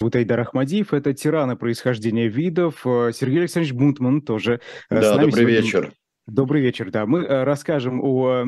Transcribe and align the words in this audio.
зовут 0.00 0.16
Айдар 0.16 0.40
Ахмадиев, 0.40 0.94
это 0.94 1.12
тираны 1.12 1.56
происхождения 1.56 2.26
видов. 2.26 2.86
Э, 2.86 3.10
Сергей 3.14 3.40
Александрович 3.40 3.74
Бунтман 3.74 4.22
тоже 4.22 4.60
э, 4.88 4.94
да, 4.94 5.02
с 5.02 5.16
нами 5.16 5.26
добрый 5.26 5.42
сегодня. 5.42 5.60
вечер. 5.60 5.92
Добрый 6.26 6.62
вечер, 6.62 6.90
да. 6.90 7.04
Мы 7.04 7.20
э, 7.20 7.44
расскажем 7.44 8.00
о 8.02 8.44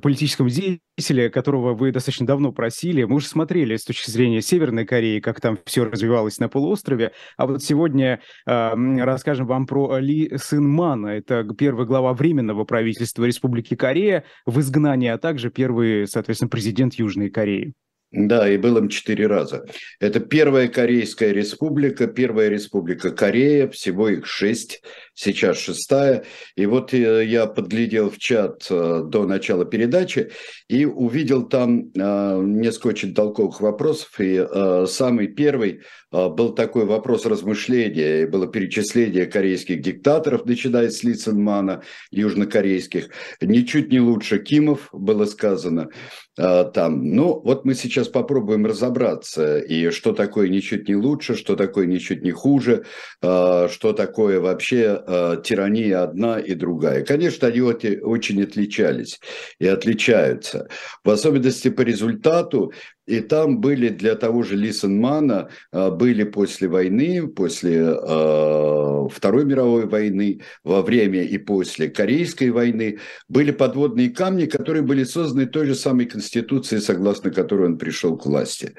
политическом 0.00 0.48
деятеле, 0.48 1.28
которого 1.28 1.74
вы 1.74 1.92
достаточно 1.92 2.26
давно 2.26 2.52
просили. 2.52 3.04
Мы 3.04 3.16
уже 3.16 3.26
смотрели 3.26 3.76
с 3.76 3.84
точки 3.84 4.10
зрения 4.10 4.40
Северной 4.40 4.86
Кореи, 4.86 5.20
как 5.20 5.42
там 5.42 5.58
все 5.66 5.84
развивалось 5.84 6.38
на 6.38 6.48
полуострове. 6.48 7.12
А 7.36 7.46
вот 7.46 7.62
сегодня 7.62 8.20
расскажем 8.46 9.46
вам 9.46 9.66
про 9.66 9.98
Ли 9.98 10.32
Сын 10.38 10.66
Мана. 10.66 11.08
Это 11.08 11.44
первый 11.58 11.86
глава 11.86 12.14
Временного 12.14 12.64
правительства 12.64 13.24
Республики 13.24 13.74
Корея 13.74 14.24
в 14.46 14.58
изгнании, 14.60 15.08
а 15.08 15.18
также 15.18 15.50
первый, 15.50 16.06
соответственно, 16.06 16.48
президент 16.48 16.94
Южной 16.94 17.28
Кореи. 17.28 17.74
Да, 18.16 18.48
и 18.48 18.56
был 18.56 18.78
им 18.78 18.88
четыре 18.88 19.26
раза. 19.26 19.66
Это 20.00 20.20
первая 20.20 20.68
Корейская 20.68 21.34
республика, 21.34 22.06
первая 22.06 22.48
республика 22.48 23.10
Корея, 23.10 23.68
всего 23.68 24.08
их 24.08 24.26
шесть, 24.26 24.80
сейчас 25.12 25.58
шестая. 25.58 26.24
И 26.56 26.64
вот 26.64 26.94
э, 26.94 27.26
я 27.26 27.44
подглядел 27.44 28.08
в 28.08 28.16
чат 28.16 28.66
э, 28.70 29.02
до 29.04 29.26
начала 29.26 29.66
передачи 29.66 30.30
и 30.66 30.86
увидел 30.86 31.46
там 31.46 31.90
э, 31.94 32.40
несколько 32.42 32.86
очень 32.86 33.14
толковых 33.14 33.60
вопросов. 33.60 34.08
И 34.18 34.46
самый 34.86 35.28
первый 35.28 35.82
был 36.10 36.54
такой 36.54 36.86
вопрос 36.86 37.26
размышления, 37.26 38.26
было 38.26 38.46
перечисление 38.46 39.26
корейских 39.26 39.82
диктаторов, 39.82 40.46
начиная 40.46 40.88
с 40.88 41.02
Ли 41.02 41.12
Цинмана, 41.12 41.82
южнокорейских. 42.10 43.10
Ничуть 43.42 43.90
не 43.90 44.00
лучше 44.00 44.38
Кимов, 44.38 44.88
было 44.92 45.26
сказано 45.26 45.90
там. 46.36 47.10
Ну, 47.10 47.40
вот 47.44 47.64
мы 47.64 47.74
сейчас 47.74 48.08
попробуем 48.08 48.66
разобраться, 48.66 49.58
и 49.58 49.90
что 49.90 50.12
такое 50.12 50.48
ничуть 50.48 50.88
не 50.88 50.94
лучше, 50.94 51.34
что 51.34 51.56
такое 51.56 51.86
ничуть 51.86 52.22
не 52.22 52.30
хуже, 52.30 52.84
что 53.20 53.92
такое 53.96 54.40
вообще 54.40 55.02
э, 55.06 55.36
тирания 55.42 56.02
одна 56.02 56.38
и 56.38 56.54
другая. 56.54 57.04
Конечно, 57.04 57.48
они 57.48 57.60
очень 57.60 58.42
отличались 58.42 59.20
и 59.58 59.66
отличаются. 59.66 60.68
В 61.04 61.10
особенности 61.10 61.70
по 61.70 61.80
результату 61.82 62.72
и 63.06 63.20
там 63.20 63.60
были 63.60 63.88
для 63.88 64.14
того 64.16 64.42
же 64.42 64.56
Лисенмана, 64.56 65.48
а, 65.72 65.90
были 65.90 66.24
после 66.24 66.68
войны, 66.68 67.28
после 67.28 67.76
э, 67.76 69.08
Второй 69.08 69.44
мировой 69.44 69.86
войны, 69.86 70.40
во 70.64 70.82
время 70.82 71.22
и 71.22 71.38
после 71.38 71.88
Корейской 71.88 72.50
войны, 72.50 72.98
были 73.28 73.52
подводные 73.52 74.10
камни, 74.10 74.46
которые 74.46 74.82
были 74.82 75.04
созданы 75.04 75.46
той 75.46 75.66
же 75.66 75.74
самой 75.74 76.06
Конституцией, 76.06 76.80
согласно 76.80 77.30
которой 77.30 77.66
он 77.66 77.78
пришел 77.78 78.16
к 78.16 78.26
власти. 78.26 78.74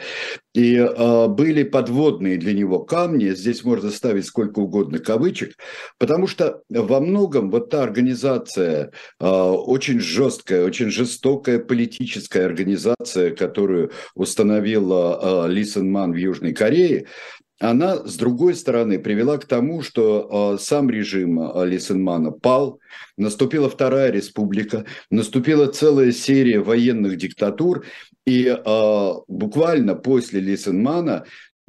И 0.58 0.76
э, 0.76 1.28
были 1.28 1.62
подводные 1.62 2.38
для 2.38 2.52
него 2.52 2.80
камни, 2.80 3.30
здесь 3.36 3.64
можно 3.64 3.92
ставить 3.92 4.26
сколько 4.26 4.58
угодно 4.58 4.98
кавычек, 4.98 5.54
потому 6.00 6.26
что 6.26 6.64
во 6.68 7.00
многом 7.00 7.52
вот 7.52 7.70
та 7.70 7.84
организация, 7.84 8.92
э, 9.20 9.28
очень 9.28 10.00
жесткая, 10.00 10.66
очень 10.66 10.90
жестокая 10.90 11.60
политическая 11.60 12.46
организация, 12.46 13.36
которую 13.36 13.92
установила 14.16 15.46
э, 15.46 15.52
Ли 15.52 15.64
Сэн 15.64 15.92
Ман 15.92 16.14
в 16.14 16.16
Южной 16.16 16.54
Корее, 16.54 17.06
она, 17.60 17.98
с 18.06 18.16
другой 18.16 18.56
стороны, 18.56 18.98
привела 18.98 19.38
к 19.38 19.46
тому, 19.46 19.84
что 19.84 20.56
э, 20.56 20.62
сам 20.62 20.90
режим 20.90 21.40
э, 21.40 21.68
Ли 21.68 21.78
Сэн 21.78 22.02
Мана 22.02 22.32
пал, 22.32 22.80
наступила 23.16 23.70
Вторая 23.70 24.12
Республика, 24.12 24.86
наступила 25.12 25.68
целая 25.68 26.12
серия 26.12 26.60
военных 26.60 27.18
диктатур, 27.18 27.86
и 28.28 28.46
э, 28.46 29.14
буквально 29.28 29.96
после 29.96 30.42
Ли 30.42 30.58
Сэн 30.58 30.84
Мана 30.84 31.24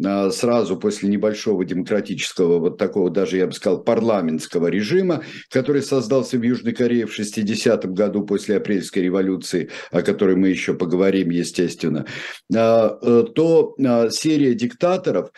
а, 0.05 0.31
сразу 0.31 0.77
после 0.77 1.09
небольшого 1.09 1.65
демократического, 1.65 2.59
вот 2.59 2.79
такого 2.79 3.11
даже, 3.11 3.37
я 3.37 3.47
бы 3.47 3.53
сказал, 3.53 3.83
парламентского 3.83 4.67
режима, 4.69 5.23
который 5.51 5.83
создался 5.83 6.37
в 6.37 6.43
Южной 6.43 6.73
Корее 6.73 7.07
в 7.07 7.19
60-м 7.19 7.95
году 7.95 8.25
после 8.25 8.57
апрельской 8.57 9.05
революции, 9.05 9.71
о 9.91 10.03
которой 10.03 10.37
мы 10.37 10.49
еще 10.49 10.75
поговорим, 10.75 11.31
естественно, 11.31 12.07
а, 12.55 12.99
э, 13.03 13.25
то 13.35 13.77
серия 14.11 14.55
диктаторов, 14.55 15.31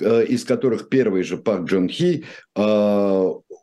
э, 0.00 0.26
из 0.26 0.44
которых 0.44 0.88
первый 0.88 1.24
же 1.24 1.38
Пак 1.38 1.62
Джон 1.62 1.88
Хи, 1.88 2.24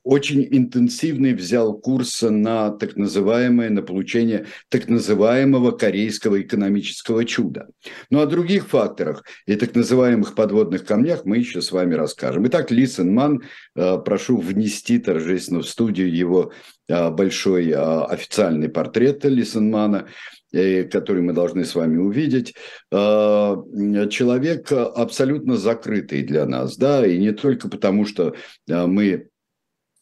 очень 0.06 0.48
интенсивный 0.52 1.34
взял 1.34 1.74
курс 1.74 2.22
на 2.22 2.70
так 2.70 2.96
называемое, 2.96 3.72
на 3.72 3.82
получение 3.82 4.46
так 4.70 4.88
называемого 4.88 5.72
корейского 5.72 6.42
экономического 6.42 7.26
чуда. 7.26 7.68
Ну, 8.12 8.22
о 8.22 8.28
других 8.28 8.68
факторах 8.68 9.24
и 9.48 9.56
так 9.56 9.74
называемых 9.74 10.36
подводных 10.36 10.86
камнях 10.86 11.26
мы 11.26 11.40
еще 11.40 11.60
с 11.60 11.72
вами 11.72 11.96
расскажем. 11.96 12.46
Итак, 12.48 12.70
Ли 12.70 12.86
Сен 12.86 13.16
Ман, 13.16 13.42
э, 13.76 13.98
прошу 13.98 14.38
внести 14.38 15.00
торжественно 15.00 15.62
в 15.62 15.68
студию 15.68 16.16
его 16.16 16.52
э, 16.88 17.10
большой 17.10 17.72
э, 17.72 17.76
официальный 17.76 18.70
портрет 18.70 19.26
Ли 19.26 19.44
Сен 19.44 19.72
Мана, 19.72 20.08
который 20.52 21.22
мы 21.22 21.34
должны 21.34 21.66
с 21.66 21.76
вами 21.76 21.98
увидеть, 21.98 22.54
человек 22.90 24.72
абсолютно 24.72 25.58
закрытый 25.58 26.24
для 26.24 26.46
нас, 26.46 26.78
да, 26.78 27.06
и 27.06 27.18
не 27.18 27.34
только 27.34 27.68
потому, 27.68 28.06
что 28.06 28.36
мы 28.66 29.28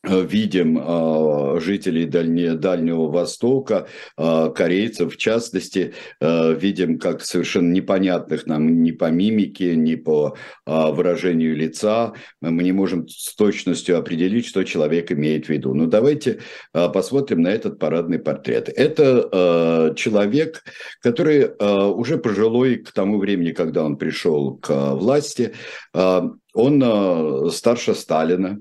видим 0.03 0.77
э, 0.77 1.59
жителей 1.61 2.05
Дальне, 2.05 2.55
Дальнего 2.55 3.07
Востока, 3.07 3.87
э, 4.17 4.51
корейцев 4.53 5.13
в 5.13 5.17
частности, 5.17 5.93
видим 6.19 6.99
как 6.99 7.21
совершенно 7.21 7.71
непонятных 7.71 8.45
нам 8.45 8.83
ни 8.83 8.91
по 8.91 9.09
мимике, 9.09 9.75
ни 9.75 9.95
по 9.95 10.35
выражению 10.65 11.55
лица, 11.55 12.13
мы 12.41 12.63
не 12.63 12.71
можем 12.71 13.07
с 13.07 13.35
точностью 13.35 13.97
определить, 13.97 14.45
что 14.45 14.63
человек 14.63 15.11
имеет 15.11 15.45
в 15.45 15.49
виду. 15.49 15.73
Но 15.73 15.85
давайте 15.85 16.39
посмотрим 16.71 17.41
на 17.41 17.49
этот 17.49 17.79
парадный 17.79 18.19
портрет. 18.19 18.69
Это 18.69 19.93
человек, 19.95 20.63
который 21.01 21.51
уже 21.93 22.17
пожилой 22.17 22.77
к 22.77 22.91
тому 22.91 23.19
времени, 23.19 23.51
когда 23.51 23.83
он 23.83 23.97
пришел 23.97 24.57
к 24.57 24.93
власти, 24.93 25.53
он 25.93 27.51
старше 27.51 27.95
Сталина, 27.95 28.59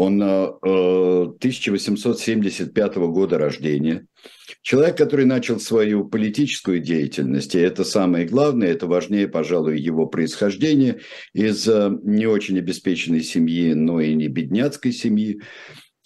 он 0.00 0.22
1875 0.22 2.96
э, 2.96 3.00
года 3.00 3.38
рождения. 3.38 4.06
Человек, 4.62 4.96
который 4.96 5.26
начал 5.26 5.60
свою 5.60 6.06
политическую 6.06 6.80
деятельность, 6.80 7.54
и 7.54 7.58
это 7.58 7.84
самое 7.84 8.24
главное, 8.26 8.68
это 8.68 8.86
важнее, 8.86 9.28
пожалуй, 9.28 9.78
его 9.78 10.06
происхождение 10.06 11.00
из 11.34 11.68
э, 11.68 11.90
не 12.02 12.24
очень 12.26 12.56
обеспеченной 12.58 13.22
семьи, 13.22 13.74
но 13.74 14.00
и 14.00 14.14
не 14.14 14.28
бедняцкой 14.28 14.92
семьи. 14.92 15.42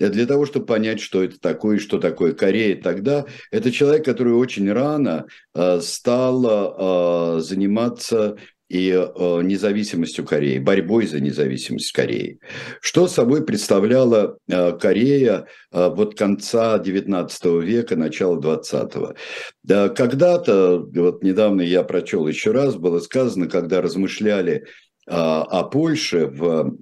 Для 0.00 0.27
того, 0.27 0.44
чтобы 0.44 0.66
понять, 0.66 1.00
что 1.00 1.22
это 1.22 1.38
такое, 1.38 1.78
что 1.78 2.00
такое 2.00 2.33
Корея 2.33 2.75
тогда, 2.75 3.27
это 3.53 3.71
человек, 3.71 4.04
который 4.04 4.33
очень 4.33 4.69
рано 4.72 5.27
э, 5.54 5.78
стал 5.81 7.41
заниматься 7.41 8.37
и 8.75 8.91
э, 8.91 9.43
независимостью 9.43 10.25
Кореи, 10.25 10.59
борьбой 10.59 11.07
за 11.07 11.21
независимость 11.21 11.93
Кореи. 11.93 12.41
Что 12.81 13.07
собой 13.07 13.47
представляла 13.47 14.37
э, 14.49 14.73
Корея 14.73 15.47
э, 15.71 15.91
вот 15.91 16.19
конца 16.19 16.77
XIX 16.79 17.63
века, 17.63 17.95
начала 17.95 18.37
XX? 18.37 19.17
Да, 19.63 19.89
когда-то, 19.91 20.81
вот 20.93 21.23
недавно 21.23 21.63
я 21.63 21.84
прочел 21.84 22.27
еще 22.27 22.51
раз, 22.51 22.75
было 22.75 22.99
сказано, 22.99 23.47
когда 23.47 23.81
размышляли 23.81 24.65
о 25.07 25.65
Польше 25.65 26.27
в 26.27 26.79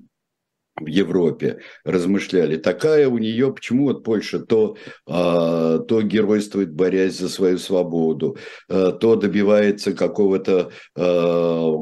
в 0.81 0.87
Европе 0.87 1.59
размышляли, 1.85 2.57
такая 2.57 3.09
у 3.09 3.19
нее, 3.19 3.53
почему 3.53 3.85
вот 3.85 4.05
Польша 4.05 4.41
то, 4.41 4.77
а, 5.07 5.79
то 5.79 6.03
геройствует, 6.03 6.73
борясь 6.73 7.19
за 7.19 7.29
свою 7.29 7.59
свободу, 7.59 8.39
а, 8.69 8.93
то 8.93 9.17
добивается 9.17 9.93
какого-то 9.93 10.71
а, 10.97 11.73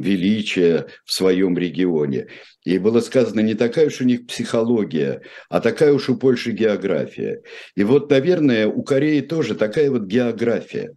величия 0.00 0.86
в 1.04 1.12
своем 1.12 1.58
регионе. 1.58 2.28
И 2.64 2.78
было 2.78 3.00
сказано, 3.00 3.40
не 3.40 3.54
такая 3.54 3.88
уж 3.88 4.00
у 4.00 4.04
них 4.04 4.26
психология, 4.26 5.22
а 5.48 5.60
такая 5.60 5.92
уж 5.92 6.08
у 6.08 6.16
Польши 6.16 6.52
география. 6.52 7.42
И 7.74 7.84
вот, 7.84 8.10
наверное, 8.10 8.66
у 8.68 8.82
Кореи 8.82 9.20
тоже 9.20 9.54
такая 9.54 9.90
вот 9.90 10.04
география. 10.04 10.94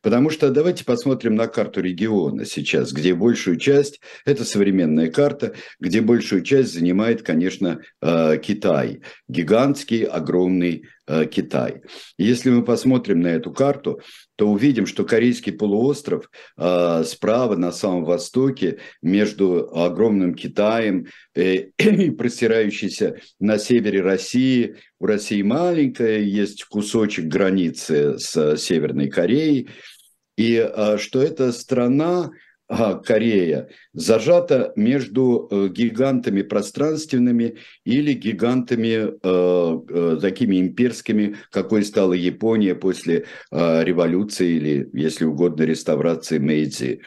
Потому 0.00 0.30
что 0.30 0.50
давайте 0.50 0.84
посмотрим 0.84 1.34
на 1.34 1.46
карту 1.46 1.80
региона 1.80 2.44
сейчас, 2.44 2.92
где 2.92 3.14
большую 3.14 3.56
часть, 3.56 4.00
это 4.24 4.44
современная 4.44 5.10
карта, 5.10 5.54
где 5.80 6.00
большую 6.00 6.42
часть 6.42 6.74
занимает, 6.74 7.22
конечно, 7.22 7.80
э, 8.00 8.38
Китай. 8.38 9.02
Гигантский, 9.28 10.04
огромный 10.04 10.84
э, 11.06 11.26
Китай. 11.26 11.82
Если 12.18 12.50
мы 12.50 12.64
посмотрим 12.64 13.20
на 13.20 13.28
эту 13.28 13.52
карту, 13.52 14.00
то 14.36 14.48
увидим, 14.48 14.86
что 14.86 15.04
Корейский 15.04 15.52
полуостров 15.52 16.30
э, 16.56 17.04
справа 17.04 17.56
на 17.56 17.72
самом 17.72 18.04
востоке 18.04 18.78
между 19.02 19.70
огромным 19.74 20.34
Китаем 20.34 21.06
э, 21.34 21.70
и 21.78 22.10
простирающийся 22.10 23.16
на 23.38 23.58
севере 23.58 24.00
России. 24.00 24.76
У 24.98 25.06
России 25.06 25.42
маленькая, 25.42 26.20
есть 26.20 26.64
кусочек 26.64 27.26
границы 27.26 28.18
с 28.18 28.56
Северной 28.56 29.08
Кореей. 29.08 29.68
И 30.36 30.56
э, 30.56 30.98
что 30.98 31.22
эта 31.22 31.52
страна 31.52 32.30
Корея 33.04 33.68
зажата 33.92 34.72
между 34.76 35.48
э, 35.50 35.68
гигантами 35.68 36.42
пространственными 36.42 37.56
или 37.84 38.12
гигантами 38.14 39.08
э, 39.22 39.78
э, 39.88 40.18
такими 40.20 40.60
имперскими, 40.60 41.36
какой 41.50 41.84
стала 41.84 42.14
Япония 42.14 42.74
после 42.74 43.26
революции 43.50 44.56
или, 44.56 44.90
если 44.92 45.24
угодно, 45.24 45.62
реставрации 45.62 46.38
Мэйдзи 46.38 47.00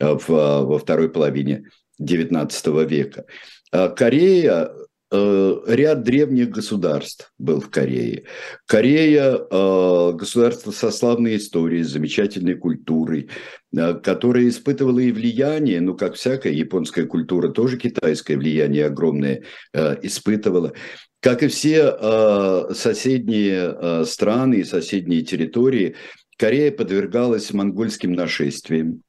во 0.00 0.78
второй 0.78 1.10
половине 1.10 1.64
XIX 2.00 2.88
века. 2.88 3.24
Корея 3.70 4.52
Э, 4.52 4.68
ряд 5.12 6.02
древних 6.02 6.50
государств 6.50 7.32
был 7.38 7.60
в 7.60 7.68
Корее. 7.68 8.24
Корея 8.66 9.34
э,– 9.36 10.12
государство 10.14 10.70
со 10.70 10.90
славной 10.90 11.36
историей, 11.36 11.82
с 11.82 11.90
замечательной 11.90 12.54
культурой, 12.54 13.28
э, 13.76 13.94
которая 13.94 14.48
испытывала 14.48 15.00
и 15.00 15.12
влияние, 15.12 15.80
ну, 15.80 15.94
как 15.94 16.14
всякая 16.14 16.52
японская 16.52 17.04
культура, 17.04 17.48
тоже 17.50 17.76
китайское 17.76 18.38
влияние 18.38 18.86
огромное 18.86 19.42
испытывала. 20.02 20.72
Как 21.20 21.42
и 21.42 21.48
все 21.48 22.72
соседние 22.74 24.04
страны 24.04 24.56
и 24.56 24.64
соседние 24.64 25.22
территории, 25.22 25.94
Корея 26.36 26.72
подвергалась 26.72 27.52
монгольским 27.52 28.12
нашествиям. 28.12 29.02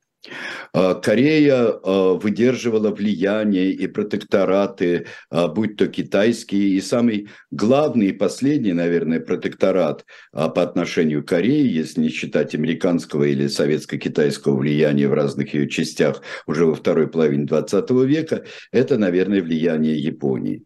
А, 0.72 0.96
Корея 0.96 1.68
а, 1.68 2.14
выдерживала 2.14 2.92
влияние 2.92 3.72
и 3.72 3.88
протектораты, 3.88 5.08
а, 5.30 5.48
будь 5.48 5.76
то 5.76 5.88
китайские, 5.88 6.70
и 6.70 6.82
самый 6.82 7.30
главный 7.52 8.08
и 8.08 8.14
последний, 8.14 8.74
наверное, 8.74 9.20
протекторат 9.20 10.06
по 10.32 10.62
отношению 10.62 11.24
к 11.24 11.30
Корее, 11.30 11.68
если 11.74 12.02
не 12.02 12.10
считать 12.10 12.56
американского 12.56 13.24
или 13.24 13.48
советско-китайского 13.48 14.56
влияния 14.56 15.08
в 15.08 15.14
разных 15.14 15.54
ее 15.54 15.70
частях 15.70 16.22
уже 16.48 16.66
во 16.66 16.76
второй 16.76 17.08
половине 17.08 17.46
20 17.46 17.90
века, 18.06 18.46
это, 18.72 18.98
наверное, 18.98 19.42
влияние 19.42 19.98
Японии. 19.98 20.64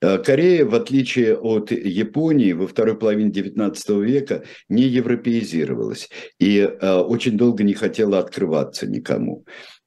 Э, 0.00 0.18
Корея, 0.18 0.64
в 0.64 0.74
отличие 0.74 1.36
от 1.36 1.72
Японии, 1.72 2.52
во 2.52 2.66
второй 2.66 2.96
половине 2.96 3.30
XIX 3.30 4.04
века 4.04 4.44
не 4.68 4.82
европеизировалась 4.82 6.08
и 6.38 6.58
э, 6.58 6.94
очень 6.94 7.36
долго 7.36 7.64
не 7.64 7.74
хотела 7.74 8.18
открываться 8.18 8.86
никому. 8.86 9.44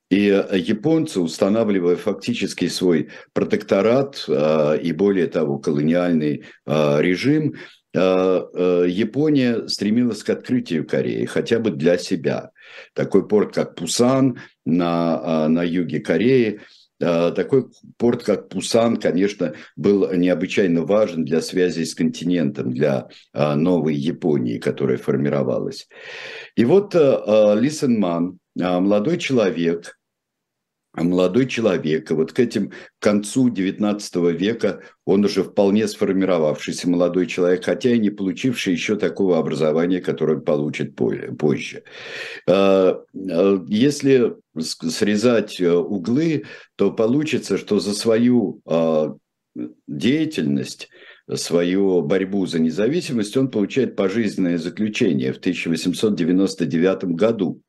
И 0.09 0.27
э, 0.27 0.57
японцы, 0.57 1.21
устанавливая 1.21 1.95
фактически 1.95 2.67
свой 2.67 3.09
протекторат 3.33 4.25
и, 4.27 4.91
более 4.91 5.27
того, 5.27 5.59
колониальный 5.59 6.43
режим, 6.65 7.55
Япония 7.93 9.67
стремилась 9.67 10.23
к 10.23 10.29
открытию 10.29 10.87
Кореи, 10.87 11.25
хотя 11.25 11.59
бы 11.59 11.71
для 11.71 11.97
себя. 11.97 12.51
Такой 12.93 13.27
порт, 13.27 13.53
как 13.53 13.75
Пусан 13.75 14.39
на, 14.63 15.49
на 15.49 15.63
юге 15.63 15.99
Кореи– 15.99 16.61
такой 17.01 17.65
порт, 17.97 18.23
как 18.23 18.49
Пусан, 18.49 18.97
конечно, 18.97 19.55
был 19.75 20.11
необычайно 20.13 20.83
важен 20.83 21.25
для 21.25 21.41
связи 21.41 21.83
с 21.83 21.95
континентом, 21.95 22.71
для 22.71 23.09
а, 23.33 23.55
новой 23.55 23.95
Японии, 23.95 24.59
которая 24.59 24.97
формировалась. 24.97 25.87
И 26.55 26.63
вот 26.65 26.95
а, 26.95 27.55
Лисенман, 27.55 28.37
молодой 28.55 29.17
человек, 29.17 29.97
молодой 30.93 31.47
человек, 31.47 32.11
и 32.11 32.13
вот 32.13 32.33
к 32.33 32.39
этим 32.39 32.69
к 32.69 32.75
концу 32.99 33.49
XIX 33.49 34.33
века 34.33 34.81
он 35.05 35.23
уже 35.23 35.43
вполне 35.43 35.87
сформировавшийся 35.87 36.89
молодой 36.89 37.27
человек, 37.27 37.63
хотя 37.65 37.91
и 37.91 37.99
не 37.99 38.09
получивший 38.09 38.73
еще 38.73 38.97
такого 38.97 39.39
образования, 39.39 40.01
которое 40.01 40.37
он 40.37 40.43
получит 40.43 40.95
позже. 40.95 41.83
Если 42.45 44.35
срезать 44.59 45.59
э, 45.59 45.71
углы, 45.71 46.45
то 46.75 46.91
получится, 46.91 47.57
что 47.57 47.79
за 47.79 47.93
свою 47.93 48.61
а, 48.65 49.15
деятельность, 49.87 50.89
свою 51.33 52.01
борьбу 52.01 52.45
за 52.45 52.59
независимость 52.59 53.37
он 53.37 53.49
получает 53.49 53.95
пожизненное 53.95 54.57
заключение 54.57 55.33
в 55.33 55.37
1899 55.37 57.03
году 57.15 57.61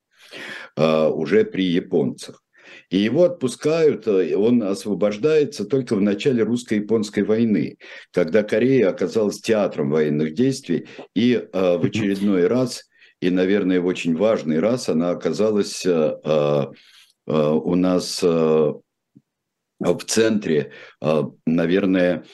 а, 0.77 1.09
уже 1.09 1.45
при 1.45 1.65
японцах. 1.65 2.43
И 2.91 2.99
его 2.99 3.25
отпускают, 3.25 4.07
э, 4.07 4.37
он 4.37 4.63
освобождается 4.63 5.65
только 5.65 5.97
в 5.97 6.01
начале 6.01 6.43
русско-японской 6.43 7.23
войны, 7.23 7.77
когда 8.13 8.43
Корея 8.43 8.91
оказалась 8.91 9.41
театром 9.41 9.91
военных 9.91 10.35
действий, 10.35 10.87
и 11.15 11.35
э, 11.35 11.77
в 11.79 11.85
очередной 11.85 12.47
раз 12.47 12.85
и, 13.23 13.31
наверное, 13.31 13.81
в 13.81 13.87
очень 13.87 14.17
важный 14.17 14.59
раз 14.59 14.89
она 14.89 15.11
оказалась 15.11 15.87
э, 15.87 15.91
э, 16.25 16.67
э, 17.29 17.33
у 17.33 17.75
нас 17.77 18.21
в 18.21 20.05
центре, 20.07 20.71
наверное, 21.45 22.25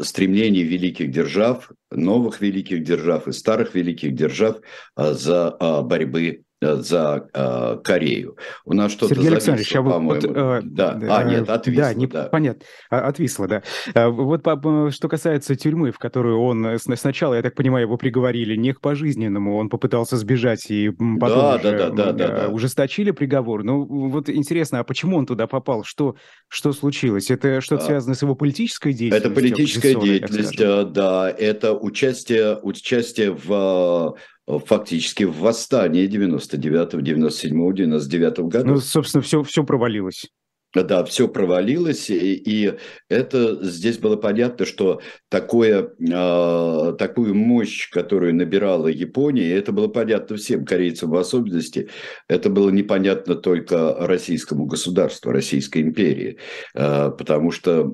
стремлений 0.00 0.62
великих 0.62 1.10
держав, 1.10 1.70
новых 1.90 2.42
великих 2.42 2.82
держав 2.84 3.26
и 3.26 3.32
старых 3.32 3.74
великих 3.74 4.14
держав 4.14 4.60
за 4.96 5.56
борьбы 5.82 6.42
за 6.64 7.28
э, 7.32 7.78
Корею. 7.82 8.36
У 8.64 8.72
нас 8.72 8.92
что-то 8.92 9.14
Сергей 9.14 9.30
Александрович, 9.30 9.74
а 9.74 9.82
по-моему. 9.82 10.08
Вот, 10.08 10.24
э, 10.24 10.60
да. 10.64 10.98
Э, 11.00 11.08
а, 11.10 11.24
нет, 11.24 11.48
отвисло. 11.48 11.82
Да, 11.82 11.94
не, 11.94 12.06
да. 12.06 12.24
понятно, 12.24 12.64
а, 12.90 13.08
отвисло, 13.08 13.48
да. 13.48 13.62
А, 13.94 14.08
вот 14.08 14.42
по, 14.42 14.90
что 14.90 15.08
касается 15.08 15.56
тюрьмы, 15.56 15.92
в 15.92 15.98
которую 15.98 16.40
он 16.40 16.78
сначала, 16.78 17.34
я 17.34 17.42
так 17.42 17.54
понимаю, 17.54 17.86
его 17.86 17.96
приговорили 17.96 18.56
не 18.56 18.72
к 18.72 18.80
пожизненному, 18.80 19.56
он 19.56 19.68
попытался 19.68 20.16
сбежать 20.16 20.70
и 20.70 20.90
потом 20.90 21.38
да, 21.38 21.54
уже, 21.56 21.62
да, 21.62 21.90
да, 21.90 22.12
да, 22.12 22.28
да, 22.28 22.48
ужесточили 22.48 23.10
приговор. 23.10 23.64
Ну, 23.64 23.84
вот 24.08 24.28
интересно, 24.28 24.80
а 24.80 24.84
почему 24.84 25.16
он 25.16 25.26
туда 25.26 25.46
попал? 25.46 25.84
Что, 25.84 26.16
что 26.48 26.72
случилось? 26.72 27.30
Это 27.30 27.60
что-то 27.60 27.84
а, 27.84 27.86
связано 27.86 28.14
с 28.14 28.22
его 28.22 28.34
политической 28.34 28.92
деятельностью? 28.92 29.30
Это 29.30 29.40
политическая 29.40 29.94
деятельность, 29.94 30.92
да. 30.92 31.30
Это 31.30 31.72
участие, 31.72 32.58
участие 32.62 33.32
в 33.32 34.16
фактически 34.46 35.24
в 35.24 35.38
восстании 35.38 36.06
99 36.06 37.02
97 37.02 37.74
99 37.74 38.38
года. 38.38 38.64
Ну, 38.64 38.76
собственно, 38.78 39.22
все, 39.22 39.42
все 39.42 39.64
провалилось. 39.64 40.26
Да, 40.74 41.04
все 41.04 41.28
провалилось, 41.28 42.10
и, 42.10 42.34
и 42.34 42.74
это 43.08 43.64
здесь 43.64 43.98
было 43.98 44.16
понятно, 44.16 44.66
что 44.66 45.00
такое, 45.28 45.90
э, 46.00 46.94
такую 46.98 47.34
мощь, 47.36 47.88
которую 47.90 48.34
набирала 48.34 48.88
Япония, 48.88 49.52
это 49.52 49.70
было 49.70 49.86
понятно 49.86 50.36
всем 50.36 50.64
корейцам 50.64 51.10
в 51.10 51.16
особенности, 51.16 51.90
это 52.28 52.50
было 52.50 52.70
непонятно 52.70 53.36
только 53.36 53.94
российскому 54.00 54.66
государству, 54.66 55.30
Российской 55.30 55.82
империи, 55.82 56.38
э, 56.74 57.10
потому 57.16 57.52
что 57.52 57.88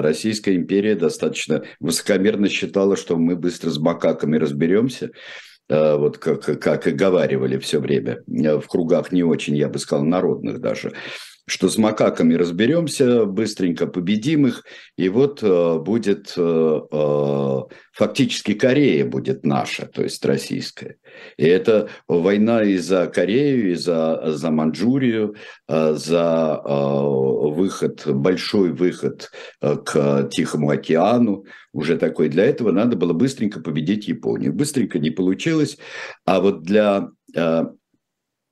Российская 0.00 0.54
империя 0.54 0.94
достаточно 0.94 1.64
высокомерно 1.80 2.48
считала, 2.48 2.96
что 2.96 3.16
мы 3.16 3.34
быстро 3.34 3.70
с 3.70 3.78
макаками 3.78 4.36
разберемся, 4.36 5.10
вот 5.96 6.18
как, 6.18 6.42
как 6.60 6.86
и 6.86 6.90
говаривали 6.90 7.58
все 7.58 7.80
время, 7.80 8.22
э, 8.28 8.58
в 8.58 8.66
кругах 8.68 9.12
не 9.12 9.22
очень, 9.22 9.56
я 9.56 9.68
бы 9.68 9.78
сказал, 9.78 10.04
народных 10.04 10.60
даже, 10.60 10.92
что 11.52 11.68
с 11.68 11.76
макаками 11.76 12.32
разберемся, 12.32 13.26
быстренько 13.26 13.86
победим 13.86 14.46
их, 14.46 14.64
и 14.96 15.10
вот 15.10 15.42
э, 15.42 15.78
будет 15.80 16.32
э, 16.34 17.60
фактически 17.92 18.54
Корея 18.54 19.04
будет 19.04 19.44
наша, 19.44 19.84
то 19.84 20.02
есть 20.02 20.24
российская. 20.24 20.96
И 21.36 21.44
это 21.44 21.90
война 22.08 22.62
и 22.62 22.78
за 22.78 23.06
Корею, 23.06 23.72
и 23.72 23.74
за, 23.74 24.32
за 24.32 24.50
Манчжурию, 24.50 25.36
э, 25.68 25.92
за 25.92 26.62
э, 26.64 26.70
выход, 26.70 28.06
большой 28.06 28.72
выход 28.72 29.30
э, 29.60 29.76
к 29.76 30.30
Тихому 30.30 30.70
океану, 30.70 31.44
уже 31.74 31.98
такой. 31.98 32.30
Для 32.30 32.46
этого 32.46 32.72
надо 32.72 32.96
было 32.96 33.12
быстренько 33.12 33.60
победить 33.60 34.08
Японию. 34.08 34.54
Быстренько 34.54 34.98
не 34.98 35.10
получилось, 35.10 35.76
а 36.24 36.40
вот 36.40 36.62
для, 36.62 37.08
э, 37.36 37.64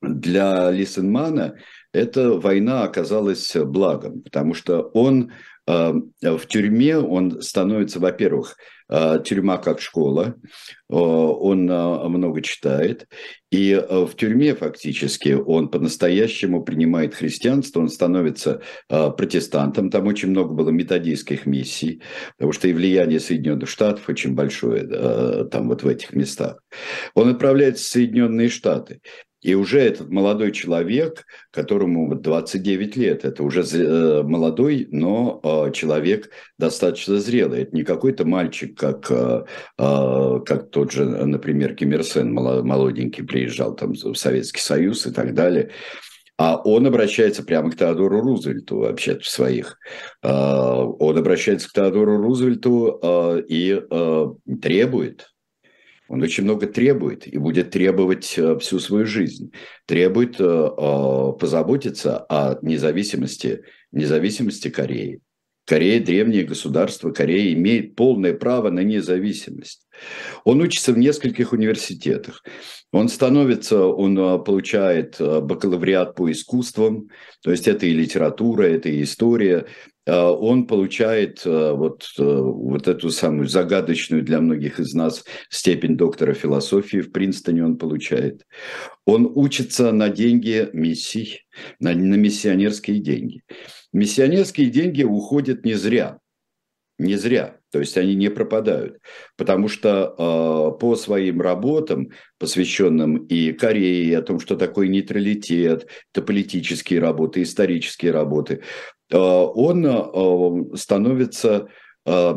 для 0.03 0.69
Лисенмана 0.69 1.55
эта 1.93 2.33
война 2.33 2.83
оказалась 2.83 3.55
благом, 3.55 4.21
потому 4.21 4.53
что 4.53 4.81
он 4.93 5.31
э, 5.67 5.93
в 6.21 6.45
тюрьме, 6.47 6.97
он 6.97 7.41
становится, 7.41 7.99
во-первых, 7.99 8.55
э, 8.89 9.19
тюрьма 9.25 9.57
как 9.57 9.81
школа, 9.81 10.35
э, 10.89 10.93
он 10.93 11.65
много 11.65 12.41
читает, 12.41 13.07
и 13.51 13.75
в 13.89 14.15
тюрьме 14.15 14.55
фактически 14.55 15.33
он 15.33 15.67
по-настоящему 15.67 16.63
принимает 16.63 17.13
христианство, 17.13 17.81
он 17.81 17.89
становится 17.89 18.61
протестантом, 18.87 19.89
там 19.89 20.07
очень 20.07 20.29
много 20.29 20.53
было 20.53 20.69
методистских 20.69 21.45
миссий, 21.45 22.01
потому 22.37 22.53
что 22.53 22.69
и 22.69 22.73
влияние 22.73 23.19
Соединенных 23.19 23.67
Штатов 23.67 24.07
очень 24.07 24.35
большое 24.35 25.45
там 25.49 25.67
вот 25.67 25.83
в 25.83 25.87
этих 25.87 26.13
местах. 26.13 26.61
Он 27.13 27.27
отправляется 27.27 27.83
в 27.83 27.87
Соединенные 27.87 28.47
Штаты, 28.47 29.01
и 29.41 29.55
уже 29.55 29.79
этот 29.79 30.09
молодой 30.09 30.51
человек, 30.51 31.25
которому 31.49 32.13
29 32.15 32.95
лет, 32.95 33.25
это 33.25 33.43
уже 33.43 33.61
э, 33.63 34.21
молодой, 34.21 34.87
но 34.91 35.39
э, 35.43 35.71
человек 35.71 36.29
достаточно 36.59 37.17
зрелый. 37.17 37.63
Это 37.63 37.75
не 37.75 37.83
какой-то 37.83 38.23
мальчик, 38.23 38.77
как, 38.77 39.09
э, 39.09 39.43
как 39.77 40.69
тот 40.69 40.91
же, 40.91 41.05
например, 41.05 41.73
Ким 41.73 41.91
Ир 41.93 42.03
Сен, 42.03 42.31
молоденький, 42.31 43.23
приезжал 43.23 43.75
там 43.75 43.93
в 43.93 44.13
Советский 44.15 44.61
Союз 44.61 45.07
и 45.07 45.11
так 45.11 45.33
далее. 45.33 45.71
А 46.37 46.57
он 46.57 46.85
обращается 46.85 47.43
прямо 47.43 47.71
к 47.71 47.77
Теодору 47.77 48.21
Рузвельту 48.21 48.77
вообще 48.77 49.17
в 49.17 49.27
своих. 49.27 49.77
Он 50.23 51.17
обращается 51.17 51.69
к 51.69 51.73
Теодору 51.73 52.17
Рузвельту 52.17 53.43
и 53.47 53.79
требует, 54.59 55.30
он 56.11 56.21
очень 56.21 56.43
много 56.43 56.67
требует 56.67 57.25
и 57.25 57.37
будет 57.37 57.69
требовать 57.69 58.25
всю 58.25 58.79
свою 58.79 59.05
жизнь. 59.05 59.53
Требует 59.85 60.35
позаботиться 60.37 62.17
о 62.27 62.59
независимости, 62.61 63.63
независимости 63.93 64.69
Кореи. 64.69 65.21
Корея– 65.65 66.03
древнее 66.05 66.43
государство, 66.43 67.11
Корея 67.11 67.53
имеет 67.53 67.95
полное 67.95 68.33
право 68.33 68.69
на 68.71 68.81
независимость. 68.81 69.87
Он 70.43 70.59
учится 70.59 70.91
в 70.91 70.97
нескольких 70.97 71.53
университетах. 71.53 72.43
Он 72.91 73.07
становится, 73.07 73.85
он 73.85 74.43
получает 74.43 75.15
бакалавриат 75.17 76.15
по 76.15 76.29
искусствам, 76.29 77.07
то 77.41 77.51
есть 77.51 77.69
это 77.69 77.85
и 77.85 77.93
литература, 77.93 78.63
это 78.63 78.89
и 78.89 79.03
история. 79.03 79.65
А, 80.11 80.31
он 80.31 80.67
получает 80.67 81.45
вот, 81.45 82.09
вот 82.17 82.87
эту 82.87 83.09
самую 83.09 83.47
загадочную 83.47 84.23
для 84.23 84.41
многих 84.41 84.79
из 84.79 84.93
нас 84.93 85.23
степень 85.49 85.95
доктора 85.95 86.33
философии 86.33 86.97
в 86.97 87.11
Принстоне 87.11 87.63
он 87.63 87.77
получает. 87.77 88.45
Он 89.05 89.31
учится 89.33 89.91
на 89.91 90.09
деньги 90.09 90.69
миссий, 90.73 91.45
на, 91.79 91.93
на 91.93 92.15
миссионерские 92.15 92.99
деньги. 92.99 93.41
Миссионерские 93.93 94.67
деньги 94.67 95.03
уходят 95.03 95.65
не 95.65 95.75
зря. 95.75 96.19
Не 96.97 97.15
зря. 97.15 97.57
То 97.71 97.79
есть 97.79 97.97
они 97.97 98.15
не 98.15 98.29
пропадают. 98.29 98.99
Потому 99.37 99.69
что 99.69 100.13
э, 100.17 100.79
по 100.79 100.95
своим 100.95 101.41
работам, 101.41 102.11
посвященным 102.37 103.25
и 103.25 103.53
Корее, 103.53 104.17
о 104.17 104.21
том, 104.21 104.39
что 104.39 104.55
такое 104.55 104.87
нейтралитет, 104.87 105.87
это 106.13 106.21
политические 106.21 106.99
работы, 106.99 107.41
исторические 107.41 108.11
работы, 108.11 108.55
э, 108.55 108.61
он 109.17 109.85
э, 109.85 110.75
становится 110.77 111.67
э, 112.05 112.33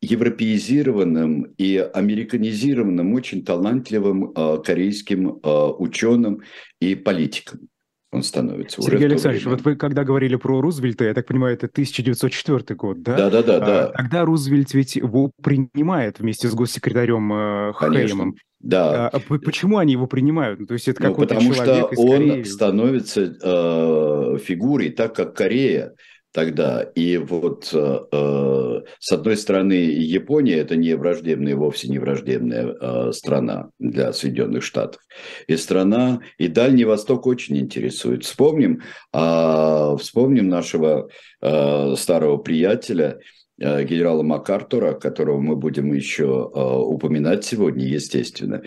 европеизированным 0.00 1.54
и 1.56 1.76
американизированным, 1.76 3.14
очень 3.14 3.44
талантливым 3.44 4.32
э, 4.34 4.58
корейским 4.64 5.40
э, 5.42 5.50
ученым 5.78 6.42
и 6.80 6.94
политиком 6.94 7.68
он 8.10 8.22
становится. 8.22 8.80
Сергей 8.80 9.06
Александрович, 9.06 9.44
вот 9.44 9.60
вы 9.62 9.76
когда 9.76 10.02
говорили 10.02 10.36
про 10.36 10.60
Рузвельта, 10.62 11.04
я 11.04 11.14
так 11.14 11.26
понимаю, 11.26 11.54
это 11.54 11.66
1904 11.66 12.74
год, 12.74 13.02
да? 13.02 13.16
Да, 13.16 13.30
да, 13.30 13.42
да. 13.42 13.60
да. 13.60 13.86
Тогда 13.88 14.24
Рузвельт 14.24 14.72
ведь 14.72 14.96
его 14.96 15.30
принимает 15.42 16.18
вместе 16.18 16.48
с 16.48 16.54
госсекретарем 16.54 17.32
э, 17.32 17.72
Хеймом. 17.78 18.36
Да. 18.60 19.08
А 19.08 19.20
почему 19.20 19.78
они 19.78 19.92
его 19.92 20.06
принимают? 20.06 20.66
То 20.66 20.74
есть 20.74 20.88
это 20.88 21.02
ну, 21.02 21.08
какой-то 21.10 21.34
потому 21.34 21.54
человек 21.54 21.92
что 21.92 22.02
он 22.02 22.44
становится 22.44 23.20
э, 23.22 24.38
фигурой, 24.38 24.90
так 24.90 25.14
как 25.14 25.34
Корея 25.34 25.94
тогда. 26.38 26.82
И 26.94 27.16
вот 27.16 27.70
э, 27.72 27.98
э, 28.12 28.80
с 29.00 29.12
одной 29.12 29.36
стороны 29.36 29.72
Япония 29.72 30.58
это 30.58 30.76
не 30.76 30.94
враждебная, 30.94 31.56
вовсе 31.56 31.88
не 31.88 31.98
враждебная 31.98 32.76
э, 32.80 33.12
страна 33.12 33.70
для 33.80 34.12
Соединенных 34.12 34.62
Штатов. 34.62 35.00
И 35.48 35.56
страна, 35.56 36.20
и 36.38 36.46
Дальний 36.46 36.84
Восток 36.84 37.26
очень 37.26 37.58
интересует. 37.58 38.22
Вспомним, 38.22 38.82
э, 39.12 39.96
вспомним 39.98 40.48
нашего 40.48 41.08
э, 41.42 41.94
старого 41.96 42.36
приятеля, 42.36 43.18
э, 43.60 43.82
генерала 43.82 44.22
МакАртура, 44.22 44.92
которого 44.92 45.40
мы 45.40 45.56
будем 45.56 45.92
еще 45.92 46.52
э, 46.54 46.60
упоминать 46.60 47.44
сегодня, 47.44 47.84
естественно. 47.84 48.62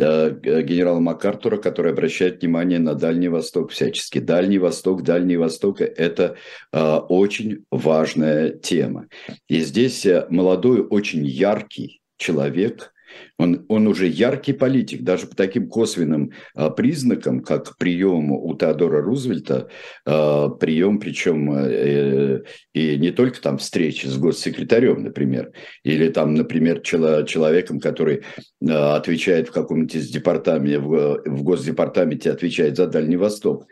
Э, 0.00 0.30
генерала 0.62 1.00
МакАртура, 1.00 1.58
который 1.58 1.92
обращает 1.92 2.40
внимание 2.40 2.78
на 2.78 2.94
Дальний 2.94 3.28
Восток 3.28 3.72
всячески. 3.72 4.20
Дальний 4.20 4.58
Восток, 4.58 5.02
Дальний 5.02 5.36
Восток– 5.36 5.80
это 5.82 6.36
э, 6.72 6.94
очень 7.08 7.64
важная 7.70 8.50
тема. 8.50 9.08
И 9.48 9.60
здесь 9.60 10.06
э, 10.06 10.26
молодой, 10.30 10.80
очень 10.80 11.26
яркий 11.26 12.00
человек, 12.16 12.94
он, 13.38 13.64
он 13.68 13.86
уже 13.86 14.06
яркий 14.06 14.52
политик, 14.52 15.02
даже 15.02 15.26
по 15.26 15.36
таким 15.36 15.68
косвенным 15.68 16.32
а, 16.54 16.70
признакам, 16.70 17.40
как 17.40 17.76
прием 17.78 18.30
у 18.30 18.56
Теодора 18.56 19.02
Рузвельта, 19.02 19.68
а, 20.06 20.48
прием, 20.48 20.98
причем 20.98 21.52
э, 21.52 22.42
и 22.72 22.96
не 22.98 23.10
только 23.10 23.40
там 23.40 23.58
встречи 23.58 24.06
с 24.06 24.16
госсекретарем, 24.16 25.02
например, 25.02 25.52
или 25.82 26.08
там, 26.08 26.34
например, 26.34 26.80
чело, 26.80 27.22
человеком, 27.22 27.80
который 27.80 28.22
а, 28.68 28.96
отвечает 28.96 29.48
в 29.48 29.52
каком-нибудь 29.52 29.94
из 29.94 30.10
департаменте, 30.10 30.78
в, 30.78 31.22
в 31.24 31.42
госдепартаменте 31.42 32.30
отвечает 32.30 32.76
за 32.76 32.86
Дальний 32.86 33.16
Восток. 33.16 33.66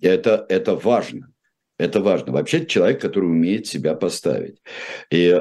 Это, 0.00 0.46
это 0.48 0.76
важно. 0.76 1.28
Это 1.78 2.00
важно. 2.00 2.32
Вообще 2.32 2.64
человек, 2.64 3.00
который 3.00 3.26
умеет 3.26 3.66
себя 3.66 3.94
поставить. 3.94 4.62
И 5.10 5.38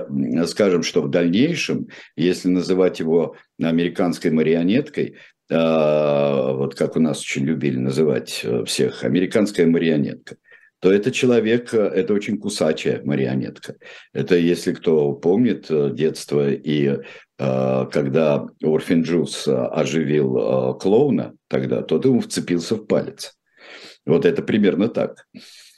скажем, 0.48 0.84
что 0.84 1.02
в 1.02 1.10
дальнейшем, 1.10 1.88
если 2.18 2.50
называть 2.50 3.00
его 3.00 3.36
американской 3.58 4.32
марионеткой, 4.32 5.16
а, 5.52 6.54
вот 6.54 6.76
как 6.76 6.96
у 6.96 7.00
нас 7.00 7.22
очень 7.22 7.46
любили 7.46 7.78
называть 7.78 8.42
э, 8.44 8.66
всех, 8.66 9.04
американская 9.04 9.68
марионетка, 9.68 10.38
то 10.80 10.92
это 10.92 11.12
человек, 11.12 11.72
э, 11.72 11.78
это 11.78 12.14
очень 12.16 12.40
кусачая 12.40 13.04
марионетка. 13.04 13.76
Это, 14.12 14.36
если 14.36 14.74
кто 14.74 15.14
помнит 15.14 15.68
э, 15.70 15.92
детство 15.94 16.50
и 16.50 17.00
когда 17.38 18.48
Орфин 18.64 19.02
Джуз 19.02 19.46
оживил 19.46 20.74
клоуна 20.76 21.34
тогда, 21.50 21.82
тот 21.82 22.06
ему 22.06 22.22
вцепился 22.22 22.76
в 22.76 22.86
палец. 22.86 23.38
Вот 24.06 24.26
это 24.26 24.42
примерно 24.42 24.88
так. 24.88 25.26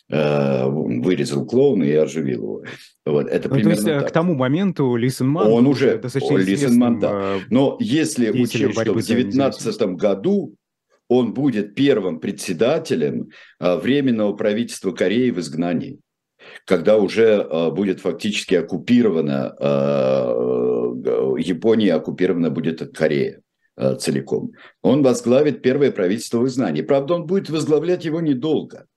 Э, 0.09 0.65
вырезал 0.69 1.45
клоуна 1.45 1.83
и 1.83 1.91
оживил 1.91 2.41
его. 2.41 2.63
Вот, 3.05 3.27
это 3.27 3.49
ну, 3.49 3.61
то 3.61 3.69
есть 3.69 3.85
э, 3.85 3.99
так. 3.99 4.07
к 4.07 4.11
тому 4.11 4.35
моменту 4.35 4.95
Лисенман 4.95 5.51
Он 5.51 5.67
уже, 5.67 5.97
достаточно 5.97 6.37
Лисенман, 6.37 6.99
да. 6.99 7.35
Э, 7.35 7.39
Но 7.49 7.75
если 7.81 8.29
учесть, 8.29 8.71
что 8.71 8.93
в 8.93 9.03
2019 9.03 9.81
году 9.97 10.55
он 11.09 11.33
будет 11.33 11.75
первым 11.75 12.21
председателем 12.21 13.31
Временного 13.59 14.31
правительства 14.33 14.93
Кореи 14.93 15.29
в 15.31 15.39
изгнании, 15.39 15.99
когда 16.63 16.97
уже 16.97 17.45
будет 17.71 17.99
фактически 17.99 18.55
оккупирована 18.55 19.55
Япония, 21.37 21.95
оккупирована 21.95 22.49
будет 22.49 22.93
Корея 22.93 23.41
целиком. 23.99 24.51
Он 24.81 25.01
возглавит 25.01 25.61
первое 25.61 25.91
правительство 25.91 26.39
в 26.39 26.47
изгнании. 26.47 26.81
Правда, 26.81 27.15
он 27.15 27.25
будет 27.25 27.49
возглавлять 27.49 28.05
его 28.05 28.21
недолго– 28.21 28.85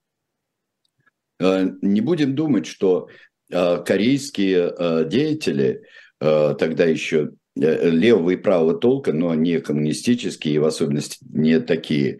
не 1.81 2.01
будем 2.01 2.35
думать, 2.35 2.65
что 2.65 3.09
э, 3.51 3.83
корейские 3.85 4.73
э, 4.77 5.05
деятели, 5.09 5.83
тогда 6.19 6.85
еще 6.85 7.31
левого 7.55 8.29
и 8.29 8.35
правого 8.35 8.75
толка, 8.75 9.11
но 9.11 9.33
не 9.33 9.59
коммунистические, 9.59 10.53
и 10.53 10.59
в 10.59 10.65
особенности 10.65 11.17
не 11.33 11.59
такие 11.59 12.19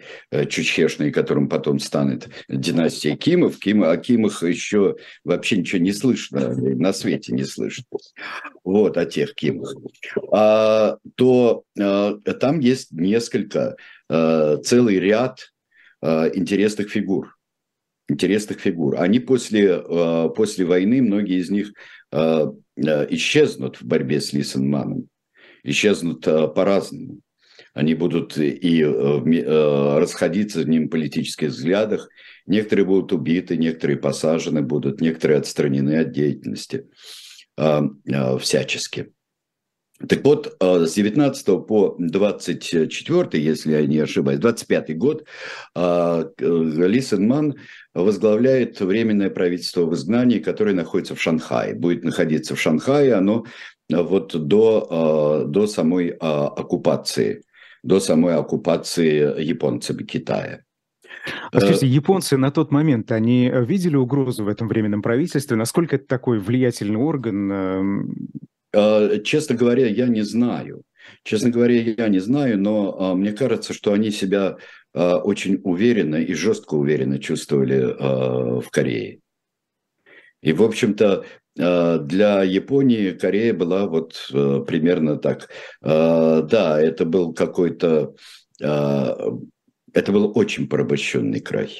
чучхешные, 0.50 1.12
которым 1.12 1.48
потом 1.48 1.80
станет 1.80 2.28
династия 2.50 3.16
Кимов. 3.16 3.60
Ким, 3.60 3.84
о 3.84 3.96
Кимах 3.98 4.42
еще 4.42 4.96
вообще 5.24 5.58
ничего 5.58 5.80
не 5.80 5.94
слышно, 5.94 6.56
на 6.56 6.94
свете 6.94 7.32
не 7.34 7.44
слышно. 7.44 7.86
Вот, 8.64 8.98
о 8.98 9.06
тех 9.06 9.36
Кимах. 9.36 9.76
А, 10.32 10.98
то 11.16 11.64
а, 11.80 12.16
там 12.16 12.60
есть 12.60 12.92
несколько, 12.92 13.76
а, 14.10 14.58
целый 14.58 15.00
ряд 15.00 15.54
а, 16.02 16.28
интересных 16.34 16.90
фигур 16.90 17.36
интересных 18.08 18.60
фигур. 18.60 19.00
Они 19.00 19.20
после, 19.20 19.82
э, 19.84 20.30
после 20.36 20.66
войны, 20.66 21.02
многие 21.02 21.40
из 21.40 21.50
них 21.50 21.74
э, 22.12 22.46
э, 22.76 23.08
исчезнут 23.10 23.78
в 23.78 23.84
борьбе 23.84 24.22
с 24.22 24.34
Лисенманом, 24.34 25.08
исчезнут 25.64 26.24
по-разному. 26.24 27.20
Они 27.74 27.94
будут 27.94 28.38
и 28.38 28.84
расходиться 28.84 30.60
в 30.60 30.68
ним 30.68 30.90
политических 30.90 31.50
взглядах. 31.50 32.10
Некоторые 32.46 32.86
будут 32.86 33.14
убиты, 33.14 33.56
некоторые 33.56 33.98
посажены 33.98 34.62
будут, 34.62 35.00
некоторые 35.00 35.38
отстранены 35.38 36.00
от 36.00 36.12
деятельности 36.12 36.88
всячески. 37.56 39.14
Так 40.08 40.24
вот, 40.24 40.56
э, 40.60 40.86
с 40.86 40.94
19 40.94 41.66
по 41.68 41.96
24, 42.00 43.44
если 43.44 43.72
я 43.72 43.86
не 43.86 44.00
ошибаюсь, 44.00 44.40
25 44.40 44.98
год, 44.98 45.26
э, 45.76 46.26
Лисенман 46.40 47.56
возглавляет 47.94 48.80
Временное 48.80 49.30
правительство 49.30 49.86
в 49.86 49.94
изгнании, 49.94 50.40
которое 50.40 50.74
находится 50.74 51.16
в 51.16 51.22
Шанхае. 51.22 51.76
Будет 51.76 52.04
находиться 52.04 52.56
в 52.56 52.60
Шанхае 52.60 53.14
оно 53.14 53.46
вот 53.90 54.36
до, 54.48 55.44
э, 55.46 55.50
до 55.50 55.68
самой 55.68 56.10
оккупации, 56.10 57.44
до 57.84 58.00
самой 58.00 58.36
оккупации 58.36 59.42
японцами 59.42 60.04
Китая. 60.04 60.62
А 61.52 61.60
скажите, 61.60 61.88
японцы 61.88 62.38
на 62.38 62.52
тот 62.52 62.72
момент, 62.72 63.12
они 63.12 63.52
видели 63.54 63.96
угрозу 63.96 64.44
в 64.44 64.48
этом 64.48 64.68
временном 64.68 65.02
правительстве? 65.02 65.56
Насколько 65.56 65.98
это 65.98 66.08
такой 66.08 66.40
влиятельный 66.40 66.98
орган? 66.98 68.10
Э, 68.74 69.20
честно 69.24 69.56
говоря, 69.56 69.88
я 69.88 70.08
не 70.08 70.22
знаю. 70.22 70.84
Честно 71.24 71.50
говоря, 71.50 71.76
я 71.76 72.08
не 72.08 72.20
знаю, 72.20 72.60
но 72.60 72.96
а, 73.00 73.16
мне 73.16 73.34
кажется, 73.34 73.74
что 73.74 73.92
они 73.92 74.12
себя 74.12 74.58
очень 74.94 75.60
уверенно 75.64 76.18
и 76.18 76.34
жестко 76.34 76.76
уверенно 76.76 77.18
чувствовали 77.18 77.96
в 78.62 78.70
Корее. 78.72 79.20
И, 80.42 80.52
в 80.52 80.62
общем-то, 80.64 81.26
для 81.56 82.44
Японии 82.44 83.12
Корея 83.12 83.54
была 83.54 83.88
вот 83.88 84.30
примерно 84.68 85.16
так. 85.16 85.50
Да, 85.82 86.82
это 86.82 87.06
был 87.06 87.34
какой-то, 87.34 88.16
это 88.60 89.42
был 89.94 90.38
очень 90.38 90.68
порабощенный 90.68 91.40
край. 91.40 91.74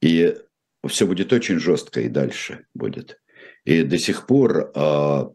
И 0.00 0.36
все 0.86 1.06
будет 1.06 1.32
очень 1.32 1.58
жестко 1.58 2.02
и 2.02 2.08
дальше 2.08 2.66
будет. 2.72 3.18
И 3.68 3.82
до 3.82 3.98
сих 3.98 4.24
пор 4.24 4.72
а, 4.74 5.28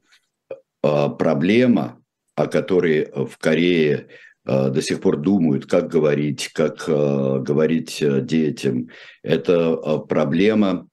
а, 0.81 1.09
проблема, 1.09 2.01
о 2.35 2.47
которой 2.47 3.07
в 3.13 3.37
Корее 3.37 4.07
а, 4.43 4.69
до 4.69 4.81
сих 4.81 5.01
пор 5.01 5.17
думают, 5.17 5.67
как 5.67 5.87
говорить, 5.87 6.47
как 6.47 6.83
говорить 6.87 8.03
детям, 8.25 8.89
это 9.21 9.77
проблема, 10.09 10.87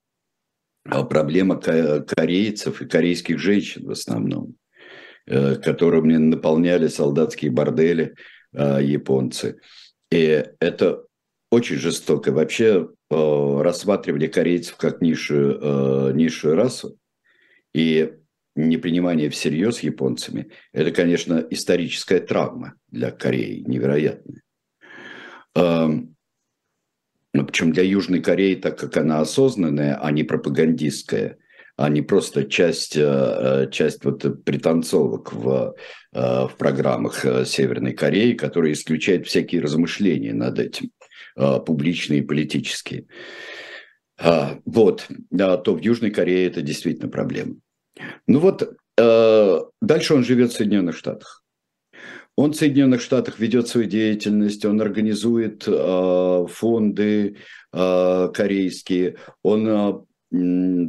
проблема 0.84 1.58
корейцев 1.58 2.82
и 2.82 2.86
корейских 2.86 3.38
женщин 3.38 3.86
в 3.86 3.92
основном, 3.92 4.56
э, 5.26 5.54
которыми 5.56 6.18
наполняли 6.18 6.88
солдатские 6.88 7.52
бордели 7.52 8.16
японцы. 8.52 9.60
И 10.12 10.44
это 10.60 11.04
очень 11.50 11.76
жестоко. 11.76 12.32
Вообще 12.32 12.90
рассматривали 13.08 14.26
корейцев 14.26 14.76
как 14.76 15.00
низшую, 15.00 16.14
низшую 16.14 16.56
расу. 16.56 16.99
И 17.74 18.12
непринимание 18.56 19.30
всерьез 19.30 19.80
японцами– 19.80 20.50
это, 20.72 20.90
конечно, 20.90 21.44
историческая 21.50 22.20
травма 22.20 22.74
для 22.88 23.10
Кореи, 23.10 23.62
невероятная. 23.66 24.42
Эм, 25.54 26.16
Причем 27.32 27.72
для 27.72 27.84
Южной 27.84 28.20
Кореи, 28.20 28.56
так 28.56 28.78
как 28.78 28.96
она 28.96 29.20
осознанная, 29.20 29.94
а 30.02 30.10
не 30.10 30.24
пропагандистская, 30.24 31.38
а 31.76 31.88
не 31.88 32.02
просто 32.02 32.44
часть, 32.44 32.96
э, 32.96 33.68
часть 33.70 34.04
вот 34.04 34.44
пританцовок 34.44 35.32
в, 35.32 35.74
в 36.12 36.52
программах 36.58 37.24
Северной 37.46 37.92
Кореи, 37.92 38.32
которые 38.32 38.72
исключают 38.72 39.26
всякие 39.26 39.62
размышления 39.62 40.34
над 40.34 40.58
этим. 40.58 40.90
Публичные 41.36 42.18
и 42.18 42.26
политические. 42.26 43.06
А, 44.22 44.58
вот, 44.66 45.08
то 45.30 45.74
в 45.74 45.80
Южной 45.80 46.10
Корее 46.10 46.46
это 46.46 46.60
действительно 46.60 47.08
проблема. 47.08 47.56
Ну 48.26 48.38
вот, 48.38 48.76
а, 48.98 49.64
дальше 49.80 50.14
он 50.14 50.24
живет 50.24 50.52
в 50.52 50.56
Соединенных 50.56 50.96
Штатах. 50.96 51.42
Он 52.36 52.52
в 52.52 52.56
Соединенных 52.56 53.00
Штатах 53.00 53.38
ведет 53.38 53.68
свою 53.68 53.88
деятельность, 53.88 54.64
он 54.64 54.80
организует 54.80 55.64
фонды 55.64 57.36
корейские, 57.72 59.16
он 59.42 60.06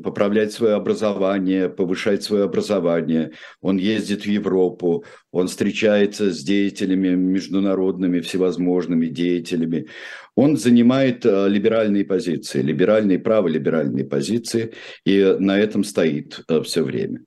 поправлять 0.04 0.54
свое 0.54 0.76
образование, 0.76 1.68
повышать 1.68 2.24
свое 2.24 2.44
образование. 2.44 3.32
Он 3.60 3.78
ездит 3.78 4.22
в 4.22 4.28
Европу, 4.28 5.04
он 5.32 5.48
встречается 5.48 6.32
с 6.32 6.44
деятелями 6.44 7.10
международными, 7.16 8.20
всевозможными 8.20 9.08
деятелями. 9.08 9.88
Он 10.36 10.56
занимает 10.58 11.26
э, 11.26 11.48
либеральные 11.50 12.06
позиции, 12.06 12.62
либеральные 12.62 13.20
праволиберальные 13.20 14.06
позиции, 14.06 14.74
и 15.06 15.36
на 15.40 15.60
этом 15.60 15.84
стоит 15.84 16.42
э, 16.48 16.62
все 16.64 16.84
время. 16.84 17.24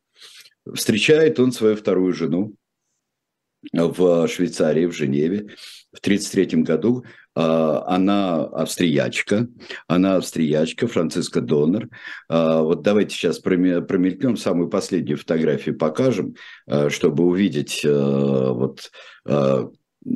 Встречает 0.72 1.38
он 1.38 1.52
свою 1.52 1.76
вторую 1.76 2.12
жену 2.14 2.54
в 3.72 4.26
Швейцарии, 4.28 4.86
в 4.86 4.92
Женеве 4.92 5.48
в 5.92 6.00
1933 6.00 6.62
году. 6.62 7.04
Она 7.34 8.44
австриячка, 8.44 9.48
она 9.88 10.16
австриячка, 10.16 10.86
Франциска 10.86 11.40
Донор. 11.40 11.88
Вот 12.28 12.82
давайте 12.82 13.14
сейчас 13.14 13.40
промелькнем 13.40 14.36
самую 14.36 14.68
последнюю 14.68 15.18
фотографию, 15.18 15.76
покажем, 15.76 16.36
чтобы 16.88 17.24
увидеть 17.24 17.80
вот 17.84 18.90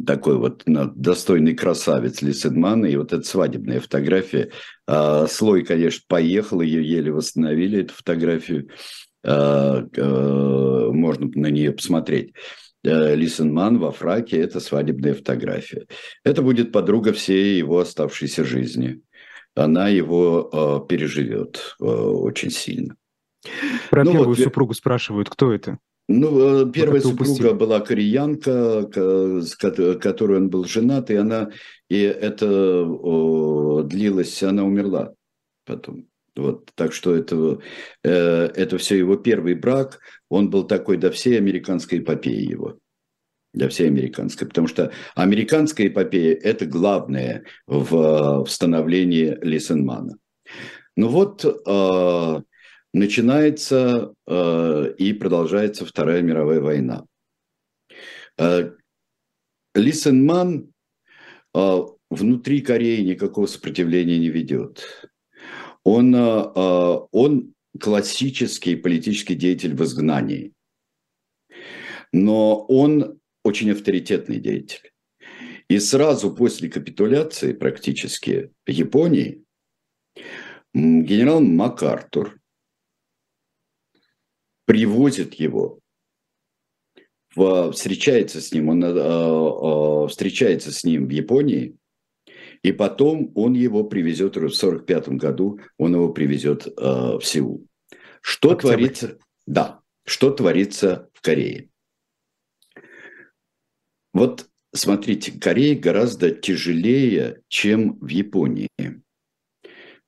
такой 0.07 0.37
вот 0.37 0.63
достойный 0.67 1.55
красавец 1.55 2.23
Лисенмана, 2.23 2.87
и 2.87 2.97
вот 2.97 3.13
эта 3.13 3.27
свадебная 3.27 3.81
фотография. 3.81 4.51
Слой, 5.29 5.65
конечно, 5.65 6.03
поехал, 6.09 6.61
ее 6.61 6.87
еле 6.87 7.13
восстановили, 7.13 7.83
эту 7.83 7.95
фотографию. 7.95 8.69
Можно 9.25 11.31
на 11.35 11.49
нее 11.49 11.73
посмотреть. 11.73 12.33
Э, 12.85 13.15
Лисенман 13.15 13.79
во 13.79 13.91
фраке– 13.91 14.37
это 14.39 14.61
свадебная 14.61 15.15
фотография. 15.15 15.87
Это 16.25 16.43
будет 16.43 16.73
подруга 16.73 17.13
всей 17.13 17.59
его 17.59 17.79
оставшейся 17.79 18.45
жизни. 18.45 19.01
Она 19.55 19.89
его 19.89 20.51
э, 20.53 20.89
переживет 20.89 21.77
э, 21.81 21.85
очень 21.85 22.51
сильно. 22.51 22.95
Про 23.91 24.05
ну, 24.05 24.13
первую 24.13 24.37
вот, 24.37 24.39
супругу 24.39 24.75
спрашивают, 24.75 25.29
кто 25.29 25.53
это? 25.53 25.79
Ну, 26.09 26.63
э, 26.63 26.73
первая 26.73 27.01
супруга 27.01 27.31
упустили. 27.31 27.53
была 27.53 27.81
кореянка, 27.81 28.89
с 29.43 29.55
которой 29.57 30.39
он 30.39 30.49
был 30.49 30.65
женат, 30.65 31.11
и 31.11 31.17
она, 31.17 31.51
и 31.91 32.01
это 32.01 32.49
о, 32.49 33.83
длилось, 33.83 34.43
она 34.43 34.65
умерла 34.65 35.13
потом. 35.67 36.07
Вот, 36.35 36.71
так 36.75 36.93
что 36.93 37.15
это, 37.15 37.59
э, 38.05 38.11
это 38.55 38.79
все 38.79 38.97
его 38.97 39.17
первый 39.17 39.55
брак, 39.55 40.01
он 40.29 40.51
был 40.51 40.65
такой 40.65 40.97
до 40.97 41.11
всей 41.11 41.37
американской 41.37 41.99
эпопеи 41.99 42.49
его. 42.49 42.79
Для 43.53 43.69
всей 43.69 43.89
американской. 43.89 44.47
Потому 44.47 44.69
что 44.69 44.93
американская 45.15 45.89
эпопея– 45.89 46.35
это 46.43 46.65
главное 46.65 47.45
в, 47.67 48.45
в 48.45 48.47
становлении 48.49 49.37
Лисенмана. 49.43 50.17
Ну 50.97 51.09
вот, 51.09 51.45
э, 51.45 52.43
начинается 52.93 54.15
э, 54.27 54.95
и 54.99 55.13
продолжается 55.13 55.85
Вторая 55.85 56.23
мировая 56.23 56.61
война. 56.61 57.05
Э, 58.39 58.73
Лисенман 59.75 60.73
э, 61.55 61.79
внутри 62.11 62.61
Кореи 62.63 63.03
никакого 63.03 63.47
сопротивления 63.47 64.19
не 64.19 64.31
ведет 64.31 65.09
он, 65.89 66.15
э, 66.15 66.19
э, 66.19 66.99
он 67.13 67.55
классический 67.81 68.77
политический 68.77 69.35
деятель 69.35 69.75
в 69.75 69.83
изгнании, 69.85 70.53
но 72.13 72.65
он 72.67 73.19
очень 73.45 73.71
авторитетный 73.71 74.39
деятель. 74.39 74.91
И 75.69 75.79
сразу 75.79 76.35
после 76.35 76.69
капитуляции 76.69 77.53
практически 77.53 78.51
Японии 78.67 79.45
генерал 80.75 81.41
МакАртур 81.41 82.38
привозит 84.69 85.35
его, 85.35 85.81
встречается 87.35 88.41
с 88.41 88.53
ним, 88.53 88.69
он 88.69 88.85
э, 88.85 90.09
встречается 90.09 90.71
с 90.71 90.85
ним 90.85 91.07
в 91.07 91.11
Японии– 91.11 91.75
и 92.63 92.73
потом 92.73 93.33
он 93.35 93.55
его 93.55 93.85
привезет 93.85 94.35
в 94.35 94.39
1945 94.39 95.09
году, 95.11 95.61
он 95.77 95.95
его 95.95 96.13
привезет 96.13 96.67
э, 96.67 96.71
в 96.77 97.21
Сеул. 97.23 97.67
Что 98.21 98.53
Октябрь. 98.53 98.75
творится? 98.75 99.19
Да, 99.47 99.81
что 100.05 100.31
творится 100.31 101.09
в 101.13 101.21
Корее? 101.21 101.71
Вот 104.13 104.49
смотрите, 104.75 105.33
Корея 105.39 105.79
гораздо 105.79 106.31
тяжелее, 106.31 107.43
чем 107.49 107.99
в 108.01 108.09
Японии. 108.09 108.69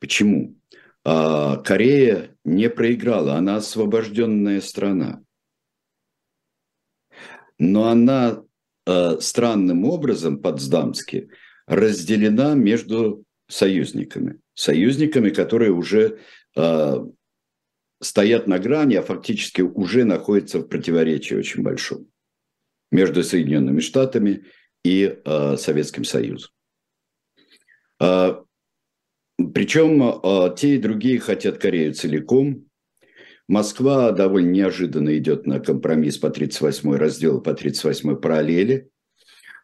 Почему? 0.00 0.56
А, 1.04 1.56
Корея 1.58 2.29
не 2.50 2.68
проиграла, 2.68 3.36
она 3.36 3.56
освобожденная 3.56 4.60
страна. 4.60 5.22
Но 7.58 7.88
она 7.88 8.42
э, 8.86 9.20
странным 9.20 9.84
образом, 9.84 10.38
по-цдамски, 10.38 11.30
разделена 11.66 12.54
между 12.54 13.24
союзниками. 13.48 14.40
Союзниками, 14.54 15.30
которые 15.30 15.72
уже 15.72 16.18
э, 16.56 17.06
стоят 18.00 18.46
на 18.46 18.58
грани, 18.58 18.96
а 18.96 19.02
фактически 19.02 19.62
уже 19.62 20.04
находятся 20.04 20.58
в 20.58 20.68
противоречии 20.68 21.34
очень 21.34 21.62
большом 21.62 22.08
между 22.90 23.22
Соединенными 23.22 23.80
Штатами 23.80 24.46
и 24.84 25.20
э, 25.24 25.56
Советским 25.56 26.04
Союзом. 26.04 26.50
Э, 28.00 28.42
причем 29.48 30.02
э, 30.02 30.54
те 30.56 30.76
и 30.76 30.78
другие 30.78 31.18
хотят 31.18 31.58
Корею 31.58 31.94
целиком. 31.94 32.66
Москва 33.48 34.12
довольно 34.12 34.50
неожиданно 34.50 35.16
идет 35.18 35.46
на 35.46 35.58
компромисс 35.58 36.18
по 36.18 36.30
38 36.30 36.94
разделу, 36.94 37.40
по 37.40 37.52
38 37.52 38.16
параллели. 38.16 38.88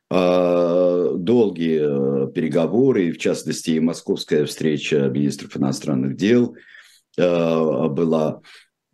А, 0.09 1.13
долгие 1.15 2.27
э, 2.29 2.33
переговоры, 2.33 3.13
в 3.13 3.19
частности, 3.19 3.71
и 3.71 3.81
московская 3.81 4.45
встреча 4.45 5.09
министров 5.09 5.57
иностранных 5.57 6.17
дел 6.17 6.57
э, 7.17 7.89
была 7.89 8.41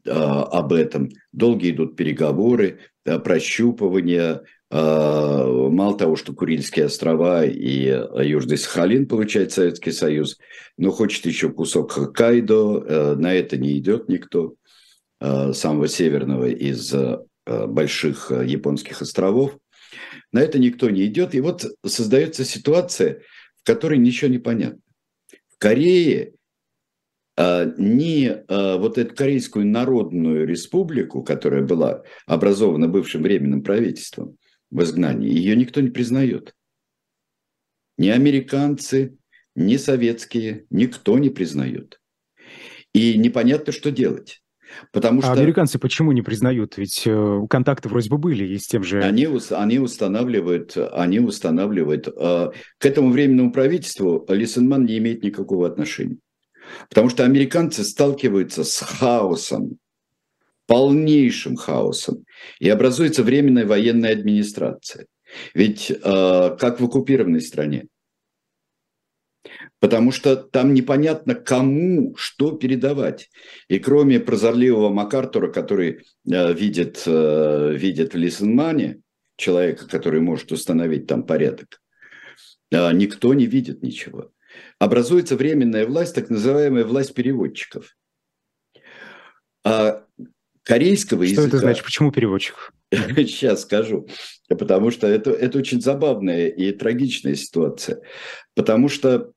э, 0.04 0.10
об 0.10 0.72
этом. 0.72 1.10
Долгие 1.32 1.72
идут 1.72 1.96
переговоры, 1.96 2.80
прощупывание 3.04 4.42
Мало 4.72 5.98
того, 5.98 6.16
что 6.16 6.32
Курильские 6.32 6.86
острова 6.86 7.44
и 7.44 7.84
Южный 8.26 8.56
Сахалин 8.56 9.06
получает 9.06 9.52
Советский 9.52 9.92
Союз, 9.92 10.38
но 10.78 10.90
хочет 10.90 11.26
еще 11.26 11.50
кусок 11.50 11.92
Хоккайдо, 11.92 13.16
на 13.16 13.34
это 13.34 13.58
не 13.58 13.76
идет 13.78 14.08
никто, 14.08 14.54
самого 15.20 15.88
северного 15.88 16.46
из 16.48 16.90
больших 17.46 18.30
японских 18.30 19.02
островов. 19.02 19.58
На 20.32 20.40
это 20.40 20.58
никто 20.58 20.88
не 20.88 21.04
идет. 21.04 21.34
И 21.34 21.42
вот 21.42 21.66
создается 21.84 22.44
ситуация, 22.46 23.20
в 23.58 23.66
которой 23.66 23.98
ничего 23.98 24.30
не 24.30 24.38
понятно. 24.38 24.80
В 25.50 25.58
Корее 25.58 26.32
ни 27.36 28.42
вот 28.48 28.96
эту 28.96 29.14
Корейскую 29.14 29.66
Народную 29.66 30.46
Республику, 30.46 31.22
которая 31.22 31.62
была 31.62 32.04
образована 32.26 32.88
бывшим 32.88 33.22
временным 33.22 33.62
правительством 33.62 34.38
в 34.72 34.82
изгнании, 34.82 35.30
ее 35.30 35.54
никто 35.54 35.80
не 35.80 35.90
признает. 35.90 36.54
Ни 37.98 38.08
американцы, 38.08 39.16
ни 39.54 39.76
советские, 39.76 40.64
никто 40.70 41.18
не 41.18 41.30
признает. 41.30 42.00
И 42.94 43.16
непонятно, 43.16 43.72
что 43.72 43.90
делать. 43.90 44.42
Потому 44.90 45.20
а 45.20 45.24
что... 45.24 45.32
американцы 45.32 45.78
почему 45.78 46.12
не 46.12 46.22
признают? 46.22 46.78
Ведь 46.78 47.02
э, 47.06 47.40
контакты 47.50 47.90
вроде 47.90 48.08
бы 48.08 48.16
были 48.16 48.46
и 48.46 48.58
с 48.58 48.66
тем 48.66 48.82
же... 48.82 49.02
Они, 49.02 49.28
они 49.50 49.78
устанавливают, 49.78 50.76
они 50.92 51.20
устанавливают... 51.20 52.08
Э, 52.08 52.50
к 52.78 52.86
этому 52.86 53.10
временному 53.10 53.52
правительству 53.52 54.24
Лисенман 54.28 54.86
не 54.86 54.96
имеет 54.96 55.22
никакого 55.22 55.66
отношения. 55.66 56.16
Потому 56.88 57.10
что 57.10 57.24
американцы 57.24 57.84
сталкиваются 57.84 58.64
с 58.64 58.80
хаосом, 58.80 59.76
полнейшим 60.66 61.56
хаосом, 61.56 62.24
и 62.60 62.68
образуется 62.68 63.22
временная 63.22 63.66
военная 63.66 64.12
администрация. 64.12 65.06
Ведь 65.54 65.90
э, 65.90 65.96
как 66.00 66.80
в 66.80 66.84
оккупированной 66.84 67.40
стране, 67.40 67.86
потому 69.80 70.12
что 70.12 70.36
там 70.36 70.74
непонятно, 70.74 71.34
кому 71.34 72.14
что 72.16 72.52
передавать. 72.52 73.30
И 73.68 73.78
кроме 73.78 74.20
прозорливого 74.20 74.90
МакАртура, 74.90 75.50
который 75.50 76.04
э, 76.30 76.52
видит, 76.52 77.02
э, 77.06 77.74
видит 77.74 78.14
в 78.14 78.16
Лисенмане 78.16 79.00
человека, 79.36 79.88
который 79.88 80.20
может 80.20 80.52
установить 80.52 81.06
там 81.06 81.24
порядок, 81.24 81.80
э, 82.70 82.92
никто 82.92 83.34
не 83.34 83.46
видит 83.46 83.82
ничего. 83.82 84.30
Образуется 84.78 85.36
временная 85.36 85.86
власть, 85.86 86.14
так 86.14 86.30
называемая 86.30 86.84
власть 86.84 87.14
переводчиков. 87.14 87.96
А 89.64 90.01
корейского 90.64 91.24
что 91.24 91.32
языка... 91.32 91.48
Что 91.48 91.56
это 91.56 91.66
значит? 91.66 91.84
Почему 91.84 92.12
переводчиков? 92.12 92.72
Сейчас 92.90 93.62
скажу. 93.62 94.06
Потому 94.48 94.90
что 94.90 95.06
это, 95.06 95.30
это 95.30 95.58
очень 95.58 95.80
забавная 95.80 96.48
и 96.48 96.72
трагичная 96.72 97.34
ситуация. 97.34 98.00
Потому 98.54 98.88
что 98.88 99.32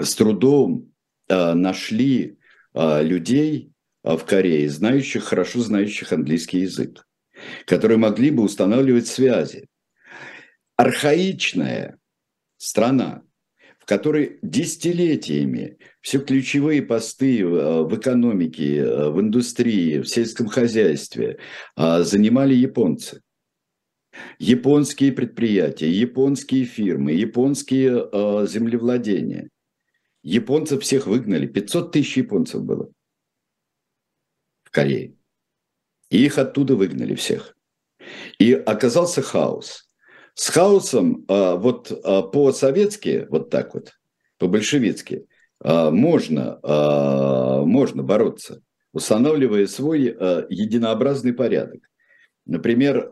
с 0.00 0.14
трудом 0.14 0.92
э, 1.28 1.54
нашли 1.54 2.38
э, 2.74 3.02
людей 3.02 3.72
э, 4.04 4.16
в 4.16 4.24
Корее, 4.24 4.68
знающих, 4.68 5.24
хорошо 5.24 5.60
знающих 5.60 6.12
английский 6.12 6.60
язык, 6.60 7.06
которые 7.66 7.98
могли 7.98 8.30
бы 8.30 8.42
устанавливать 8.42 9.06
связи. 9.06 9.68
Архаичная 10.76 11.98
страна, 12.58 13.22
в 13.86 13.88
которой 13.88 14.40
десятилетиями 14.42 15.78
все 16.00 16.18
ключевые 16.18 16.82
посты 16.82 17.46
в 17.46 17.96
экономике, 17.96 18.84
в 18.84 19.20
индустрии, 19.20 20.00
в 20.00 20.08
сельском 20.08 20.48
хозяйстве 20.48 21.38
занимали 21.76 22.52
японцы. 22.52 23.22
Японские 24.40 25.12
предприятия, 25.12 25.88
японские 25.88 26.64
фирмы, 26.64 27.12
японские 27.12 28.10
землевладения. 28.48 29.50
Японцев 30.24 30.82
всех 30.82 31.06
выгнали. 31.06 31.46
500 31.46 31.92
тысяч 31.92 32.16
японцев 32.16 32.64
было 32.64 32.90
в 34.64 34.72
Корее. 34.72 35.14
И 36.10 36.24
их 36.24 36.38
оттуда 36.38 36.74
выгнали 36.74 37.14
всех. 37.14 37.56
И 38.40 38.52
оказался 38.52 39.22
хаос. 39.22 39.85
С 40.38 40.50
хаосом 40.50 41.24
а, 41.28 41.56
вот 41.56 41.90
а, 42.04 42.20
по-советски, 42.20 43.26
вот 43.30 43.48
так 43.48 43.72
вот, 43.72 43.94
по-большевицки, 44.36 45.26
а, 45.60 45.90
можно, 45.90 46.60
можно 47.64 48.02
бороться, 48.02 48.60
устанавливая 48.92 49.66
свой 49.66 50.02
единообразный 50.02 51.32
порядок. 51.32 51.80
Например, 52.44 53.10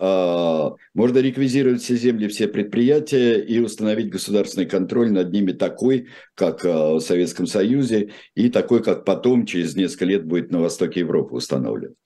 можно 0.95 1.19
реквизировать 1.19 1.83
все 1.83 1.97
земли, 1.97 2.29
все 2.29 2.47
предприятия 2.47 3.41
и 3.41 3.59
установить 3.59 4.11
государственный 4.11 4.67
контроль 4.67 5.11
над 5.11 5.33
ними 5.33 5.51
такой, 5.51 6.09
как 6.35 6.63
в 6.63 7.01
Советском 7.01 7.49
Союзе, 7.49 8.13
и 8.37 8.49
такой, 8.49 8.81
как 8.81 9.05
потом, 9.05 9.45
через 9.45 9.75
несколько 9.75 10.05
лет, 10.05 10.25
будет 10.25 10.53
на 10.53 10.61
востоке 10.61 11.01
Европы 11.01 11.35
установлен. 11.35 11.97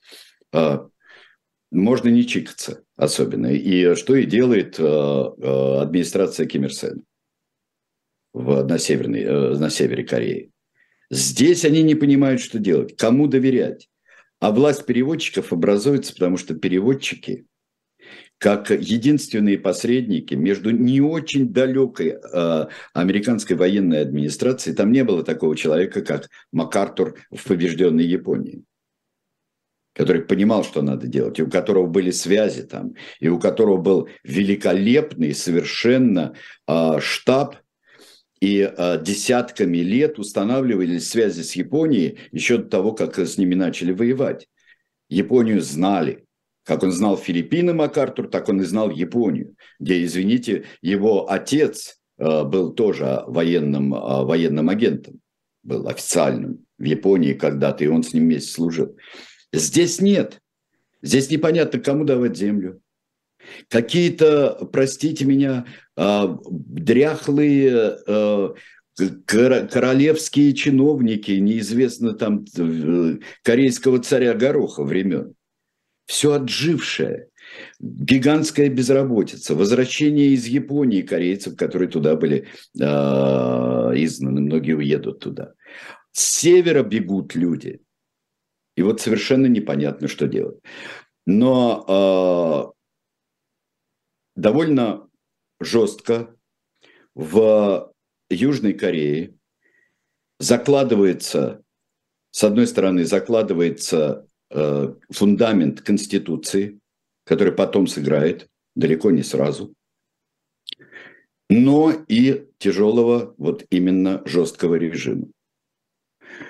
Можно 1.71 2.09
не 2.09 2.25
чикаться 2.25 2.83
особенно. 2.99 3.47
И 3.47 3.95
что 3.95 4.15
и 4.15 4.25
делает 4.25 4.79
администрация 4.79 6.45
Ким 6.45 6.65
Ир 6.65 6.73
Сен 6.73 7.03
на, 8.33 8.77
северной, 8.77 9.21
э, 9.21 9.57
на 9.57 9.69
севере 9.69 10.03
Кореи. 10.03 10.51
Здесь 11.09 11.65
они 11.65 11.81
не 11.81 11.95
понимают, 11.95 12.41
что 12.41 12.59
делать, 12.59 12.95
кому 12.95 13.27
доверять. 13.27 13.89
А 14.39 14.51
власть 14.51 14.85
переводчиков 14.85 15.51
образуется, 15.51 16.13
потому 16.13 16.37
что 16.37 16.55
переводчики, 16.55 17.45
как 18.37 18.69
единственные 18.69 19.57
посредники 19.57 20.35
между 20.35 20.69
не 20.69 21.01
очень 21.01 21.51
далекой 21.51 22.19
э, 22.21 22.67
американской 22.93 23.55
военной 23.55 24.01
администрацией, 24.01 24.75
там 24.75 24.91
не 24.91 25.03
было 25.03 25.23
такого 25.23 25.57
человека, 25.57 26.01
как 26.01 26.29
МакАртур 26.51 27.15
в 27.31 27.43
побежденной 27.43 28.05
Японии 28.05 28.63
который 29.99 30.21
понимал, 30.21 30.63
что 30.63 30.81
надо 30.81 31.07
делать, 31.07 31.39
и 31.39 31.43
у 31.43 31.49
которого 31.49 31.85
были 31.85 32.09
связи 32.11 32.63
там, 32.63 32.93
и 33.19 33.27
у 33.27 33.37
которого 33.37 33.75
был 33.75 34.07
великолепный 34.23 35.33
совершенно 35.35 36.35
э, 36.69 36.99
штаб 37.01 37.57
и 38.39 38.61
э, 38.61 39.03
десятками 39.03 39.79
лет 39.79 40.17
устанавливались 40.17 41.09
связи 41.09 41.41
с 41.41 41.53
Японией 41.57 42.17
еще 42.31 42.59
до 42.59 42.69
того, 42.69 42.93
как 42.93 43.19
с 43.19 43.37
ними 43.37 43.55
начали 43.55 43.91
воевать. 43.91 44.47
Японию 45.09 45.59
знали. 45.59 46.23
Как 46.63 46.83
он 46.83 46.93
знал 46.93 47.17
Филиппины 47.17 47.73
МакАртур, 47.73 48.29
так 48.29 48.47
он 48.47 48.61
и 48.61 48.63
знал 48.63 48.91
Японию, 48.91 49.55
где, 49.81 50.01
извините, 50.05 50.63
его 50.81 51.29
отец 51.29 51.99
э, 52.17 52.45
был 52.45 52.71
тоже 52.71 53.23
военным, 53.27 53.93
э, 53.93 54.23
военным 54.23 54.69
агентом, 54.69 55.19
был 55.61 55.89
официальным 55.89 56.65
в 56.77 56.85
Японии 56.85 57.33
когда-то, 57.33 57.83
и 57.83 57.87
он 57.87 58.03
с 58.03 58.13
ним 58.13 58.23
вместе 58.23 58.53
служил. 58.53 58.95
Здесь 59.51 60.01
нет. 60.01 60.41
Здесь 61.01 61.29
непонятно, 61.29 61.79
кому 61.79 62.03
давать 62.03 62.37
землю, 62.37 62.81
какие-то, 63.69 64.67
простите 64.71 65.25
меня, 65.25 65.65
а, 65.95 66.37
дряхлые 66.49 67.97
а, 68.07 68.53
королевские 69.25 70.53
чиновники, 70.53 71.31
неизвестно 71.31 72.13
там 72.13 72.45
корейского 73.43 73.99
царя 73.99 74.33
Гороха 74.33 74.83
времен. 74.83 75.35
Все 76.05 76.33
отжившее. 76.33 77.27
Гигантская 77.79 78.69
безработица, 78.69 79.55
возвращение 79.55 80.29
из 80.29 80.45
Японии 80.45 81.01
корейцев, 81.01 81.55
которые 81.55 81.89
туда 81.89 82.15
были 82.15 82.47
э, 82.79 82.83
изгнаны, 82.83 84.41
многие 84.41 84.73
уедут 84.73 85.19
туда. 85.19 85.53
С 86.11 86.41
севера 86.41 86.83
бегут 86.83 87.35
люди. 87.35 87.79
И 88.79 88.81
вот 88.81 89.01
совершенно 89.01 89.47
непонятно, 89.47 90.07
что 90.07 90.25
делать. 90.25 90.57
Но 91.25 92.73
довольно 94.37 95.09
жестко 95.59 96.33
в 97.13 97.91
Южной 98.29 98.71
Корее 98.71 99.35
закладывается, 100.39 101.61
с 102.31 102.41
одной 102.41 102.67
стороны, 102.67 103.03
закладывается 103.03 104.25
э, 104.49 104.95
фундамент 105.09 105.81
Конституции, 105.81 106.79
который 107.25 107.51
потом 107.51 107.85
сыграет, 107.85 108.47
далеко 108.77 109.11
не 109.11 109.23
сразу, 109.23 109.73
но 111.49 111.91
и 112.07 112.47
тяжелого 112.59 113.35
вот 113.37 113.65
именно 113.71 114.21
жесткого 114.25 114.75
режима. 114.75 115.27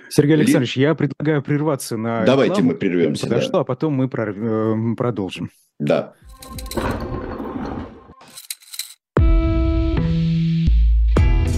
Сергей 0.09 0.35
Александрович, 0.35 0.75
Ли... 0.75 0.83
я 0.83 0.95
предлагаю 0.95 1.41
прерваться 1.41 1.97
на 1.97 2.25
Давайте 2.25 2.55
рекламу, 2.55 2.71
мы 2.71 2.77
прервемся. 2.77 3.27
Подошло, 3.27 3.51
да. 3.51 3.59
а 3.59 3.63
потом 3.63 3.93
мы 3.93 4.05
э, 4.11 4.95
продолжим. 4.95 5.49
Да. 5.79 6.13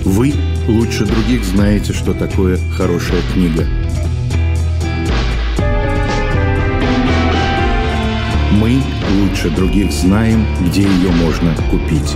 Вы 0.04 0.34
лучше 0.68 1.06
других 1.06 1.44
знаете, 1.44 1.94
что 1.94 2.14
такое 2.14 2.58
хорошая 2.76 3.22
книга. 3.34 3.66
Мы 8.60 8.82
лучше 9.20 9.50
других 9.50 9.92
знаем, 9.92 10.46
где 10.68 10.82
ее 10.82 11.12
можно 11.12 11.56
купить. 11.72 12.16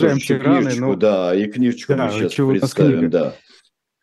Продолжаем 0.00 0.18
тираны. 0.18 0.60
Книжечку, 0.60 0.86
но... 0.86 0.96
Да, 0.96 1.34
и 1.34 1.46
книжечку 1.46 1.94
да, 1.94 2.06
мы 2.06 2.12
сейчас 2.12 2.34
представим, 2.34 3.10
да. 3.10 3.34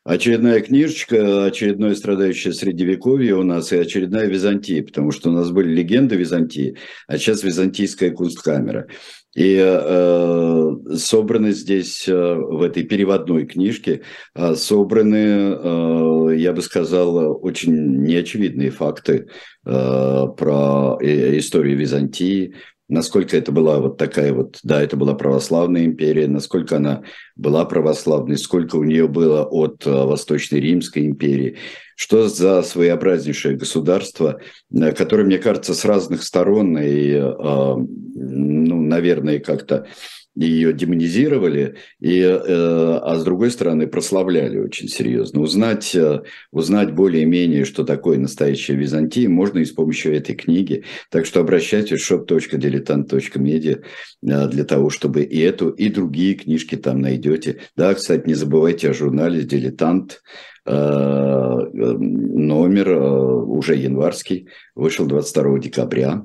Очередная 0.04 0.62
книжечка, 0.62 1.46
очередное 1.46 1.94
страдающее 1.94 2.54
средневековье 2.54 3.36
у 3.36 3.44
нас 3.44 3.72
и 3.72 3.78
очередная 3.78 4.26
Византия, 4.26 4.84
потому 4.84 5.12
что 5.12 5.30
у 5.30 5.32
нас 5.32 5.52
были 5.52 5.76
легенды 5.76 6.16
Византии, 6.16 6.76
а 7.08 7.20
сейчас 7.20 7.44
византийская 7.44 8.10
кунсткамера. 8.10 8.88
И 9.36 9.58
э, 9.62 10.72
собраны 10.96 11.52
здесь, 11.52 12.06
э, 12.08 12.34
в 12.36 12.64
этой 12.64 12.84
переводной 12.84 13.46
книжке, 13.46 14.02
э, 14.36 14.56
собраны, 14.56 15.16
э, 15.16 16.36
я 16.36 16.52
бы 16.52 16.64
сказал, 16.64 17.40
очень 17.46 18.02
неочевидные 18.02 18.72
факты 18.72 19.28
э, 19.66 20.26
про 20.36 20.98
э, 21.00 21.38
историю 21.38 21.78
Византии, 21.78 22.56
насколько 22.92 23.38
это 23.38 23.54
была 23.54 23.80
вот 23.80 23.98
такая 23.98 24.34
вот, 24.34 24.60
да, 24.64 24.82
это 24.82 24.98
была 24.98 25.14
православная 25.14 25.86
империя, 25.86 26.28
насколько 26.28 26.76
она 26.76 27.04
была 27.38 27.64
православной, 27.64 28.38
сколько 28.38 28.76
у 28.76 28.84
нее 28.84 29.08
было 29.08 29.44
от 29.46 29.88
э, 29.88 29.90
Восточной 29.90 30.60
Римской 30.60 31.06
империи, 31.06 31.58
что 31.96 32.28
за 32.28 32.62
своеобразнейшее 32.62 33.56
государство, 33.56 34.42
э, 34.72 34.92
которое, 34.92 35.24
мне 35.24 35.38
кажется, 35.38 35.74
с 35.74 35.86
разных 35.86 36.22
сторон 36.22 36.78
и, 36.78 37.14
э, 37.14 37.24
ну, 37.24 38.82
наверное, 38.82 39.40
как-то 39.40 39.88
ее 40.36 40.72
демонизировали, 40.72 41.76
и, 42.00 42.22
э, 42.22 42.40
а 42.40 43.16
с 43.18 43.24
другой 43.24 43.52
стороны 43.52 43.88
прославляли 43.88 44.60
очень 44.60 44.88
серьезно. 44.88 45.42
Узнать, 45.42 45.94
э, 45.94 46.22
узнать 46.52 46.94
более-менее, 46.94 47.66
что 47.66 47.84
такое 47.84 48.18
настоящая 48.18 48.76
Византия, 48.76 49.28
можно 49.28 49.60
и 49.60 49.66
с 49.66 49.72
помощью 49.72 50.16
этой 50.16 50.36
книги. 50.36 50.86
Так 51.10 51.26
что 51.26 51.42
обращайтесь 51.42 52.02
в 52.02 52.12
shop.diletant.media 52.12 53.84
э, 54.24 54.48
для 54.48 54.64
того, 54.64 54.90
чтобы 54.90 55.24
и 55.24 55.40
эту, 55.40 55.70
и 55.70 55.90
другие 55.90 56.36
книжки 56.36 56.76
там 56.76 57.02
найдете. 57.02 57.60
Да, 57.76 57.94
кстати, 57.94 58.28
не 58.28 58.34
забывайте 58.34 58.90
о 58.90 58.94
журнале 58.94 59.44
«Дилетант», 59.44 60.22
номер 60.64 62.92
уже 62.92 63.76
январский, 63.76 64.48
вышел 64.76 65.08
22 65.08 65.58
декабря. 65.58 66.22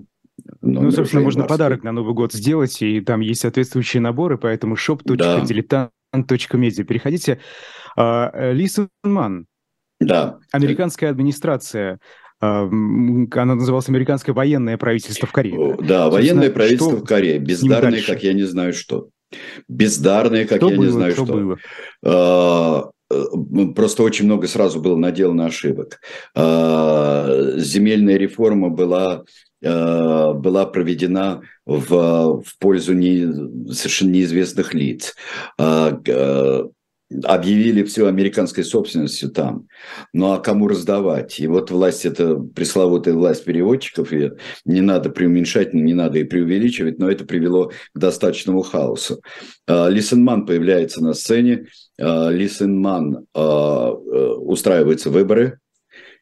Ну, 0.67 0.91
собственно, 0.91 1.23
можно 1.23 1.45
подарок 1.45 1.85
на 1.85 1.93
Новый 1.93 2.15
год 2.15 2.33
сделать, 2.33 2.83
и 2.83 3.01
там 3.01 3.21
есть 3.21 3.41
соответствующие 3.41 4.01
наборы, 4.01 4.39
поэтому 4.39 4.75
shop.diletant.media. 4.75 6.85
Переходите. 6.85 7.41
А, 7.97 8.53
Ман. 9.05 9.47
Да. 10.01 10.39
Американская 10.53 11.11
администрация 11.11 12.01
а, 12.41 12.65
она 12.65 13.55
называлась 13.55 13.89
«Американское 13.89 14.35
военное 14.35 14.77
правительство 14.77 15.27
в 15.27 15.33
Корее». 15.33 15.79
Да, 15.81 16.11
военное 16.11 16.51
правительство 16.51 16.97
в 16.97 17.05
Корее. 17.05 17.39
Бездарное, 17.39 18.03
как 18.03 18.23
я 18.23 18.35
не 18.35 18.43
знаю 18.43 18.75
что. 18.75 19.09
Бездарное, 19.69 20.47
как 20.47 20.59
что 20.59 20.71
я 20.71 20.77
было, 20.77 20.85
не 20.85 20.91
знаю 20.91 21.13
что. 21.13 21.25
что. 21.25 21.35
Было? 21.35 21.57
А, 22.05 22.91
э, 23.11 23.25
просто 23.75 24.03
очень 24.03 24.27
много 24.27 24.49
сразу 24.49 24.81
было 24.81 24.97
наделано 24.97 25.47
ошибок. 25.47 25.99
Земельная 26.35 28.19
реформа 28.19 28.69
была 28.69 29.25
была 29.63 30.67
проведена 30.67 31.43
в, 31.65 32.43
в 32.43 32.59
пользу 32.59 32.95
не, 32.95 33.73
совершенно 33.73 34.11
неизвестных 34.11 34.75
лиц. 34.75 35.15
А, 35.59 35.99
э, 36.07 36.65
объявили 37.25 37.85
все 37.85 38.09
американской 38.09 38.65
собственностью 38.65 39.31
там. 39.31 39.69
Ну 40.13 40.33
а 40.33 40.41
кому 40.41 40.67
раздавать? 40.69 41.39
И 41.39 41.47
вот 41.47 41.71
власть, 41.71 42.05
это 42.05 42.37
пресловутая 42.37 43.15
власть 43.15 43.45
переводчиков, 43.45 44.13
и 44.13 44.33
не 44.65 44.81
надо 44.81 45.11
преуменьшать, 45.11 45.73
не 45.73 45.95
надо 45.95 46.19
и 46.19 46.25
преувеличивать, 46.25 46.99
но 46.99 47.11
это 47.11 47.25
привело 47.25 47.71
к 47.95 47.99
достаточному 47.99 48.63
хаосу. 48.63 49.21
А, 49.67 49.89
Лисенман 49.89 50.47
появляется 50.47 51.03
на 51.03 51.15
сцене, 51.15 51.67
а, 52.01 52.31
Лисенман 52.31 53.27
устраиваются 53.35 55.11
выборы, 55.11 55.61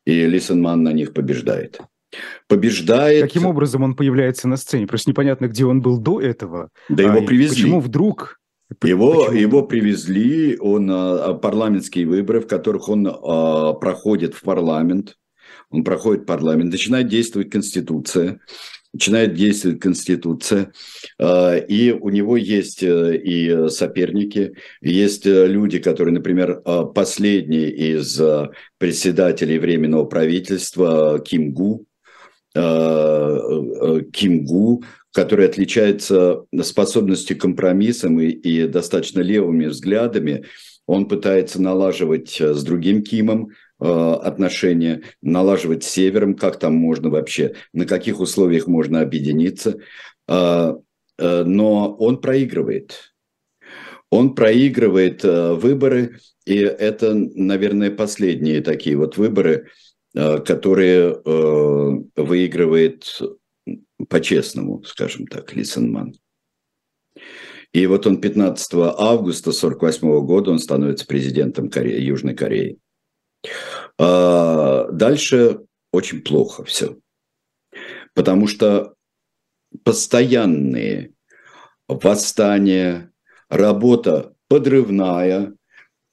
и 0.04 0.26
Лисенман 0.26 0.82
на 0.82 0.92
них 0.92 1.14
побеждает 1.14 1.80
побеждает. 2.48 3.22
Каким 3.22 3.46
образом 3.46 3.82
он 3.82 3.94
появляется 3.94 4.48
на 4.48 4.56
сцене? 4.56 4.86
Просто 4.86 5.10
непонятно, 5.10 5.46
где 5.46 5.64
он 5.64 5.80
был 5.80 5.98
до 5.98 6.20
этого. 6.20 6.70
Да 6.88 7.02
его 7.02 7.18
а, 7.18 7.22
привезли. 7.22 7.62
Почему 7.62 7.80
вдруг? 7.80 8.40
Его, 8.82 9.30
его 9.30 9.62
привезли, 9.62 10.56
он 10.58 10.88
а, 10.90 11.34
парламентские 11.34 12.06
выборы, 12.06 12.40
в 12.40 12.46
которых 12.46 12.88
он 12.88 13.06
а, 13.06 13.74
проходит 13.74 14.34
в 14.34 14.42
парламент, 14.42 15.16
он 15.70 15.84
проходит 15.84 16.26
парламент, 16.26 16.72
начинает 16.72 17.08
действовать 17.08 17.50
Конституция, 17.50 18.40
начинает 18.94 19.34
действовать 19.34 19.80
Конституция, 19.80 20.72
а, 21.20 21.56
и 21.56 21.90
у 21.90 22.08
него 22.08 22.36
есть 22.36 22.82
э, 22.82 23.16
и 23.16 23.68
соперники, 23.68 24.54
есть 24.80 25.26
э, 25.26 25.46
люди, 25.46 25.78
которые, 25.78 26.14
например, 26.14 26.62
а, 26.64 26.84
последний 26.84 27.68
из 27.68 28.18
а, 28.20 28.50
председателей 28.78 29.58
Временного 29.58 30.04
правительства 30.04 31.18
Ким 31.18 31.52
Гу, 31.52 31.86
Э, 32.56 32.60
э, 32.60 34.02
Кимгу, 34.12 34.84
который 35.12 35.46
отличается 35.46 36.44
способностью 36.62 37.36
к 37.36 37.40
компромиссам 37.40 38.20
и, 38.20 38.28
и 38.28 38.68
достаточно 38.68 39.22
левыми 39.22 39.66
взглядами. 39.66 40.44
Он 40.86 41.08
пытается 41.08 41.60
налаживать 41.60 42.40
э, 42.40 42.54
с 42.54 42.62
другим 42.62 43.02
Кимом 43.02 43.50
отношения, 43.76 45.02
налаживать 45.20 45.82
с 45.82 45.88
Севером, 45.88 46.34
как 46.34 46.60
там 46.60 46.74
можно 46.74 47.10
вообще, 47.10 47.54
на 47.72 47.86
каких 47.86 48.20
условиях 48.20 48.68
можно 48.68 49.00
объединиться. 49.00 49.78
Но 50.28 50.76
он 51.18 52.20
проигрывает. 52.20 53.14
Он 54.10 54.36
проигрывает 54.36 55.24
выборы, 55.24 56.18
и 56.46 56.58
это, 56.58 57.14
наверное, 57.14 57.90
последние 57.90 58.62
такие 58.62 58.96
вот 58.96 59.16
выборы– 59.18 59.66
Э, 59.76 59.93
которые 60.14 61.12
э, 61.12 61.90
выигрывает 62.16 63.20
по-честному, 64.08 64.82
скажем 64.84 65.26
так, 65.26 65.52
Лисенман. 65.54 66.14
И 67.72 67.86
вот 67.86 68.06
он 68.06 68.20
15 68.20 68.74
августа 68.74 69.50
1948 69.50 70.24
года 70.24 70.52
он 70.52 70.60
становится 70.60 71.06
президентом 71.06 71.68
Кореи, 71.68 72.00
Южной 72.00 72.34
Кореи. 72.34 72.78
А 73.98 74.88
дальше 74.92 75.60
очень 75.92 76.22
плохо 76.22 76.62
все. 76.64 76.96
Потому 78.14 78.46
что 78.46 78.94
постоянные 79.82 81.12
восстания, 81.88 83.12
работа 83.48 84.34
подрывная, 84.48 85.54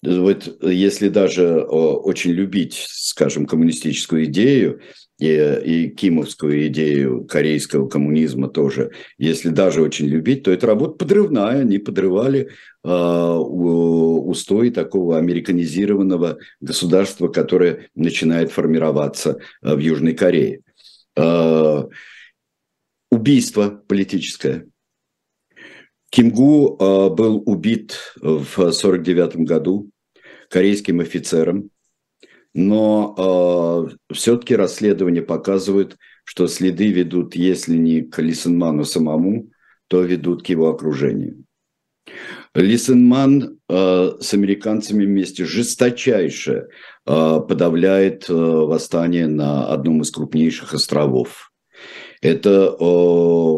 вот 0.04 0.58
если 0.64 1.10
даже 1.10 1.62
очень 1.62 2.32
любить, 2.32 2.86
скажем, 2.90 3.46
коммунистическую 3.46 4.26
идею 4.26 4.82
и, 5.20 5.28
и 5.28 5.90
кимовскую 5.90 6.68
идею 6.68 7.26
корейского 7.26 7.88
коммунизма 7.88 8.50
тоже, 8.50 8.92
если 9.20 9.50
даже 9.50 9.84
очень 9.84 10.08
любить, 10.08 10.42
то 10.44 10.52
это 10.52 10.66
работа 10.66 10.94
подрывная. 10.94 11.62
Они 11.62 11.78
подрывали 11.78 12.50
э, 12.84 12.90
устой 12.90 14.72
такого 14.72 15.20
американизированного 15.20 16.40
государства, 16.60 17.28
которое 17.28 17.90
начинает 17.94 18.52
формироваться 18.52 19.38
в 19.62 19.78
Южной 19.78 20.14
Корее. 20.14 20.62
Э, 21.16 21.84
убийство 23.12 23.84
политическое. 23.88 24.66
Кимгу 26.12 26.78
был 27.10 27.42
убит 27.46 28.14
в 28.18 28.60
1949 28.60 29.38
году 29.38 29.90
корейским 30.50 31.00
офицером, 31.00 31.72
но 32.54 33.88
все-таки 34.12 34.56
расследования 34.56 35.22
показывают, 35.22 35.98
что 36.26 36.48
следы 36.48 36.92
ведут, 36.92 37.36
если 37.36 37.76
не 37.76 38.02
к 38.02 38.22
Лисенману 38.22 38.84
самому, 38.84 39.50
то 39.88 40.02
ведут 40.02 40.44
к 40.44 40.48
его 40.48 40.70
окружению. 40.70 41.44
Лисенман 42.54 43.60
э, 43.70 44.12
с 44.20 44.34
американцами 44.34 45.06
вместе 45.06 45.46
жесточайше 45.46 46.68
э, 47.06 47.40
подавляет 47.48 48.30
э, 48.30 48.34
восстание 48.34 49.28
на 49.28 49.68
одном 49.68 50.02
из 50.02 50.12
крупнейших 50.12 50.74
островов. 50.74 51.52
Это 52.22 52.76
э, 52.78 53.56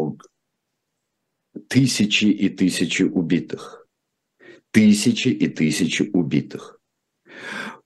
тысячи 1.68 2.26
и 2.26 2.48
тысячи 2.48 3.02
убитых. 3.02 3.86
Тысячи 4.70 5.28
и 5.28 5.48
тысячи 5.48 6.10
убитых. 6.12 6.80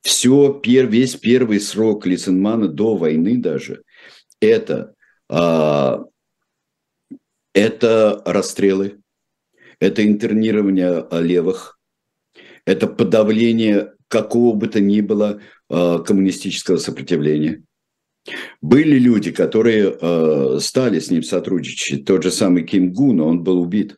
Все, 0.00 0.60
весь 0.64 1.16
первый 1.16 1.60
срок 1.60 2.06
Лисенмана 2.06 2.68
до 2.68 2.96
войны 2.96 3.36
даже, 3.38 3.82
это, 4.40 4.94
э, 5.28 5.98
это 7.52 8.22
расстрелы, 8.24 9.00
это 9.80 10.06
интернирование 10.06 11.06
левых, 11.10 11.78
это 12.64 12.86
подавление 12.86 13.94
какого 14.08 14.54
бы 14.54 14.68
то 14.68 14.80
ни 14.80 15.00
было 15.00 15.40
э, 15.68 15.98
коммунистического 16.06 16.78
сопротивления. 16.78 17.64
Были 18.60 18.98
люди, 18.98 19.30
которые 19.32 19.96
э, 20.00 20.58
стали 20.60 20.98
с 20.98 21.10
ним 21.10 21.22
сотрудничать. 21.22 22.04
Тот 22.04 22.22
же 22.22 22.30
самый 22.30 22.64
Ким 22.64 22.92
Гу, 22.92 23.12
но 23.12 23.28
он 23.28 23.42
был 23.42 23.60
убит. 23.60 23.96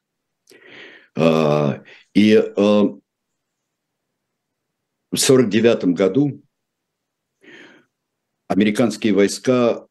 Э, 1.17 1.81
и 2.15 2.33
э, 2.35 2.43
в 2.55 3.01
1949 5.13 5.85
году 5.97 6.43
американские 8.49 9.13
войска 9.13 9.87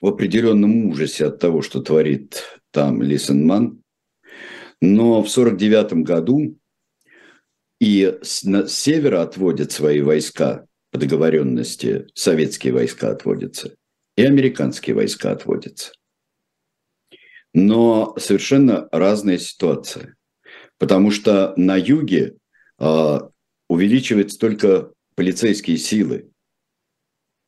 в 0.00 0.06
определенном 0.06 0.86
ужасе 0.86 1.26
от 1.26 1.38
того, 1.40 1.62
что 1.62 1.82
творит 1.82 2.44
там 2.70 3.02
Лисенман, 3.02 3.82
но 4.80 5.22
в 5.22 5.28
1949 5.28 6.04
году 6.04 6.58
и 7.80 8.18
с, 8.22 8.44
на, 8.44 8.68
с 8.68 8.74
севера 8.74 9.22
отводят 9.22 9.72
свои 9.72 10.00
войска 10.00 10.67
по 10.90 10.98
договоренности, 10.98 12.06
советские 12.14 12.72
войска 12.72 13.10
отводятся, 13.10 13.74
и 14.16 14.22
американские 14.22 14.94
войска 14.94 15.32
отводятся. 15.32 15.92
Но 17.54 18.14
совершенно 18.18 18.88
разная 18.92 19.38
ситуация, 19.38 20.16
потому 20.78 21.10
что 21.10 21.54
на 21.56 21.76
юге 21.76 22.36
э, 22.78 23.20
увеличиваются 23.68 24.38
только 24.38 24.92
полицейские 25.14 25.78
силы, 25.78 26.30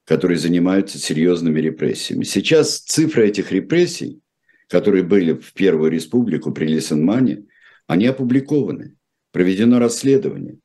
которые 0.05 0.39
занимаются 0.39 0.99
серьезными 0.99 1.61
репрессиями. 1.61 2.25
Сейчас 2.25 2.81
цифры 2.81 3.29
этих 3.29 3.53
репрессий 3.53 4.21
которые 4.71 5.03
были 5.03 5.33
в 5.33 5.53
Первую 5.53 5.91
Республику 5.91 6.53
при 6.53 6.67
Лисенмане, 6.67 7.45
они 7.89 8.07
опубликованы, 8.07 8.95
проведено 9.33 9.81
расследование. 9.81 10.59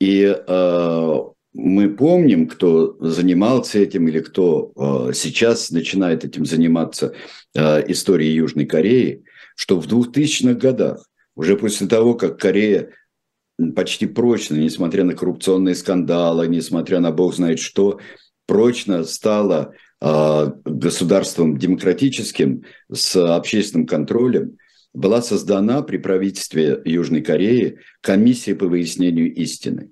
И 0.00 0.22
э, 0.22 1.18
мы 1.54 1.88
помним, 1.88 2.48
кто 2.48 2.96
занимался 2.98 3.78
этим 3.78 4.08
или 4.08 4.18
кто 4.18 4.72
э, 4.76 5.12
сейчас 5.14 5.70
начинает 5.70 6.24
этим 6.24 6.44
заниматься 6.44 7.14
э, 7.54 7.90
историей 7.90 8.34
Южной 8.34 8.66
Кореи, 8.66 9.24
что 9.54 9.80
в 9.80 9.86
2000-х 9.86 10.54
годах, 10.54 11.08
уже 11.36 11.56
после 11.56 11.86
того, 11.86 12.14
как 12.14 12.38
Корея 12.38 12.90
почти 13.76 14.06
прочно, 14.06 14.56
несмотря 14.56 15.04
на 15.04 15.14
коррупционные 15.14 15.76
скандалы, 15.76 16.48
несмотря 16.48 16.98
на 16.98 17.12
бог 17.12 17.34
знает 17.34 17.60
что, 17.60 18.00
прочно 18.46 19.04
стала 19.04 19.74
а, 20.00 20.52
государством 20.64 21.56
демократическим 21.56 22.64
с 22.92 23.16
общественным 23.16 23.86
контролем 23.86 24.58
была 24.92 25.22
создана 25.22 25.82
при 25.82 25.96
правительстве 25.98 26.80
Южной 26.84 27.22
Кореи 27.22 27.78
комиссия 28.00 28.54
по 28.54 28.66
выяснению 28.66 29.32
истины. 29.34 29.90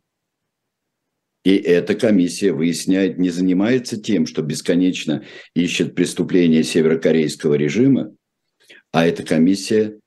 И 1.45 1.57
эта 1.57 1.95
комиссия 1.95 2.53
выясняет, 2.53 3.19
не 3.19 3.31
занимается 3.31 4.01
тем, 4.01 4.27
что 4.27 4.43
бесконечно 4.43 5.25
ищет 5.55 5.95
преступления 5.95 6.63
северокорейского 6.63 7.55
режима, 7.55 8.15
а 8.93 9.07
эта 9.07 9.25
комиссия 9.25 9.99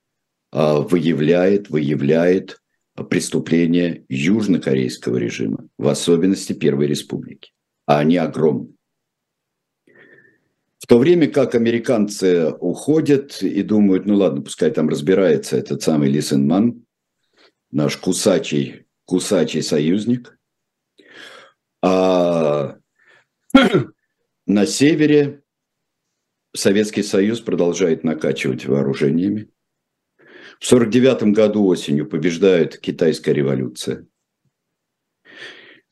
а, 0.50 0.80
выявляет, 0.80 1.68
выявляет 1.68 2.58
преступления 3.10 4.04
южнокорейского 4.08 5.18
режима, 5.18 5.68
в 5.76 5.88
особенности 5.88 6.54
Первой 6.54 6.86
Республики. 6.86 7.52
А 7.84 7.98
они 7.98 8.16
огромны. 8.16 8.68
В 10.78 10.86
то 10.86 10.98
время 10.98 11.28
как 11.28 11.54
американцы 11.54 12.52
уходят 12.60 13.42
и 13.42 13.62
думают, 13.62 14.06
ну 14.06 14.14
ладно, 14.14 14.42
пускай 14.42 14.70
там 14.70 14.88
разбирается 14.88 15.56
этот 15.56 15.82
самый 15.82 16.10
Лисенман, 16.10 16.84
наш 17.70 17.96
кусачий, 17.96 18.86
кусачий 19.04 19.62
союзник. 19.62 20.38
А 21.86 22.78
на 24.46 24.66
севере 24.66 25.42
Советский 26.52 27.04
Союз 27.04 27.40
продолжает 27.40 28.02
накачивать 28.02 28.66
вооружениями. 28.66 29.50
В 30.58 30.66
1949 30.66 31.34
году 31.34 31.64
осенью 31.66 32.08
побеждает 32.08 32.78
китайская 32.78 33.34
революция. 33.34 34.04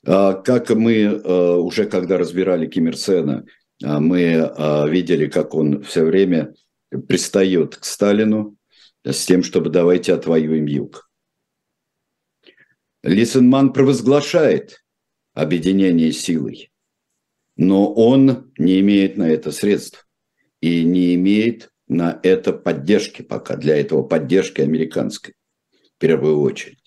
А 0.05 0.33
как 0.33 0.71
мы 0.71 1.05
а, 1.07 1.59
уже 1.59 1.85
когда 1.85 2.19
разбирали 2.19 2.67
Ким 2.67 2.89
Ир 2.89 2.97
Сена, 2.97 3.47
а 3.85 4.01
мы 4.01 4.89
видели, 4.91 5.29
как 5.29 5.55
он 5.55 5.85
все 5.85 6.05
время 6.05 6.55
пристает 7.07 7.77
к 7.77 7.85
Сталину 7.85 8.57
с 9.05 9.27
тем, 9.27 9.45
чтобы 9.45 9.71
давайте 9.71 10.13
отвоюем 10.13 10.67
юг. 10.67 11.09
Лисенман 13.05 13.73
провозглашает 13.73 14.84
объединение 15.35 16.13
силой, 16.13 16.71
но 17.57 17.93
он 17.93 18.53
не 18.59 18.81
имеет 18.81 19.17
на 19.17 19.29
это 19.29 19.53
средств 19.53 20.07
и 20.61 20.83
не 20.85 21.15
имеет 21.15 21.71
на 21.89 22.19
это 22.23 22.53
поддержки 22.53 23.23
пока, 23.23 23.57
для 23.57 23.77
этого 23.77 24.03
поддержки 24.03 24.61
американской, 24.61 25.35
в 25.73 26.01
первую 26.01 26.41
очередь. 26.41 26.79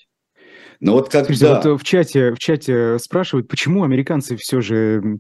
Но 0.80 0.94
вот 0.94 1.10
когда... 1.10 1.26
Скажите, 1.26 1.48
вот 1.48 1.66
э, 1.66 1.74
в 1.78 1.84
чате, 1.84 2.32
в 2.34 2.40
чате 2.40 3.00
спрашивают, 3.00 3.48
почему 3.48 3.84
американцы 3.84 4.36
все 4.38 4.62
же 4.62 5.20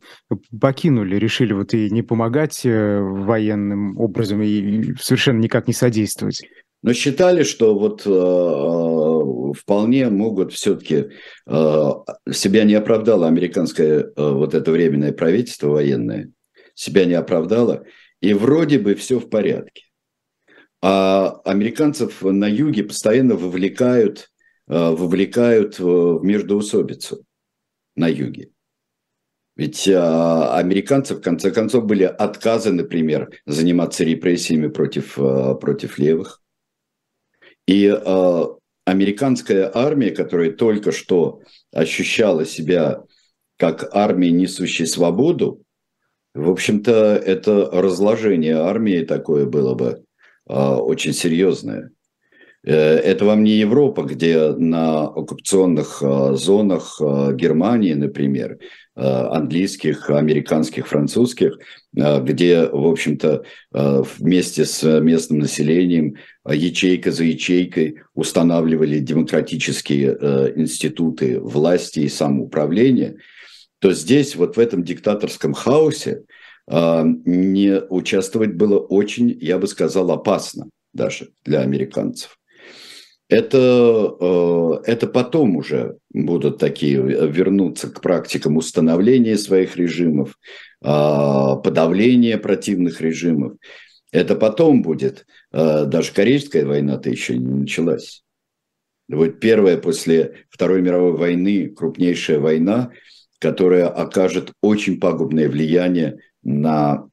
покинули, 0.59 1.15
решили 1.15 1.53
вот 1.53 1.73
и 1.73 1.89
не 1.89 2.03
помогать 2.03 2.65
э, 2.65 2.99
военным 2.99 3.97
образом 3.97 4.41
и 4.41 4.95
совершенно 4.99 5.39
никак 5.39 5.67
не 5.67 5.73
содействовать? 5.73 6.43
Но 6.87 6.93
считали, 6.93 7.43
что 7.43 7.77
вот 7.77 8.03
э, 8.05 8.09
э 8.09 9.53
вполне 9.53 10.09
могут 10.09 10.53
все-таки 10.53 11.09
э, 11.45 11.91
себя 12.31 12.63
не 12.63 12.75
оправдало 12.75 13.27
американское 13.27 13.99
э, 13.99 14.11
вот 14.15 14.53
это 14.53 14.71
временное 14.71 15.11
правительство 15.11 15.67
военное, 15.67 16.31
себя 16.75 17.03
не 17.05 17.15
оправдало, 17.15 17.83
и 18.21 18.33
вроде 18.33 18.79
бы 18.79 18.95
все 18.95 19.19
в 19.19 19.29
порядке. 19.29 19.83
А 20.81 21.41
американцев 21.43 22.21
на 22.21 22.47
юге 22.47 22.83
постоянно 22.83 23.35
вовлекают 23.35 24.29
Э, 24.67 24.89
вовлекают 24.89 25.79
в 25.79 26.19
междоусобицу 26.23 27.25
на 27.95 28.07
юге. 28.07 28.49
Ведь 29.55 29.87
а, 29.87 30.57
американцы, 30.57 31.15
в 31.15 31.21
конце 31.21 31.51
концов, 31.51 31.85
были 31.85 32.03
отказы, 32.03 32.71
например, 32.71 33.31
заниматься 33.45 34.03
репрессиями 34.03 34.67
против, 34.67 35.17
э, 35.17 35.55
против 35.55 35.97
левых. 35.97 36.43
И 37.67 37.85
э, 37.87 38.43
американская 38.85 39.69
армия, 39.73 40.11
которая 40.11 40.51
только 40.51 40.91
что 40.91 41.41
ощущала 41.73 42.45
себя 42.45 43.03
как 43.57 43.89
армия, 43.93 44.31
несущая 44.31 44.87
свободу, 44.87 45.61
в 46.33 46.49
общем-то, 46.49 46.91
это 47.15 47.69
разложение 47.71 48.57
армии 48.57 49.03
такое 49.03 49.45
было 49.45 49.73
бы 49.73 50.03
очень 50.45 51.11
серьезное. 51.11 51.91
Э, 52.67 52.73
это 52.73 53.25
вам 53.25 53.43
не 53.43 53.51
Европа, 53.51 54.03
где 54.03 54.51
на 54.51 55.03
оккупационных 55.05 56.01
э, 56.01 56.33
зонах 56.35 56.97
э, 56.99 57.33
Германии, 57.33 57.93
например, 57.93 58.59
английских, 58.97 60.09
американских, 60.09 60.87
французских, 60.87 61.59
где, 61.93 62.65
в 62.65 62.87
общем-то, 62.87 63.43
вместе 63.71 64.65
с 64.65 64.99
местным 65.01 65.39
населением 65.39 66.15
ячейка 66.49 67.11
за 67.11 67.23
ячейкой 67.25 68.01
устанавливали 68.15 68.99
демократические 68.99 70.17
институты 70.55 71.39
власти 71.39 71.99
и 71.99 72.09
самоуправления, 72.09 73.17
то 73.79 73.93
здесь, 73.93 74.35
вот 74.35 74.57
в 74.57 74.59
этом 74.59 74.83
диктаторском 74.83 75.53
хаосе, 75.53 76.23
не 76.67 77.79
участвовать 77.89 78.55
было 78.55 78.79
очень, 78.79 79.37
я 79.39 79.59
бы 79.59 79.67
сказал, 79.67 80.11
опасно 80.11 80.69
даже 80.93 81.29
для 81.45 81.61
американцев. 81.61 82.36
Это, 83.29 84.15
э, 84.19 84.91
это 84.91 85.07
потом 85.07 85.57
уже 85.57 85.97
будут 86.11 86.59
такие 86.59 86.97
э, 86.97 87.27
вернуться 87.27 87.89
к 87.89 88.01
практикам 88.01 88.57
установления 88.57 89.37
своих 89.37 89.75
режимов, 89.75 90.37
а, 90.81 91.55
подавления 91.55 92.37
противных 92.37 93.01
режимов. 93.01 93.53
Это 94.11 94.35
потом 94.35 94.81
будет. 94.81 95.25
А, 95.51 95.85
даже 95.85 96.13
Корейская 96.13 96.65
война-то 96.65 97.09
еще 97.09 97.37
не 97.37 97.47
началась. 97.47 98.23
Вот 99.09 99.39
первая 99.39 99.77
после 99.77 100.45
Второй 100.49 100.81
мировой 100.81 101.13
войны 101.13 101.69
крупнейшая 101.69 102.39
война, 102.39 102.91
которая 103.39 103.87
окажет 103.87 104.51
очень 104.61 104.99
пагубное 104.99 105.49
влияние 105.49 106.19
на 106.43 107.07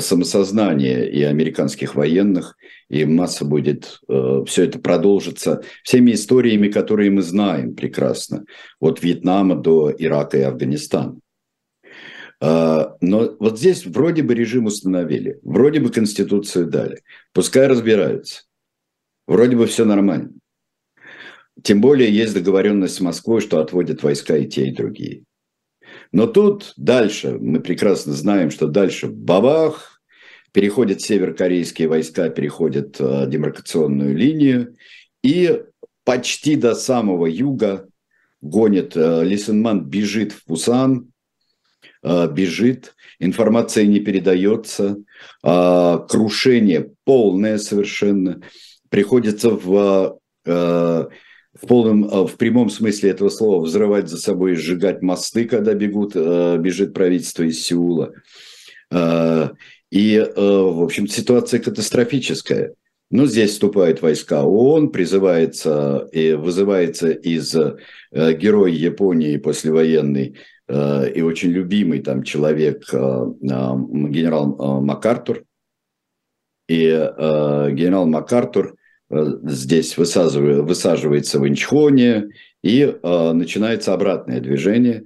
самосознание 0.00 1.10
и 1.10 1.22
американских 1.22 1.94
военных, 1.94 2.56
и 2.88 3.04
масса 3.04 3.44
будет, 3.44 4.00
э, 4.08 4.44
все 4.46 4.64
это 4.64 4.78
продолжится 4.78 5.62
всеми 5.82 6.12
историями, 6.12 6.68
которые 6.68 7.10
мы 7.10 7.22
знаем 7.22 7.74
прекрасно, 7.74 8.44
от 8.80 9.02
Вьетнама 9.02 9.54
до 9.56 9.94
Ирака 9.96 10.38
и 10.38 10.42
Афганистана. 10.42 11.18
Э, 12.40 12.86
но 13.00 13.36
вот 13.38 13.58
здесь 13.58 13.86
вроде 13.86 14.22
бы 14.22 14.34
режим 14.34 14.66
установили, 14.66 15.38
вроде 15.42 15.80
бы 15.80 15.90
Конституцию 15.90 16.66
дали, 16.66 17.02
пускай 17.32 17.66
разбираются, 17.66 18.42
вроде 19.26 19.56
бы 19.56 19.66
все 19.66 19.84
нормально. 19.84 20.30
Тем 21.62 21.80
более 21.80 22.12
есть 22.12 22.34
договоренность 22.34 22.96
с 22.96 23.00
Москвой, 23.00 23.40
что 23.40 23.60
отводят 23.60 24.02
войска 24.02 24.36
и 24.36 24.48
те, 24.48 24.66
и 24.66 24.74
другие. 24.74 25.22
Но 26.14 26.28
тут 26.28 26.74
дальше, 26.76 27.38
мы 27.40 27.58
прекрасно 27.58 28.12
знаем, 28.12 28.52
что 28.52 28.68
дальше 28.68 29.08
бабах, 29.08 30.00
переходят 30.52 31.00
северокорейские 31.00 31.88
войска, 31.88 32.28
переходят 32.28 33.00
э, 33.00 33.24
демаркационную 33.26 34.16
линию, 34.16 34.76
и 35.24 35.64
почти 36.04 36.54
до 36.54 36.76
самого 36.76 37.26
юга 37.26 37.88
гонит 38.40 38.96
э, 38.96 39.24
Лисенман, 39.24 39.86
бежит 39.86 40.30
в 40.30 40.44
Пусан, 40.44 41.10
э, 42.04 42.28
бежит, 42.32 42.94
информация 43.18 43.84
не 43.84 43.98
передается, 43.98 44.98
э, 45.42 45.98
крушение 46.08 46.92
полное 47.02 47.58
совершенно, 47.58 48.40
приходится 48.88 49.50
в 49.50 50.20
э, 50.46 51.06
в 51.54 51.66
полном, 51.66 52.04
э, 52.04 52.26
в 52.26 52.36
прямом 52.36 52.68
смысле 52.68 53.10
этого 53.10 53.28
слова 53.28 53.62
взрывать 53.64 54.08
за 54.08 54.18
собой 54.18 54.52
и 54.52 54.56
сжигать 54.56 55.02
мосты, 55.02 55.44
когда 55.44 55.74
бегут, 55.74 56.12
э, 56.14 56.56
бежит 56.58 56.94
правительство 56.94 57.44
из 57.44 57.62
Сеула. 57.62 58.12
Э, 58.90 59.50
и, 59.90 60.18
в 60.18 60.82
общем, 60.82 61.06
ситуация 61.06 61.60
катастрофическая. 61.60 62.74
Но 63.12 63.26
здесь 63.26 63.52
вступают 63.52 64.02
войска 64.02 64.42
ООН, 64.42 64.90
призывается 64.90 66.08
и 66.10 66.32
вызывается 66.32 67.10
из 67.10 67.54
героя 68.10 68.72
Японии 68.72 69.36
послевоенный 69.36 70.36
и 70.68 71.22
очень 71.22 71.50
любимый 71.50 72.00
там 72.00 72.24
человек 72.24 72.92
генерал 72.92 74.80
МакАртур. 74.80 75.44
И 76.66 76.88
генерал 76.88 78.06
МакАртур– 78.06 78.74
здесь 79.44 79.96
высаживается 79.96 81.38
в 81.38 81.48
Инчхоне, 81.48 82.30
и 82.62 82.80
э, 82.80 83.32
начинается 83.32 83.92
обратное 83.92 84.40
движение. 84.40 85.04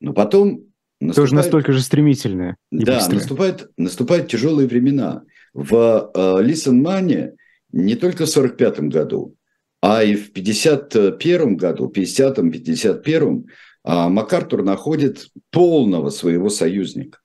Но 0.00 0.12
потом... 0.12 0.66
Наступает, 1.00 1.16
Тоже 1.16 1.34
настолько 1.34 1.72
же 1.72 1.80
стремительное. 1.80 2.56
Да, 2.70 2.96
быстрое. 2.96 3.58
наступают 3.76 4.28
тяжелые 4.30 4.68
времена. 4.68 5.24
В 5.52 6.10
э, 6.14 6.42
Лисенмане 6.42 7.34
не 7.72 7.96
только 7.96 8.24
в 8.24 8.30
1945 8.30 8.80
году, 8.88 9.36
а 9.82 10.04
и 10.04 10.14
в 10.14 10.30
1951 10.30 11.56
году, 11.56 11.92
50-51, 11.94 13.44
э, 13.84 14.08
МакАртур 14.08 14.62
находит 14.62 15.26
полного 15.50 16.10
своего 16.10 16.48
союзника. 16.48 17.18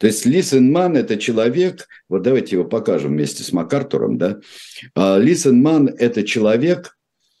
То 0.00 0.06
есть 0.06 0.24
Лисенман– 0.24 0.96
это 0.98 1.18
человек, 1.18 1.86
вот 2.08 2.22
давайте 2.22 2.56
его 2.56 2.64
покажем 2.64 3.12
вместе 3.12 3.42
с 3.42 3.52
МакАртуром, 3.52 4.16
да. 4.16 4.40
А, 4.94 5.18
Лисенман– 5.18 5.88
это 5.98 6.22
человек, 6.22 6.96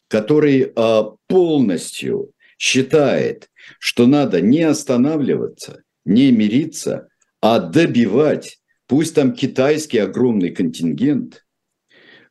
который 0.08 0.70
а, 0.76 1.14
полностью 1.26 2.32
считает, 2.58 3.48
что 3.78 4.06
надо 4.06 4.42
не 4.42 4.62
останавливаться, 4.62 5.82
не 6.04 6.32
мириться, 6.32 7.08
а 7.40 7.60
добивать, 7.60 8.58
пусть 8.86 9.14
там 9.14 9.32
китайский 9.32 9.98
огромный 9.98 10.50
контингент, 10.50 11.46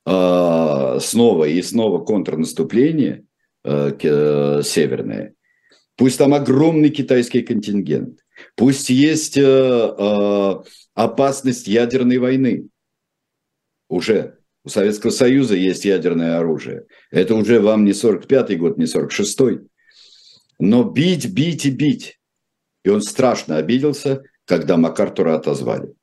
а, 0.06 1.00
снова 1.00 1.46
и 1.46 1.62
снова 1.62 2.04
контрнаступление 2.04 3.24
северное, 3.62 5.34
пусть 5.98 6.18
там 6.18 6.34
огромный 6.34 6.90
китайский 6.90 7.42
контингент– 7.42 8.20
Пусть 8.56 8.90
есть 8.90 9.38
э, 9.38 9.42
э, 9.42 10.56
опасность 10.94 11.68
ядерной 11.68 12.18
войны. 12.18 12.68
Уже 13.88 14.38
у 14.64 14.70
Советского 14.70 15.12
Союза 15.12 15.56
есть 15.56 15.86
ядерное 15.86 16.38
оружие. 16.38 16.86
Это 17.12 17.36
уже 17.36 17.60
вам 17.60 17.86
не 17.86 17.92
45-й 17.92 18.56
год, 18.56 18.78
не 18.78 18.86
46-й. 18.86 19.68
Но 20.60 20.84
бить, 20.84 21.34
бить 21.34 21.66
и 21.66 21.72
бить. 21.72 22.20
И 22.84 22.90
он 22.90 23.02
страшно 23.02 23.58
обиделся, 23.58 24.24
когда 24.46 24.78
МакАртура 24.78 25.36
отозвали. 25.36 25.94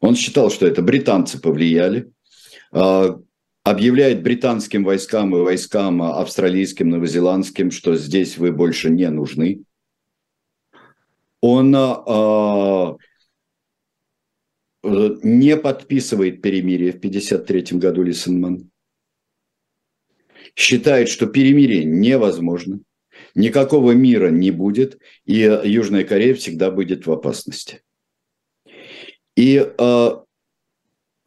Он 0.00 0.14
считал, 0.14 0.50
что 0.50 0.66
это 0.66 0.82
британцы 0.82 1.40
повлияли, 1.40 2.12
э, 2.72 3.16
объявляет 3.62 4.22
британским 4.22 4.84
войскам 4.84 5.34
и 5.34 5.40
войскам 5.40 6.02
австралийским, 6.02 6.90
новозеландским, 6.90 7.70
что 7.70 7.96
здесь 7.96 8.36
вы 8.36 8.52
больше 8.52 8.90
не 8.90 9.08
нужны 9.08 9.64
он 11.46 11.74
э, 11.74 12.96
не 14.82 15.56
подписывает 15.58 16.40
перемирие 16.40 16.92
в 16.92 16.96
1953 16.96 17.78
году 17.78 18.02
Лисенман. 18.02 18.70
Считает, 20.56 21.10
что 21.10 21.26
перемирие 21.26 21.84
невозможно, 21.84 22.80
никакого 23.34 23.92
мира 23.92 24.30
не 24.30 24.52
будет, 24.52 24.98
и 25.26 25.40
Южная 25.64 26.04
Корея 26.04 26.34
всегда 26.34 26.70
будет 26.70 27.06
в 27.06 27.12
опасности. 27.12 27.82
И 29.36 29.58
э, 29.58 30.10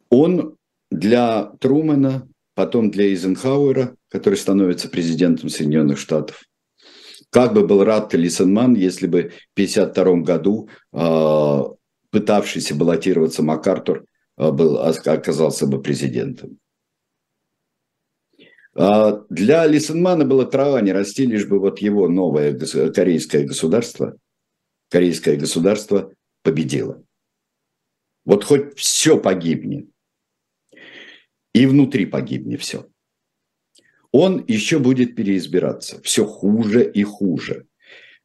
он 0.08 0.56
для 0.90 1.52
Трумэна, 1.60 2.28
потом 2.54 2.90
для 2.90 3.04
Эйзенхауэра, 3.04 3.94
который 4.08 4.34
становится 4.34 4.88
президентом 4.88 5.48
Соединенных 5.48 5.96
Штатов, 5.96 6.47
как 7.30 7.52
бы 7.52 7.66
был 7.66 7.84
рад 7.84 8.14
Лисенман, 8.14 8.74
если 8.74 9.06
бы 9.06 9.32
в 9.54 9.58
1952 9.58 10.14
году 10.22 10.68
э, 10.92 11.62
пытавшийся 12.10 12.74
баллотироваться 12.74 13.42
МакАртур 13.42 14.04
э, 14.36 14.50
был, 14.50 14.78
оказался 14.78 15.66
бы 15.66 15.82
президентом. 15.82 16.58
Э, 18.74 19.20
для 19.28 19.66
Лисенмана 19.66 20.24
было 20.24 20.46
трава 20.46 20.80
не 20.80 20.92
расти, 20.92 21.26
лишь 21.26 21.46
бы 21.46 21.58
вот 21.58 21.80
его 21.80 22.08
новое 22.08 22.58
корейское 22.92 23.44
государство, 23.44 24.16
корейское 24.90 25.36
государство 25.36 26.12
победило. 26.42 27.02
Вот 28.24 28.44
хоть 28.44 28.78
все 28.78 29.18
погибнет, 29.18 29.88
и 31.52 31.66
внутри 31.66 32.06
погибнет 32.06 32.60
все 32.60 32.86
он 34.12 34.44
еще 34.46 34.78
будет 34.78 35.14
переизбираться. 35.14 36.00
Все 36.02 36.24
хуже 36.24 36.90
и 36.90 37.02
хуже. 37.02 37.66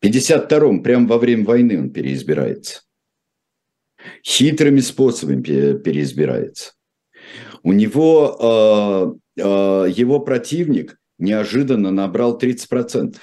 В 0.01 0.05
52-м, 0.05 0.83
прямо 0.83 1.07
во 1.07 1.17
время 1.17 1.45
войны 1.45 1.79
он 1.79 1.89
переизбирается. 1.91 2.81
Хитрыми 4.25 4.79
способами 4.79 5.41
переизбирается. 5.41 6.73
У 7.63 7.71
него, 7.71 9.17
э, 9.37 9.41
э, 9.41 9.89
его 9.89 10.19
противник 10.19 10.97
неожиданно 11.17 11.91
набрал 11.91 12.37
30%. 12.37 13.19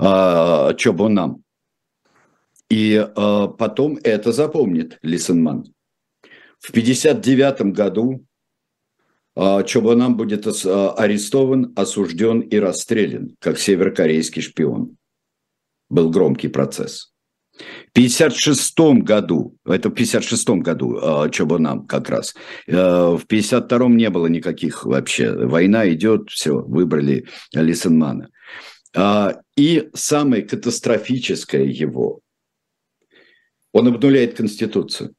Э, 0.00 0.74
Чобонам. 0.76 1.44
И 2.68 2.94
э, 2.94 3.48
потом 3.58 3.98
это 4.02 4.32
запомнит 4.32 4.98
Лисенман. 5.02 5.72
В 6.58 6.72
59 6.72 7.72
году 7.72 8.24
Чобанам 9.64 10.16
будет 10.16 10.46
а, 10.46 10.92
арестован, 10.94 11.72
осужден 11.76 12.40
и 12.40 12.58
расстрелян, 12.58 13.36
как 13.38 13.58
северокорейский 13.58 14.42
шпион. 14.42 14.96
Был 15.88 16.10
громкий 16.10 16.48
процесс. 16.48 17.12
В 17.52 17.90
1956 17.92 19.04
году, 19.04 19.56
это 19.64 19.90
в 19.90 19.92
1956 19.92 20.48
году 20.62 20.98
а, 21.00 21.28
Чобанам 21.28 21.86
как 21.86 22.08
раз, 22.08 22.34
в 22.66 23.22
1952 23.24 23.88
не 23.90 24.10
было 24.10 24.26
никаких 24.26 24.84
вообще, 24.84 25.32
война 25.32 25.88
идет, 25.88 26.30
все, 26.30 26.60
выбрали 26.60 27.26
Лисенмана. 27.52 28.30
И 29.56 29.88
самое 29.94 30.42
катастрофическое 30.42 31.64
его, 31.64 32.20
он 33.72 33.88
обнуляет 33.88 34.36
Конституцию. 34.36 35.14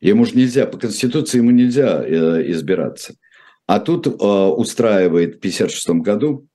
Ему 0.00 0.24
же 0.24 0.36
нельзя, 0.36 0.66
по 0.66 0.78
Конституции 0.78 1.38
ему 1.38 1.50
нельзя 1.50 2.04
э, 2.04 2.50
избираться. 2.50 3.14
А 3.66 3.80
тут 3.80 4.06
э, 4.06 4.10
устраивает 4.10 5.36
в 5.36 5.38
1956 5.38 5.88
году, 6.02 6.46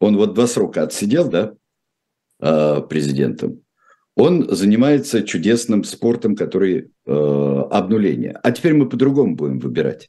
он 0.00 0.16
вот 0.16 0.34
два 0.34 0.46
срока 0.46 0.82
отсидел, 0.82 1.28
да, 1.28 1.54
э, 2.40 2.82
президентом, 2.88 3.64
он 4.16 4.48
занимается 4.54 5.22
чудесным 5.22 5.82
спортом, 5.84 6.36
который 6.36 6.92
э, 7.04 7.10
обнуление. 7.10 8.38
А 8.42 8.52
теперь 8.52 8.74
мы 8.74 8.88
по-другому 8.88 9.34
будем 9.34 9.58
выбирать. 9.58 10.08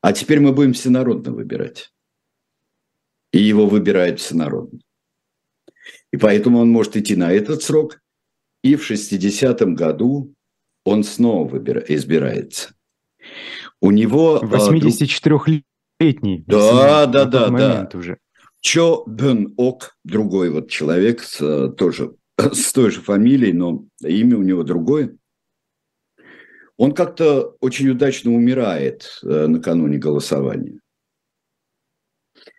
А 0.00 0.12
теперь 0.12 0.40
мы 0.40 0.52
будем 0.52 0.72
всенародно 0.72 1.32
выбирать. 1.32 1.92
И 3.32 3.40
его 3.40 3.66
выбирает 3.66 4.18
всенародно. 4.18 4.80
И 6.12 6.16
поэтому 6.16 6.58
он 6.58 6.70
может 6.70 6.96
идти 6.96 7.14
на 7.16 7.32
этот 7.32 7.62
срок, 7.62 8.00
и 8.62 8.74
в 8.76 8.90
60-м 8.90 9.74
году 9.74 10.34
он 10.84 11.04
снова 11.04 11.48
выбира- 11.48 11.84
избирается. 11.88 12.74
У 13.80 13.90
него... 13.90 14.40
84-летний. 14.42 16.44
А, 16.48 17.06
да, 17.06 17.24
да, 17.24 17.26
да, 17.48 17.48
да. 17.48 17.98
Уже. 17.98 18.18
Чо 18.60 19.04
Бен 19.06 19.54
Ок, 19.56 19.96
другой 20.04 20.50
вот 20.50 20.70
человек, 20.70 21.22
с, 21.22 21.40
э, 21.40 21.70
тоже 21.70 22.14
с 22.38 22.72
той 22.72 22.90
же 22.90 23.00
фамилией, 23.00 23.52
но 23.52 23.84
имя 24.00 24.38
у 24.38 24.42
него 24.42 24.62
другое. 24.62 25.16
Он 26.76 26.92
как-то 26.92 27.56
очень 27.60 27.90
удачно 27.90 28.32
умирает 28.32 29.20
э, 29.22 29.46
накануне 29.46 29.98
голосования. 29.98 30.80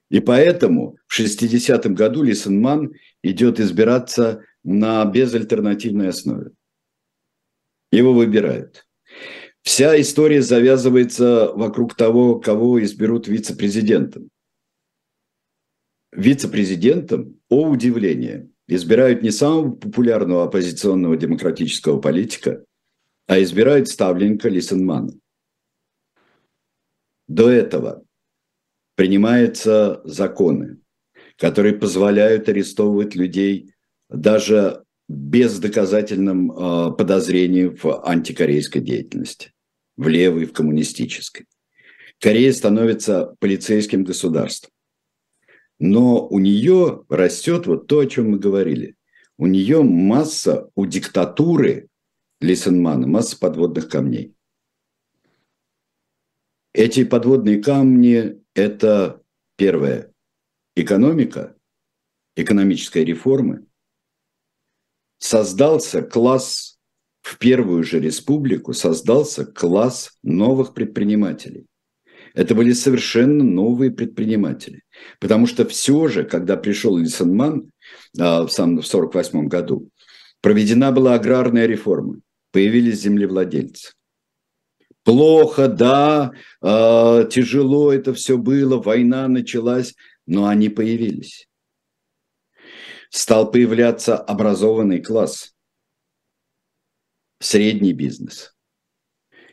И 0.09 0.19
поэтому 0.19 0.97
в 1.07 1.19
60-м 1.19 1.95
году 1.95 2.21
Лисенман 2.21 2.93
идет 3.23 3.59
избираться 3.59 4.43
на 4.63 5.03
безальтернативной 5.05 6.09
основе. 6.09 6.51
Его 7.93 8.11
выбирают. 8.11 8.87
Вся 9.61 10.01
история 10.01 10.41
завязывается 10.41 11.53
вокруг 11.53 11.95
того, 11.95 12.39
кого 12.39 12.83
изберут 12.83 13.27
вице-президентом. 13.27 14.31
Вице-президентом, 16.11 17.39
о 17.49 17.69
удивление, 17.69 18.49
избирают 18.67 19.21
не 19.21 19.29
самого 19.29 19.75
популярного 19.75 20.45
оппозиционного 20.45 21.17
демократического 21.17 22.01
политика, 22.01 22.65
а 23.27 23.39
избирают 23.39 23.87
ставленника 23.87 24.49
Лисенмана. 24.49 25.13
До 27.27 27.47
этого 27.47 28.03
принимаются 28.95 30.01
законы, 30.03 30.79
которые 31.37 31.75
позволяют 31.75 32.49
арестовывать 32.49 33.13
людей 33.13 33.75
даже 34.09 34.83
без 35.07 35.59
доказательным 35.59 36.51
э, 36.51 36.91
подозрением 36.97 37.75
в 37.75 38.07
антикорейской 38.07 38.81
деятельности, 38.81 39.53
в 39.97 40.07
левой, 40.07 40.45
в 40.45 40.53
коммунистической. 40.53 41.45
Корея 42.19 42.53
становится 42.53 43.35
полицейским 43.39 44.03
государством. 44.03 44.71
Но 45.79 46.25
у 46.27 46.39
нее 46.39 47.03
растет 47.09 47.67
вот 47.67 47.87
то, 47.87 47.99
о 47.99 48.05
чем 48.05 48.31
мы 48.31 48.39
говорили. 48.39 48.95
У 49.37 49.47
нее 49.47 49.83
масса, 49.83 50.69
у 50.75 50.85
диктатуры 50.85 51.89
Лисенмана, 52.39 53.07
масса 53.07 53.37
подводных 53.37 53.89
камней. 53.89 54.33
Эти 56.73 57.03
подводные 57.03 57.61
камни– 57.61 58.41
это 58.55 59.21
первое– 59.57 60.11
экономика, 60.75 61.55
экономическая 62.35 63.03
реформа. 63.03 63.65
Создался 65.23 66.01
класс, 66.01 66.79
в 67.21 67.37
первую 67.37 67.85
же 67.85 68.01
республику 68.01 68.73
создался 68.73 69.45
класс 69.45 70.11
новых 70.21 70.73
предпринимателей. 70.73 71.65
Это 72.33 72.53
были 72.55 72.73
совершенно 72.73 73.41
новые 73.41 73.89
предприниматели. 73.91 74.81
Потому 75.21 75.47
что 75.47 75.63
все 75.65 76.09
же, 76.09 76.25
когда 76.25 76.57
пришел 76.57 76.97
Лисенман 76.97 77.71
а, 78.19 78.45
в 78.45 78.51
1948 78.51 79.47
году, 79.47 79.87
проведена 80.41 80.91
была 80.91 81.13
аграрная 81.13 81.67
реформа. 81.67 82.17
Появились 82.51 82.99
землевладельцы. 82.99 83.93
Плохо, 85.05 85.69
да, 85.69 86.33
э, 86.61 87.29
тяжело 87.31 87.93
это 87.93 88.13
все 88.13 88.37
было, 88.37 88.81
война 88.81 89.29
началась, 89.29 89.95
но 90.25 90.47
они 90.47 90.67
появились. 90.67 91.47
Стал 93.13 93.51
появляться 93.51 94.17
образованный 94.17 94.99
класс, 94.99 95.55
средний 97.39 97.93
бизнес, 97.93 98.55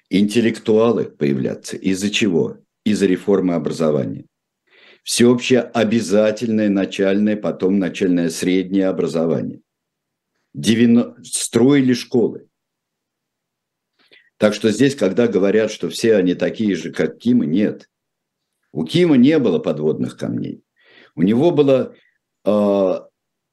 интеллектуалы 0.08 1.10
появляться. 1.10 1.76
Из-за 1.76 2.08
чего? 2.08 2.56
Из-за 2.86 3.04
реформы 3.04 3.52
образования. 3.52 4.24
Всеобщее 5.02 5.60
обязательное 5.60 6.70
начальное, 6.70 7.36
потом 7.36 7.78
начальное 7.78 8.30
среднее 8.30 8.86
образование. 8.88 9.60
90... 10.54 11.22
Строили 11.22 11.92
школы. 11.92 12.48
Так 14.38 14.54
что 14.54 14.70
здесь, 14.70 14.96
когда 14.96 15.28
говорят, 15.28 15.70
что 15.70 15.90
все 15.90 16.16
они 16.16 16.32
такие 16.32 16.74
же, 16.76 16.92
как 16.92 17.18
Кима, 17.18 17.44
нет. 17.44 17.90
У 18.72 18.86
Кима 18.86 19.18
не 19.18 19.38
было 19.38 19.58
подводных 19.58 20.16
камней. 20.16 20.64
У 21.14 21.20
него 21.20 21.50
было... 21.50 21.94
Э, 22.46 23.00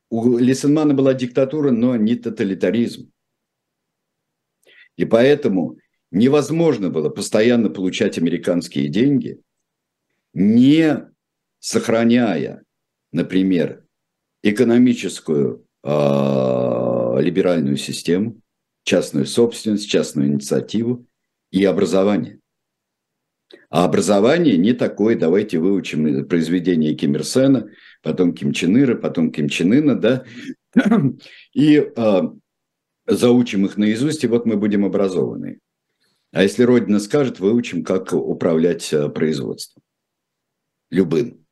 у 0.09 0.37
Лисенмана 0.37 0.93
была 0.93 1.13
диктатура, 1.13 1.71
но 1.71 1.95
не 1.95 2.15
тоталитаризм. 2.15 3.11
И 4.95 5.05
поэтому 5.05 5.77
невозможно 6.11 6.89
было 6.89 7.09
постоянно 7.09 7.69
получать 7.69 8.17
американские 8.17 8.87
деньги, 8.87 9.39
не 10.33 11.07
сохраняя, 11.59 12.63
например, 13.11 13.83
экономическую 14.43 15.65
э, 15.83 15.87
либеральную 17.21 17.77
систему, 17.77 18.39
частную 18.83 19.25
собственность, 19.25 19.89
частную 19.89 20.29
инициативу 20.29 21.05
и 21.51 21.63
образование. 21.65 22.39
А 23.69 23.85
образование 23.85 24.57
не 24.57 24.73
такое, 24.73 25.17
давайте 25.17 25.59
выучим 25.59 26.27
произведение 26.27 26.95
Ким 26.95 27.15
Ир 27.15 27.25
Сена, 27.25 27.69
потом 28.03 28.33
Ким 28.33 28.53
Чен 28.53 28.77
Ира, 28.79 28.95
потом 28.95 29.31
Ким 29.31 29.49
Чен 29.49 29.73
Ына, 29.73 29.95
да, 29.95 30.23
и 31.53 31.91
э, 31.95 32.21
заучим 33.07 33.65
их 33.65 33.77
наизусть, 33.77 34.23
и 34.23 34.27
вот 34.27 34.45
мы 34.45 34.57
будем 34.57 34.85
образованы. 34.85 35.59
А 36.31 36.43
если 36.43 36.63
Родина 36.63 36.99
скажет, 36.99 37.39
выучим, 37.39 37.83
как 37.83 38.13
управлять 38.13 38.91
э, 38.93 39.09
производством. 39.09 39.81
Любым. 40.89 41.45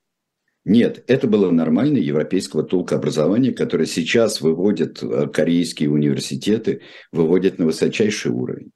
Нет, 0.64 1.04
это 1.08 1.28
было 1.28 1.52
нормальное 1.52 2.02
европейского 2.02 2.64
толка 2.64 2.96
образования, 2.96 3.52
которое 3.52 3.86
сейчас 3.86 4.42
выводят 4.42 5.02
э, 5.02 5.28
корейские 5.28 5.90
университеты, 5.90 6.82
выводят 7.12 7.60
на 7.60 7.66
высочайший 7.66 8.32
уровень. 8.32 8.72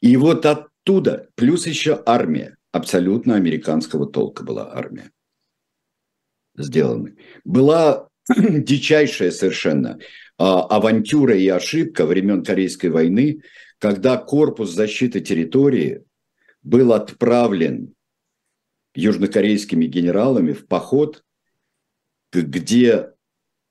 И 0.00 0.16
вот 0.16 0.46
оттуда, 0.46 1.28
плюс 1.36 1.66
еще 1.66 2.02
армия, 2.06 2.56
абсолютно 2.72 3.36
американского 3.36 4.06
толка 4.06 4.44
была 4.44 4.74
армия 4.74 5.10
сделана. 6.56 7.14
Была 7.44 8.08
дичайшая 8.28 9.30
совершенно 9.30 9.98
а, 10.38 10.62
авантюра 10.62 11.36
и 11.36 11.48
ошибка 11.48 12.06
времен 12.06 12.44
Корейской 12.44 12.88
войны, 12.88 13.42
когда 13.78 14.16
корпус 14.16 14.70
защиты 14.70 15.20
территории 15.20 16.04
был 16.62 16.92
отправлен 16.92 17.94
южнокорейскими 18.94 19.86
генералами 19.86 20.52
в 20.52 20.66
поход, 20.66 21.24
где 22.32 23.12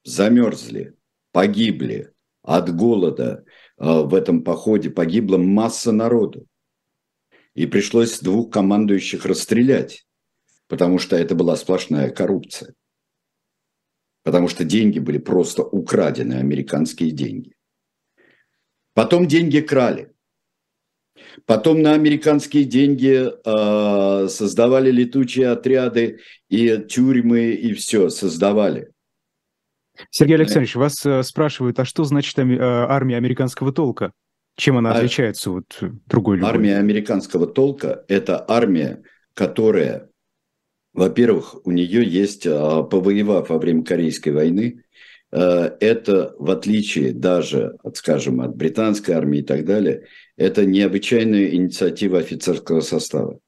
замерзли, 0.03 0.93
погибли 1.31 2.11
от 2.43 2.73
голода 2.75 3.45
а, 3.77 4.03
в 4.03 4.13
этом 4.13 4.43
походе, 4.43 4.89
погибла 4.89 5.37
масса 5.37 5.91
народу. 5.91 6.45
И 7.55 7.65
пришлось 7.67 8.19
двух 8.19 8.51
командующих 8.51 9.25
расстрелять, 9.25 10.05
потому 10.73 10.97
что 10.97 11.15
это 11.15 11.35
была 11.35 11.55
сплошная 11.55 12.09
коррупция. 12.09 12.73
Потому 14.23 14.47
что 14.47 14.63
деньги 14.63 14.97
были 14.97 15.19
просто 15.19 15.61
украдены, 15.61 16.33
американские 16.33 17.11
деньги. 17.11 17.53
Потом 18.95 19.27
деньги 19.27 19.59
крали. 19.59 20.11
Потом 21.45 21.83
на 21.83 21.93
американские 21.93 22.63
деньги 22.63 23.23
э, 23.23 24.27
создавали 24.29 24.89
летучие 24.89 25.49
отряды 25.49 26.21
и 26.49 26.75
тюрьмы, 26.89 27.51
и 27.51 27.73
все 27.73 28.09
создавали. 28.09 28.89
Сергей 30.09 30.37
Александрович, 30.37 30.73
вас 30.73 31.05
э, 31.05 31.21
спрашивают, 31.21 31.77
а 31.77 31.85
что 31.85 32.03
значит 32.03 32.39
э, 32.39 32.57
армия 32.59 33.17
американского 33.17 33.71
толка? 33.71 34.11
Чем 34.57 34.77
она 34.77 34.91
а 34.91 34.97
отличается 34.97 35.51
от 35.51 35.77
другой 36.07 36.37
любой? 36.37 36.49
Армия 36.49 36.77
американского 36.77 37.45
толка– 37.45 38.05
это 38.07 38.43
армия, 38.47 39.03
которая, 39.35 40.09
во-первых, 40.93 41.55
у 41.65 41.71
нее 41.71 42.07
есть, 42.07 42.45
э, 42.45 42.49
повоевав 42.49 43.49
во 43.49 43.57
время 43.57 43.83
Корейской 43.83 44.29
войны, 44.29 44.83
Э, 45.33 45.71
это, 45.79 46.35
в 46.37 46.51
отличие 46.51 47.11
даже, 47.11 47.75
от, 47.81 47.97
скажем, 47.97 48.39
от 48.41 48.55
британской 48.55 49.15
армии 49.15 49.39
и 49.39 49.43
так 49.43 49.65
далее, 49.65 50.05
это 50.37 50.63
необычайная 50.63 51.47
инициатива 51.47 52.19
офицерского 52.19 52.81
состава, 52.81 53.39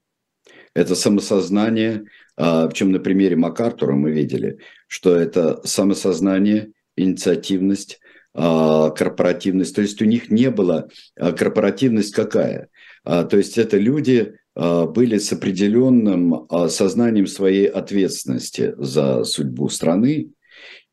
это 0.74 0.94
самосознание, 0.94 2.04
в 2.36 2.70
чем 2.74 2.92
на 2.92 2.98
примере 2.98 3.34
МакАртура 3.36 3.94
мы 3.94 4.10
видели, 4.10 4.58
что 4.88 5.16
это 5.16 5.60
самосознание, 5.64 6.72
инициативность, 6.94 7.98
корпоративность. 8.34 9.74
То 9.74 9.80
есть 9.80 10.02
у 10.02 10.04
них 10.04 10.30
не 10.30 10.50
было 10.50 10.90
корпоративность 11.16 12.12
какая? 12.12 12.68
То 13.04 13.38
есть 13.38 13.56
это 13.56 13.78
люди 13.78 14.34
были 14.56 15.18
с 15.18 15.32
определенным 15.32 16.48
сознанием 16.68 17.26
своей 17.26 17.66
ответственности 17.66 18.74
за 18.78 19.22
судьбу 19.24 19.68
страны 19.68 20.30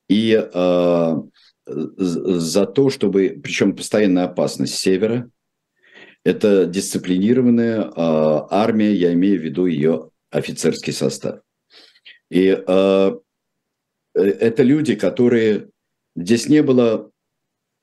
и 0.09 0.35
за 1.65 2.65
то, 2.65 2.89
чтобы, 2.89 3.39
причем 3.41 3.75
постоянная 3.75 4.25
опасность 4.25 4.75
севера, 4.75 5.29
это 6.25 6.65
дисциплинированная 6.65 7.81
э, 7.81 7.91
армия, 7.95 8.93
я 8.93 9.13
имею 9.13 9.39
в 9.39 9.43
виду 9.43 9.65
ее 9.65 10.09
офицерский 10.29 10.93
состав. 10.93 11.41
И 12.29 12.47
э, 12.47 13.11
это 14.13 14.63
люди, 14.63 14.95
которые... 14.95 15.69
Здесь 16.15 16.47
не 16.47 16.61
было 16.61 17.11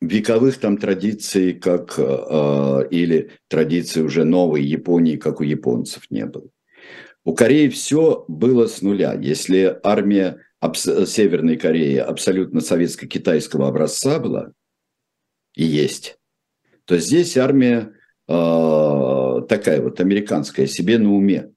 вековых 0.01 0.59
там 0.59 0.78
традиций, 0.78 1.55
как 1.55 1.94
э, 1.98 2.88
или 2.90 3.30
традиций 3.48 4.03
уже 4.03 4.24
новой 4.24 4.62
Японии, 4.62 5.16
как 5.16 5.40
у 5.40 5.44
японцев 5.44 6.11
не 6.11 6.26
было. 6.26 6.48
У 7.24 7.34
Кореи 7.34 7.68
все 7.68 8.24
было 8.28 8.66
с 8.66 8.80
нуля. 8.80 9.14
Если 9.14 9.78
армия 9.82 10.40
Северной 10.74 11.57
Кореи 11.57 11.96
абсолютно 11.96 12.61
советско-китайского 12.61 13.68
образца 13.68 14.18
была 14.18 14.53
и 15.55 15.64
есть, 15.64 16.18
то 16.86 16.98
здесь 16.98 17.36
армия 17.36 17.92
э, 18.26 19.42
такая 19.48 19.82
вот 19.82 20.01
американская, 20.01 20.66
себе 20.66 20.98
на 20.98 21.12
уме. 21.12 21.53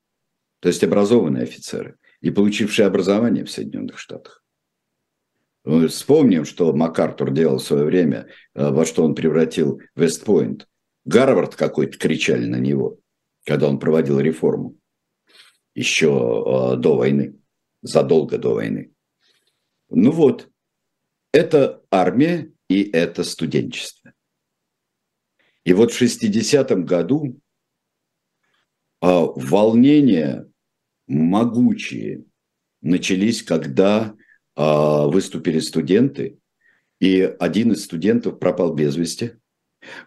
То 0.60 0.68
есть 0.68 0.84
образованные 0.84 1.44
офицеры 1.44 1.96
и 2.22 2.30
получившие 2.30 2.86
образование 2.86 3.46
в 3.46 3.52
Соединенных 3.52 3.98
Штатах. 4.00 4.43
Мы 5.64 5.88
вспомним, 5.88 6.45
что 6.45 6.74
МакАртур 6.74 7.32
делал 7.32 7.57
в 7.57 7.64
свое 7.64 7.86
время, 7.86 8.28
э, 8.53 8.70
во 8.70 8.86
что 8.86 9.03
он 9.03 9.16
превратил 9.16 9.82
Вестпойнт. 9.95 10.68
Гарвард 11.05 11.55
какой-то 11.55 11.97
кричали 11.97 12.45
на 12.45 12.57
него, 12.57 12.99
когда 13.45 13.70
он 13.70 13.80
проводил 13.80 14.20
реформу 14.20 14.76
еще 15.76 16.07
э, 16.07 16.78
до 16.78 16.97
войны, 16.97 17.39
задолго 17.82 18.38
до 18.38 18.55
войны. 18.55 18.91
Ну 19.89 20.11
вот, 20.11 20.49
это 21.32 21.82
армия 21.91 22.51
и 22.68 22.84
это 22.91 23.24
студенчество. 23.24 24.14
И 25.64 25.74
вот 25.74 25.91
в 25.91 26.01
60-м 26.01 26.86
году 26.86 27.39
а, 29.01 29.26
волнения 29.26 30.49
могучие 31.07 32.26
начались, 32.82 33.43
когда 33.43 34.16
выступили 34.56 35.60
студенты, 35.60 36.38
и 36.99 37.22
один 37.39 37.72
из 37.72 37.84
студентов 37.84 38.39
пропал 38.39 38.74
без 38.74 38.95
вести. 38.95 39.34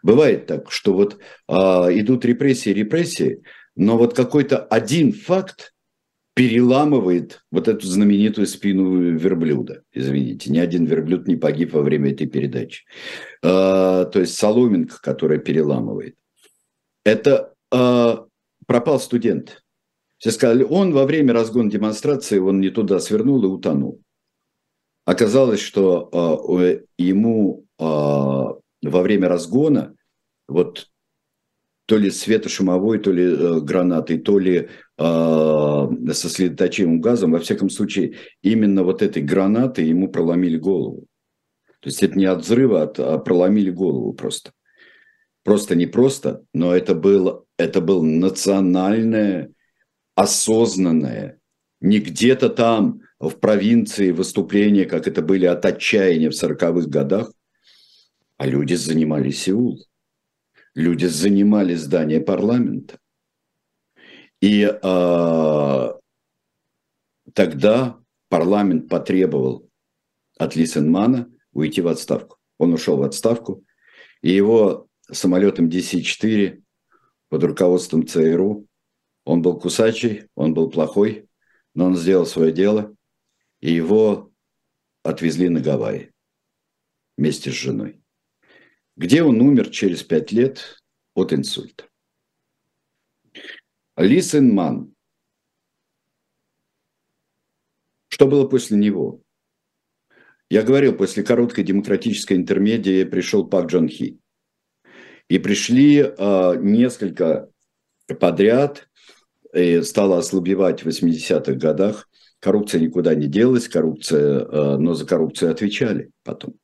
Бывает 0.03 0.47
так, 0.47 0.71
что 0.71 0.95
вот 0.95 1.19
а, 1.49 1.89
идут 1.91 2.25
репрессии, 2.25 2.71
репрессии, 2.71 3.43
но 3.75 3.99
вот 3.99 4.15
какой-то 4.15 4.59
один 4.59 5.13
факт 5.13 5.75
переламывает 6.35 7.43
вот 7.51 7.67
эту 7.67 7.87
знаменитую 7.87 8.47
спину 8.47 9.17
верблюда. 9.17 9.83
Извините, 9.93 10.51
ни 10.51 10.59
один 10.59 10.85
верблюд 10.85 11.27
не 11.27 11.37
погиб 11.37 11.73
во 11.73 11.83
время 11.83 12.13
этой 12.13 12.27
передачи. 12.27 12.85
А, 13.43 14.05
то 14.05 14.21
есть 14.21 14.35
соломинка, 14.35 15.01
которая 15.01 15.39
переламывает. 15.39 16.17
Это 17.05 17.55
а, 17.73 18.27
пропал 18.67 19.01
студент. 19.01 19.63
Все 20.19 20.31
сказали, 20.31 20.63
он 20.63 20.93
во 20.93 21.05
время 21.05 21.35
разгона 21.35 21.71
демонстрации, 21.71 22.39
он 22.39 22.61
не 22.61 22.71
туда 22.71 23.01
свернул 23.01 23.43
и 23.45 23.47
утонул. 23.47 24.01
Оказалось, 25.07 25.61
что 25.61 26.11
а, 26.13 26.79
ему 26.99 27.65
а, 27.79 28.55
во 28.83 29.03
время 29.03 29.29
разгона 29.29 29.95
вот 30.49 30.89
то 31.87 31.97
ли 31.97 32.11
светошумовой, 32.11 32.99
то 32.99 33.13
ли 33.13 33.23
э, 33.23 33.61
гранатой, 33.61 34.19
то 34.19 34.41
ли 34.41 34.69
а, 34.99 35.89
со 36.13 36.29
следоточивым 36.29 37.01
газом. 37.01 37.31
Во 37.31 37.39
всяком 37.39 37.71
случае, 37.71 38.17
именно 38.43 38.83
вот 38.83 39.03
этой 39.03 39.23
гранатой 39.23 39.87
ему 39.87 40.09
проломили 40.09 40.59
голову. 40.59 41.07
То 41.81 41.89
есть 41.89 42.03
это 42.03 42.19
не 42.19 42.25
от 42.25 42.41
взрыва, 42.41 42.83
а, 42.83 43.15
а 43.15 43.19
проломили 43.19 43.71
голову 43.71 44.13
просто. 44.13 44.51
Просто 45.45 45.77
не 45.77 45.87
просто, 45.87 46.43
но 46.53 46.75
это 46.75 46.97
было, 46.97 47.45
это 47.57 47.81
было 47.81 48.03
национальное, 48.03 49.53
осознанное, 50.17 51.39
не 51.81 52.01
где-то 52.01 52.49
там 52.49 53.03
в 53.19 53.31
провинции 53.39 54.11
выступления, 54.11 54.85
как 54.85 55.09
это 55.09 55.23
были 55.23 55.47
от 55.47 55.65
отчаяния 55.65 56.31
в 56.31 56.35
40-х 56.35 56.89
годах, 56.89 57.33
а 58.37 58.47
люди 58.47 58.75
занимали 58.75 59.31
Сеул. 59.31 59.85
Люди 60.75 61.07
занимали 61.07 61.75
здание 61.75 62.21
парламента. 62.21 62.99
И 64.43 64.63
э, 64.63 65.89
тогда 67.33 67.99
парламент 68.29 68.89
потребовал 68.89 69.71
от 70.39 70.55
Лисенмана 70.55 71.31
уйти 71.53 71.81
в 71.81 71.89
отставку. 71.89 72.37
Он 72.59 72.75
ушел 72.75 72.99
в 72.99 73.03
отставку, 73.03 73.65
и 74.21 74.31
его 74.31 74.89
самолетом 75.11 75.69
DC-4 75.69 76.63
под 77.29 77.45
руководством 77.45 78.07
ЦРУ, 78.07 78.67
он 79.25 79.43
был 79.43 79.59
кусачий, 79.59 80.29
он 80.35 80.55
был 80.55 80.71
плохой, 80.71 81.29
но 81.75 81.87
он 81.87 81.97
сделал 81.97 82.27
свое 82.27 82.53
дело, 82.53 82.95
и 83.61 83.73
его 83.73 84.33
отвезли 85.03 85.49
на 85.49 85.61
Гавайи 85.61 86.13
вместе 87.17 87.51
с 87.51 87.55
женой, 87.55 88.03
где 88.97 89.23
он 89.23 89.41
умер 89.41 89.71
через 89.71 90.03
пять 90.03 90.33
лет 90.33 90.83
от 91.15 91.33
инсульта. 91.33 91.89
Ли 93.97 94.21
Сен 94.21 94.53
Ман. 94.53 94.95
Что 98.09 98.27
было 98.27 98.47
после 98.47 98.77
него? 98.77 99.23
Я 100.49 100.63
говорил, 100.63 100.97
после 100.97 101.23
короткой 101.23 101.65
демократической 101.65 102.35
интермедии 102.35 103.05
пришел 103.05 103.47
Пак 103.47 103.67
Джон 103.67 103.89
Хи. 103.89 104.19
И 105.29 105.39
пришли 105.39 105.99
э, 105.99 106.55
несколько 106.61 107.51
подряд, 108.21 108.89
и 109.53 109.83
стало 109.83 110.19
ослабевать 110.19 110.85
в 110.85 110.89
80-х 110.89 111.55
годах. 111.55 112.06
Коррупция 112.41 112.81
никуда 112.81 113.15
не 113.15 113.27
делась, 113.27 113.69
коррупция, 113.69 114.41
э, 114.41 114.77
но 114.77 114.95
за 114.95 115.07
коррупцию 115.07 115.51
отвечали 115.51 116.11
потом. 116.23 116.55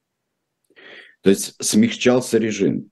То 1.23 1.31
есть 1.31 1.55
смягчался 1.63 2.39
режим 2.39 2.91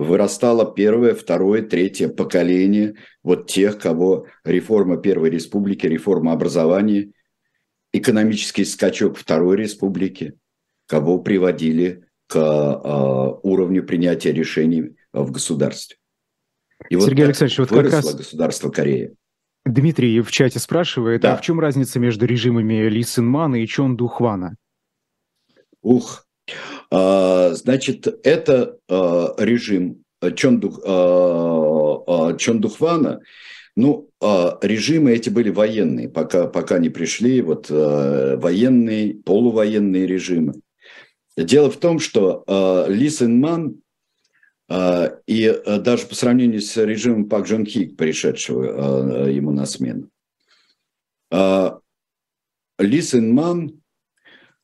вырастало 0.00 0.72
первое, 0.72 1.14
второе, 1.14 1.62
третье 1.62 2.08
поколение 2.08 2.94
вот 3.22 3.48
тех, 3.48 3.78
кого 3.78 4.26
реформа 4.44 4.96
Первой 4.96 5.30
Республики, 5.30 5.86
реформа 5.86 6.32
образования, 6.32 7.12
экономический 7.92 8.64
скачок 8.64 9.18
Второй 9.18 9.56
Республики, 9.58 10.34
кого 10.86 11.18
приводили 11.18 12.06
к 12.28 12.36
э, 12.36 13.38
уровню 13.42 13.84
принятия 13.84 14.32
решений 14.32 14.96
в 15.12 15.30
государстве. 15.32 15.98
И 16.88 16.98
Сергей 16.98 17.26
вот 17.26 17.28
Александрович, 17.28 17.58
вот 17.58 17.68
как 17.68 17.92
раз 17.92 18.14
государство 18.14 18.70
Кореи. 18.70 19.14
Дмитрий 19.66 20.20
в 20.20 20.30
чате 20.30 20.58
спрашивает, 20.58 21.20
да. 21.22 21.34
а 21.34 21.36
в 21.36 21.42
чем 21.42 21.60
разница 21.60 21.98
между 21.98 22.26
режимами 22.26 22.88
Ли 22.88 23.02
Синмана 23.02 23.62
и 23.62 23.66
Чон 23.66 23.96
Духвана? 23.96 24.56
Ух, 25.82 26.26
а, 26.90 27.52
значит, 27.54 28.06
это 28.24 28.76
а, 28.88 29.34
режим 29.38 30.04
Чондух, 30.34 30.80
а, 30.84 32.36
Чондухвана, 32.36 33.20
ну, 33.76 34.10
режимы 34.20 35.12
эти 35.12 35.30
были 35.30 35.48
военные, 35.48 36.08
пока, 36.08 36.46
пока 36.46 36.78
не 36.78 36.90
пришли 36.90 37.40
вот 37.40 37.70
военные, 37.70 39.14
полувоенные 39.14 40.06
режимы. 40.06 40.54
Дело 41.36 41.70
в 41.70 41.78
том, 41.78 41.98
что 42.00 42.44
Ли 42.88 43.08
Сен 43.08 43.40
Ман 43.40 43.76
и 44.70 45.62
даже 45.66 46.06
по 46.06 46.14
сравнению 46.14 46.60
с 46.60 46.76
режимом 46.76 47.28
Пак 47.28 47.46
Джон 47.46 47.66
Хи, 47.66 47.86
пришедшего 47.86 49.26
ему 49.26 49.50
на 49.50 49.66
смену, 49.66 50.08
Ли 52.78 53.02
Сен 53.02 53.34
Ман 53.34 53.80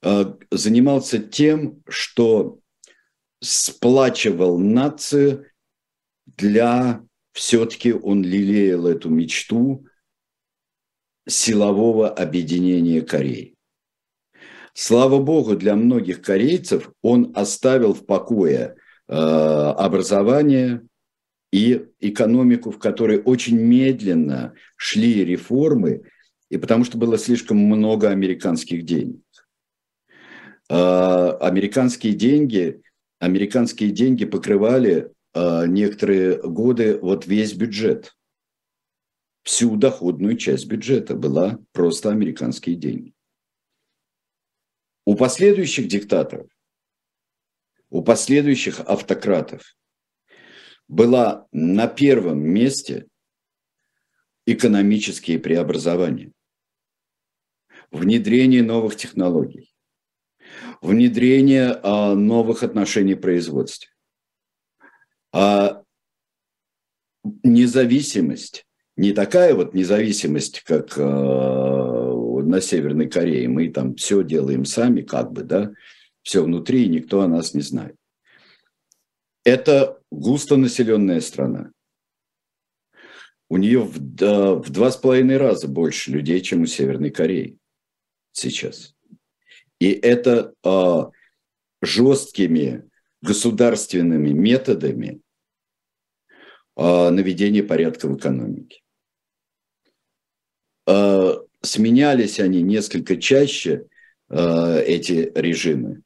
Э, 0.03 0.35
занимался 0.53 1.19
тем, 1.19 1.83
что 1.89 2.61
сплачивал 3.41 4.59
нацию 4.59 5.47
для, 6.27 7.05
все-таки 7.33 7.93
он 7.93 8.23
лелеял 8.23 8.87
эту 8.87 9.11
мечту 9.11 9.85
силового 11.27 12.09
объединения 12.09 13.03
Кореи. 13.03 13.57
Слава 14.75 15.19
богу, 15.19 15.57
для 15.57 15.75
многих 15.75 16.23
корейцев 16.23 16.93
он 17.03 17.33
оставил 17.35 17.93
в 17.93 18.07
покое 18.07 18.77
э, 18.77 18.77
образование, 19.09 20.83
и 21.53 21.87
экономику, 22.01 22.71
в 22.71 22.79
которой 22.79 23.19
очень 23.23 23.59
медленно 23.59 24.55
шли 24.77 25.25
реформы, 25.25 26.03
и 26.51 26.59
потому 26.59 26.85
что 26.85 26.99
было 26.99 27.19
слишком 27.19 27.57
много 27.57 28.11
американских 28.11 28.85
денег. 28.85 29.23
А, 30.69 31.33
американские 31.37 32.15
деньги, 32.15 32.83
американские 33.19 33.91
деньги 33.91 34.25
покрывали 34.25 35.13
а, 35.33 35.67
некоторые 35.67 36.41
годы 36.43 36.99
вот 36.99 37.27
весь 37.27 37.55
бюджет. 37.55 38.17
Всю 39.43 39.77
доходную 39.77 40.37
часть 40.37 40.67
бюджета 40.67 41.15
была 41.15 41.59
просто 41.73 42.11
американские 42.11 42.75
деньги. 42.75 43.15
У 45.05 45.15
последующих 45.15 45.87
диктаторов, 45.87 46.49
у 47.91 48.03
последующих 48.03 48.81
автократов 48.81 49.77
была 50.89 51.47
на 51.53 51.87
первом 51.87 52.41
месте 52.41 53.07
экономические 54.47 55.39
преобразования, 55.39 56.33
внедрение 57.91 58.63
новых 58.63 58.97
технологий, 58.97 59.75
внедрение 60.81 61.81
а, 61.83 62.15
новых 62.15 62.63
отношений 62.63 63.15
в 63.15 63.21
производстве, 63.21 63.91
а 65.33 65.83
независимость, 67.43 68.65
не 68.97 69.13
такая 69.13 69.55
вот 69.55 69.75
независимость, 69.75 70.63
как 70.63 70.97
а, 70.97 72.43
на 72.43 72.61
Северной 72.61 73.09
Корее, 73.09 73.49
мы 73.49 73.69
там 73.71 73.97
все 73.97 74.23
делаем 74.23 74.65
сами, 74.65 75.03
как 75.03 75.33
бы, 75.33 75.43
да, 75.43 75.73
все 76.27 76.43
внутри, 76.43 76.85
и 76.85 76.89
никто 76.89 77.21
о 77.21 77.29
нас 77.29 77.55
не 77.55 77.61
знает. 77.61 77.95
Это 79.45 80.03
густонаселенная 80.11 81.21
страна. 81.21 81.71
У 83.49 83.59
нее 83.59 83.79
в, 83.79 83.97
в 83.97 84.71
два 84.71 84.91
с 84.91 84.97
половиной 84.97 85.37
раза 85.37 85.69
больше 85.69 86.11
людей, 86.11 86.41
чем 86.41 86.63
у 86.63 86.67
Северной 86.67 87.11
Кореи 87.11 87.59
сейчас. 88.33 88.97
И 89.79 89.93
это 89.93 90.53
а, 90.65 91.13
жесткими 91.81 92.91
государственными 93.23 94.31
методами 94.31 95.21
а, 96.75 97.11
наведения 97.11 97.63
порядка 97.63 98.09
в 98.09 98.17
экономике. 98.17 98.81
А, 100.89 101.41
сменялись 101.63 102.41
они 102.41 102.63
несколько 102.63 103.17
чаще, 103.17 103.87
а, 104.29 104.79
эти 104.81 105.31
режимы, 105.37 106.03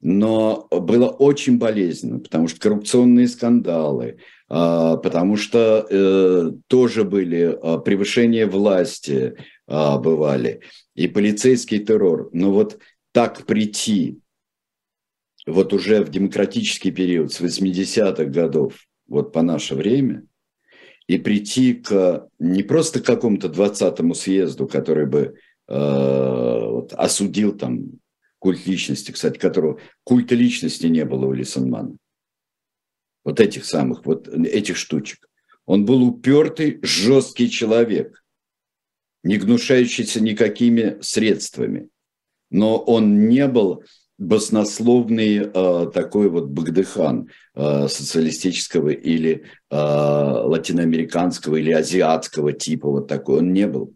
но 0.00 0.68
было 0.70 1.08
очень 1.08 1.58
болезненно, 1.58 2.20
потому 2.20 2.48
что 2.48 2.60
коррупционные 2.60 3.26
скандалы, 3.26 4.18
а, 4.48 4.96
потому 4.96 5.36
что 5.36 5.86
э, 5.90 6.52
тоже 6.68 7.04
были 7.04 7.58
а, 7.60 7.78
превышения 7.78 8.46
власти 8.46 9.36
а, 9.66 9.98
бывали 9.98 10.60
и 10.94 11.08
полицейский 11.08 11.80
террор. 11.80 12.30
Но 12.32 12.52
вот 12.52 12.78
так 13.12 13.44
прийти 13.44 14.20
вот 15.46 15.72
уже 15.72 16.04
в 16.04 16.10
демократический 16.10 16.90
период 16.90 17.32
с 17.32 17.40
80-х 17.40 18.24
годов, 18.24 18.74
вот 19.08 19.32
по 19.32 19.42
наше 19.42 19.74
время, 19.74 20.24
и 21.06 21.18
прийти 21.18 21.74
к 21.74 22.28
не 22.38 22.62
просто 22.62 23.00
к 23.00 23.06
какому-то 23.06 23.48
20-му 23.48 24.14
съезду, 24.14 24.68
который 24.68 25.06
бы 25.06 25.34
э, 25.66 25.74
вот, 25.74 26.92
осудил 26.92 27.56
там 27.56 27.92
культ 28.38 28.66
личности, 28.66 29.10
кстати, 29.10 29.38
которого 29.38 29.80
культа 30.04 30.34
личности 30.34 30.86
не 30.86 31.04
было 31.04 31.26
у 31.26 31.32
Лисенмана. 31.32 31.96
Вот 33.24 33.40
этих 33.40 33.64
самых, 33.64 34.06
вот 34.06 34.28
этих 34.28 34.76
штучек. 34.76 35.28
Он 35.66 35.84
был 35.84 36.02
упертый, 36.02 36.78
жесткий 36.82 37.50
человек, 37.50 38.24
не 39.22 39.36
гнушающийся 39.36 40.20
никакими 40.22 40.98
средствами 41.02 41.90
но 42.50 42.78
он 42.78 43.28
не 43.28 43.46
был 43.46 43.82
баснословный 44.18 45.36
э, 45.36 45.90
такой 45.94 46.28
вот 46.28 46.46
Багдыхан 46.46 47.28
э, 47.54 47.88
социалистического 47.88 48.88
или 48.88 49.44
э, 49.70 49.76
латиноамериканского 49.76 51.56
или 51.56 51.70
азиатского 51.70 52.52
типа 52.52 52.90
вот 52.90 53.06
такой. 53.06 53.38
Он 53.38 53.52
не 53.52 53.66
был. 53.68 53.94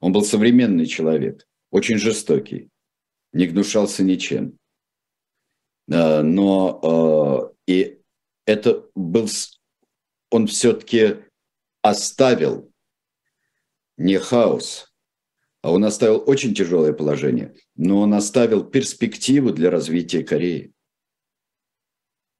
Он 0.00 0.12
был 0.12 0.24
современный 0.24 0.86
человек, 0.86 1.46
очень 1.70 1.98
жестокий, 1.98 2.69
не 3.32 3.46
гнушался 3.46 4.02
ничем. 4.02 4.58
Э, 5.90 6.22
но 6.22 7.54
э, 7.66 7.72
и 7.72 8.00
это 8.46 8.86
был, 8.94 9.28
он 10.30 10.46
все-таки 10.46 11.16
оставил 11.82 12.72
не 13.96 14.18
хаос– 14.18 14.86
а 15.62 15.72
он 15.72 15.84
оставил 15.84 16.22
очень 16.26 16.54
тяжелое 16.54 16.92
положение, 16.92 17.54
но 17.76 18.00
он 18.00 18.14
оставил 18.14 18.64
перспективу 18.64 19.52
для 19.52 19.70
развития 19.70 20.24
Кореи. 20.24 20.72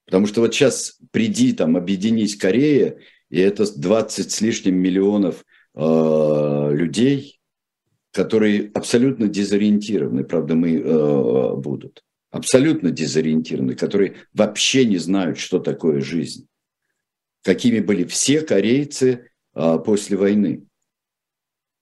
Потому 0.06 0.26
что 0.26 0.40
вот 0.40 0.54
сейчас 0.54 0.98
приди 1.10 1.52
там, 1.52 1.76
объединись 1.76 2.36
Корея, 2.36 2.98
и 3.28 3.38
это 3.38 3.70
20 3.78 4.30
с 4.30 4.40
лишним 4.40 4.76
миллионов 4.76 5.44
э, 5.74 6.68
людей, 6.72 7.39
которые 8.12 8.70
абсолютно 8.74 9.28
дезориентированы, 9.28 10.24
правда, 10.24 10.54
мы 10.54 10.76
э, 10.76 11.54
будут, 11.56 12.02
абсолютно 12.30 12.90
дезориентированы, 12.90 13.74
которые 13.74 14.16
вообще 14.34 14.84
не 14.84 14.98
знают, 14.98 15.38
что 15.38 15.58
такое 15.58 16.00
жизнь. 16.00 16.46
Какими 17.42 17.80
были 17.80 18.04
все 18.04 18.40
корейцы 18.42 19.30
э, 19.54 19.78
после 19.84 20.16
войны. 20.16 20.64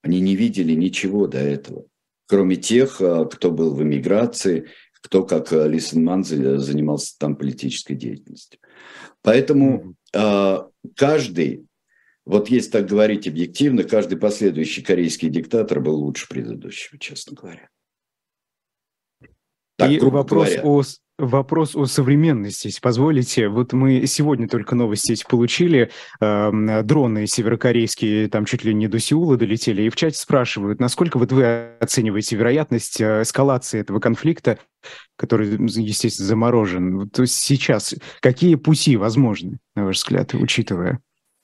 Они 0.03 0.21
не 0.21 0.37
видели 0.37 0.73
ничего 0.73 1.27
до 1.27 1.39
этого, 1.39 1.87
кроме 2.27 2.57
тех, 2.57 3.01
а, 3.01 3.25
кто 3.25 3.51
был 3.51 3.75
в 3.75 3.83
эмиграции, 3.83 4.69
кто, 5.03 5.25
как 5.25 5.53
а, 5.53 5.67
Лисенман, 5.67 6.25
занимался 6.25 7.19
там 7.19 7.37
политической 7.37 7.95
деятельностью. 7.95 8.61
Поэтому 9.23 9.97
mm-hmm. 10.15 10.71
каждый, 10.95 11.67
вот 12.29 12.51
если 12.51 12.71
так 12.71 12.87
говорить 12.87 13.27
объективно, 13.27 13.85
каждый 13.85 14.19
последующий 14.19 14.83
корейский 14.83 15.31
диктатор 15.31 15.81
был 15.81 15.97
лучше 15.97 16.29
предыдущего, 16.29 16.99
честно 16.99 17.35
говоря. 17.35 17.69
Так, 19.77 19.91
И 19.91 19.99
вопрос 19.99 20.49
говоря. 20.49 20.63
о 20.65 20.83
Вопрос 21.19 21.75
о 21.75 21.87
современности, 21.87 22.69
если 22.69 22.81
позволите. 22.81 23.49
Вот 23.49 23.73
мы 23.73 24.07
сегодня 24.07 24.47
только 24.47 24.77
новости 24.77 25.13
эти 25.13 25.25
получили. 25.29 25.91
Э, 26.21 26.83
дроны 26.85 27.27
северокорейские 27.27 28.29
там 28.29 28.45
чуть 28.45 28.63
ли 28.63 28.73
не 28.73 28.87
до 28.87 29.01
Сеула 29.01 29.37
долетели. 29.37 29.83
И 29.83 29.89
в 29.89 29.97
чате 29.97 30.17
спрашивают, 30.17 30.79
насколько 30.79 31.19
вот 31.19 31.33
вы 31.33 31.77
оцениваете 31.81 32.37
вероятность 32.37 33.01
э, 33.01 33.23
эскалации 33.23 33.81
этого 33.81 33.99
конфликта, 33.99 34.61
который, 35.17 35.49
естественно, 35.49 36.29
заморожен. 36.29 37.11
То 37.11 37.23
есть 37.23 37.35
сейчас 37.35 37.97
какие 38.21 38.55
пути 38.55 38.97
возможны, 38.97 39.59
на 39.75 39.87
ваш 39.87 39.97
взгляд, 39.97 40.35
учитывая? 40.35 41.01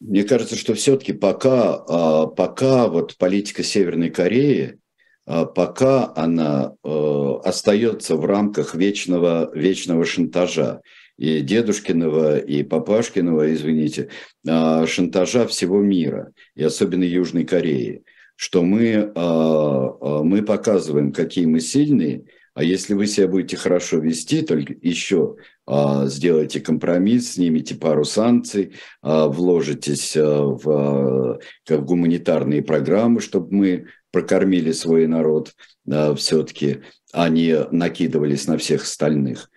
Мне 0.06 0.22
кажется, 0.24 0.54
что 0.54 0.74
все-таки 0.74 1.14
пока, 1.14 1.82
а, 1.88 2.26
пока 2.26 2.88
вот 2.88 3.16
политика 3.16 3.62
Северной 3.62 4.10
Кореи 4.10 4.78
а 5.26 5.46
пока 5.46 6.12
она 6.14 6.74
э, 6.84 7.34
остается 7.44 8.14
в 8.16 8.26
рамках 8.26 8.74
вечного, 8.74 9.50
вечного 9.54 10.04
шантажа. 10.04 10.82
И 11.16 11.40
дедушкиного, 11.40 12.38
и 12.38 12.62
папашкиного, 12.62 13.54
извините, 13.54 14.10
а, 14.46 14.86
шантажа 14.86 15.46
всего 15.46 15.80
мира, 15.80 16.32
и 16.54 16.62
особенно 16.62 17.04
Южной 17.04 17.44
Кореи, 17.44 18.02
что 18.36 18.62
мы, 18.62 19.12
мы 19.14 20.42
показываем, 20.42 21.12
какие 21.12 21.46
мы 21.46 21.60
сильные, 21.60 22.24
а 22.52 22.64
если 22.64 22.94
вы 22.94 23.06
себя 23.06 23.28
будете 23.28 23.56
хорошо 23.56 23.98
вести, 23.98 24.42
только 24.42 24.74
еще 24.82 25.36
сделайте 25.66 26.60
компромисс, 26.60 27.32
снимите 27.32 27.74
пару 27.74 28.04
санкций, 28.04 28.74
а, 29.02 29.28
вложитесь 29.28 30.16
а, 30.16 30.42
в, 30.42 31.40
как 31.64 31.84
гуманитарные 31.84 32.62
программы, 32.62 33.20
чтобы 33.20 33.54
мы 33.54 33.86
прокормили 34.10 34.72
свой 34.72 35.06
народ 35.06 35.54
а, 35.90 36.14
все-таки, 36.14 36.82
а 37.12 37.28
не 37.28 37.64
накидывались 37.70 38.46
на 38.46 38.58
всех 38.58 38.82
остальных. 38.82 39.50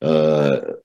А, 0.00 0.76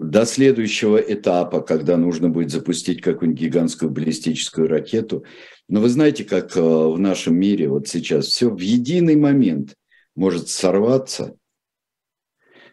до 0.00 0.24
следующего 0.26 0.96
этапа, 0.96 1.60
когда 1.60 1.96
нужно 1.96 2.30
будет 2.30 2.50
запустить 2.50 3.02
какую-нибудь 3.02 3.40
гигантскую 3.40 3.90
баллистическую 3.90 4.68
ракету. 4.68 5.24
Но 5.68 5.80
вы 5.80 5.88
знаете, 5.88 6.24
как 6.24 6.54
в 6.54 6.96
нашем 6.98 7.36
мире 7.36 7.68
вот 7.68 7.88
сейчас 7.88 8.26
все 8.26 8.48
в 8.48 8.58
единый 8.60 9.16
момент– 9.16 9.74
может 10.18 10.48
сорваться. 10.48 11.36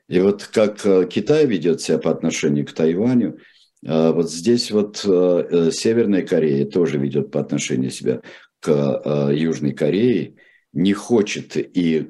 И 0.07 0.19
вот 0.19 0.43
как 0.45 0.85
э, 0.85 1.07
Китай 1.09 1.45
ведет 1.45 1.81
себя 1.81 1.97
по 1.97 2.11
отношению 2.11 2.65
к 2.65 2.73
Тайваню, 2.73 3.39
э, 3.83 4.11
вот 4.11 4.31
здесь 4.31 4.71
вот 4.71 5.03
э, 5.05 5.69
Северная 5.71 6.21
Корея 6.21 6.65
тоже 6.65 6.97
ведет 6.97 7.31
по 7.31 7.39
отношению 7.39 7.89
себя 7.91 8.21
к 8.59 9.31
Южной 9.31 9.73
Корее, 9.73 10.35
не 10.73 10.93
хочет 10.93 11.55
и 11.55 12.09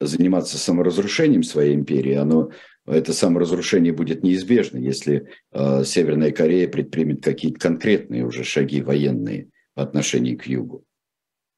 заниматься 0.00 0.58
саморазрушением 0.58 1.42
своей 1.42 1.74
империи, 1.74 2.12
оно 2.12 2.50
это 2.86 3.14
саморазрушение 3.14 3.94
будет 3.94 4.22
неизбежно, 4.22 4.76
если 4.76 5.30
Северная 5.54 6.30
Корея 6.30 6.68
предпримет 6.68 7.24
какие-то 7.24 7.58
конкретные 7.58 8.26
уже 8.26 8.44
шаги 8.44 8.82
военные 8.82 9.48
по 9.72 9.82
отношению 9.82 10.36
к 10.36 10.44
Югу. 10.44 10.84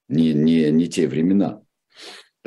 Не, 0.09 0.32
не, 0.32 0.70
не 0.70 0.86
те 0.86 1.09
времена. 1.09 1.61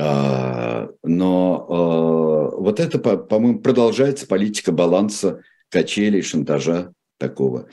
А, 0.04 0.90
но 1.04 1.66
а, 1.70 2.56
вот 2.58 2.80
это, 2.80 2.98
по-моему, 2.98 3.60
продолжается 3.60 4.26
политика 4.26 4.72
баланса, 4.72 5.42
качелей, 5.70 6.24
шантажа 6.24 6.94
такого. 7.20 7.68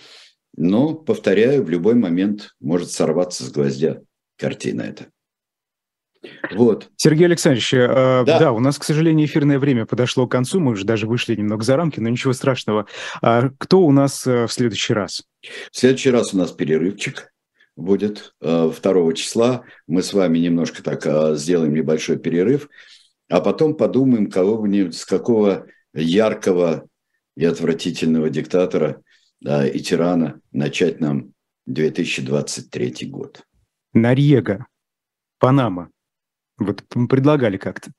Но, 0.55 0.93
повторяю, 0.95 1.64
в 1.64 1.70
любой 1.70 1.95
момент 1.95 2.55
может 2.61 2.91
сорваться 2.91 3.45
с 3.45 3.51
гвоздя 3.51 4.03
картина 4.37 4.83
эта. 4.83 5.07
Вот. 6.53 6.91
Сергей 6.97 7.24
Александрович, 7.24 7.72
э, 7.72 7.87
да. 8.26 8.39
да, 8.39 8.53
у 8.53 8.59
нас, 8.59 8.76
к 8.79 8.85
сожалению, 8.85 9.26
эфирное 9.26 9.59
время 9.59 9.87
подошло 9.87 10.26
к 10.26 10.33
концу, 10.33 10.61
мы 10.61 10.72
уже 10.72 10.85
даже 10.85 11.07
вышли 11.07 11.35
немного 11.35 11.64
за 11.64 11.76
рамки, 11.76 12.01
но 12.01 12.11
ничего 12.11 12.35
страшного. 12.35 12.87
А 13.22 13.51
кто 13.57 13.81
у 13.81 13.93
нас 13.93 14.26
э, 14.26 14.47
в 14.47 14.53
следующий 14.53 14.93
раз? 14.93 15.22
В 15.72 15.79
следующий 15.79 16.11
раз 16.11 16.35
у 16.35 16.37
нас 16.37 16.51
перерывчик 16.53 17.33
будет 17.79 18.35
э, 18.41 18.70
2 18.70 19.12
числа. 19.14 19.62
Мы 19.87 20.03
с 20.03 20.12
вами 20.12 20.39
немножко 20.39 20.83
так 20.83 21.07
э, 21.07 21.37
сделаем 21.37 21.72
небольшой 21.72 22.18
перерыв, 22.18 22.68
а 23.29 23.41
потом 23.41 23.76
подумаем, 23.76 24.29
кого-нибудь, 24.31 24.97
с 24.97 25.07
какого 25.07 25.66
яркого 25.95 26.89
и 27.37 27.45
отвратительного 27.45 28.31
диктатора 28.31 29.01
э, 29.47 29.70
и 29.70 29.79
тирана 29.79 30.41
начать 30.51 31.01
нам 31.01 31.33
2023 31.66 33.07
год. 33.07 33.43
Нарьега, 33.93 34.66
Панама. 35.39 35.91
Вот 36.59 36.83
предлагали 37.09 37.59
как-то. 37.59 37.93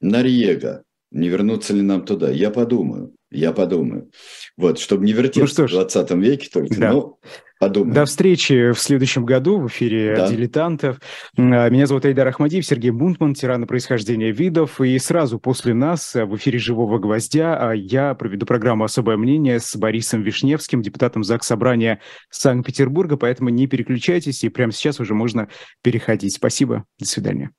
Нарьега. 0.00 0.82
Не 1.10 1.28
вернуться 1.28 1.74
ли 1.74 1.82
нам 1.82 2.06
туда? 2.06 2.30
Я 2.30 2.50
подумаю. 2.50 3.14
Я 3.30 3.52
подумаю. 3.52 4.10
Вот, 4.56 4.78
чтобы 4.78 5.04
не 5.04 5.12
вертеться 5.12 5.62
ну, 5.62 5.68
в 5.68 5.70
20 5.70 6.10
веке 6.12 6.48
только. 6.50 6.80
Да. 6.80 6.92
Но 6.92 7.18
Подумаем. 7.58 7.94
До 7.94 8.04
встречи 8.04 8.72
в 8.72 8.78
следующем 8.78 9.24
году 9.24 9.58
в 9.58 9.68
эфире 9.68 10.14
да. 10.16 10.28
«Дилетантов». 10.28 11.00
А, 11.38 11.70
меня 11.70 11.86
зовут 11.86 12.04
Айдар 12.04 12.28
Ахмадиев, 12.28 12.66
Сергей 12.66 12.90
Бунтман, 12.90 13.32
тиран 13.32 13.66
происхождения 13.66 14.30
видов. 14.30 14.80
И 14.80 14.98
сразу 14.98 15.38
после 15.38 15.72
нас 15.72 16.14
в 16.14 16.36
эфире 16.36 16.58
«Живого 16.58 16.98
гвоздя» 16.98 17.72
я 17.72 18.14
проведу 18.14 18.44
программу 18.44 18.84
«Особое 18.84 19.16
мнение» 19.16 19.58
с 19.58 19.74
Борисом 19.74 20.22
Вишневским, 20.22 20.82
депутатом 20.82 21.24
ЗАГС 21.24 21.46
Собрания 21.46 22.00
Санкт-Петербурга. 22.28 23.16
Поэтому 23.16 23.48
не 23.48 23.66
переключайтесь, 23.66 24.44
и 24.44 24.50
прямо 24.50 24.72
сейчас 24.72 25.00
уже 25.00 25.14
можно 25.14 25.48
переходить. 25.82 26.34
Спасибо. 26.34 26.84
До 26.98 27.06
свидания. 27.06 27.52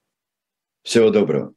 Всего 0.84 1.10
доброго. 1.10 1.54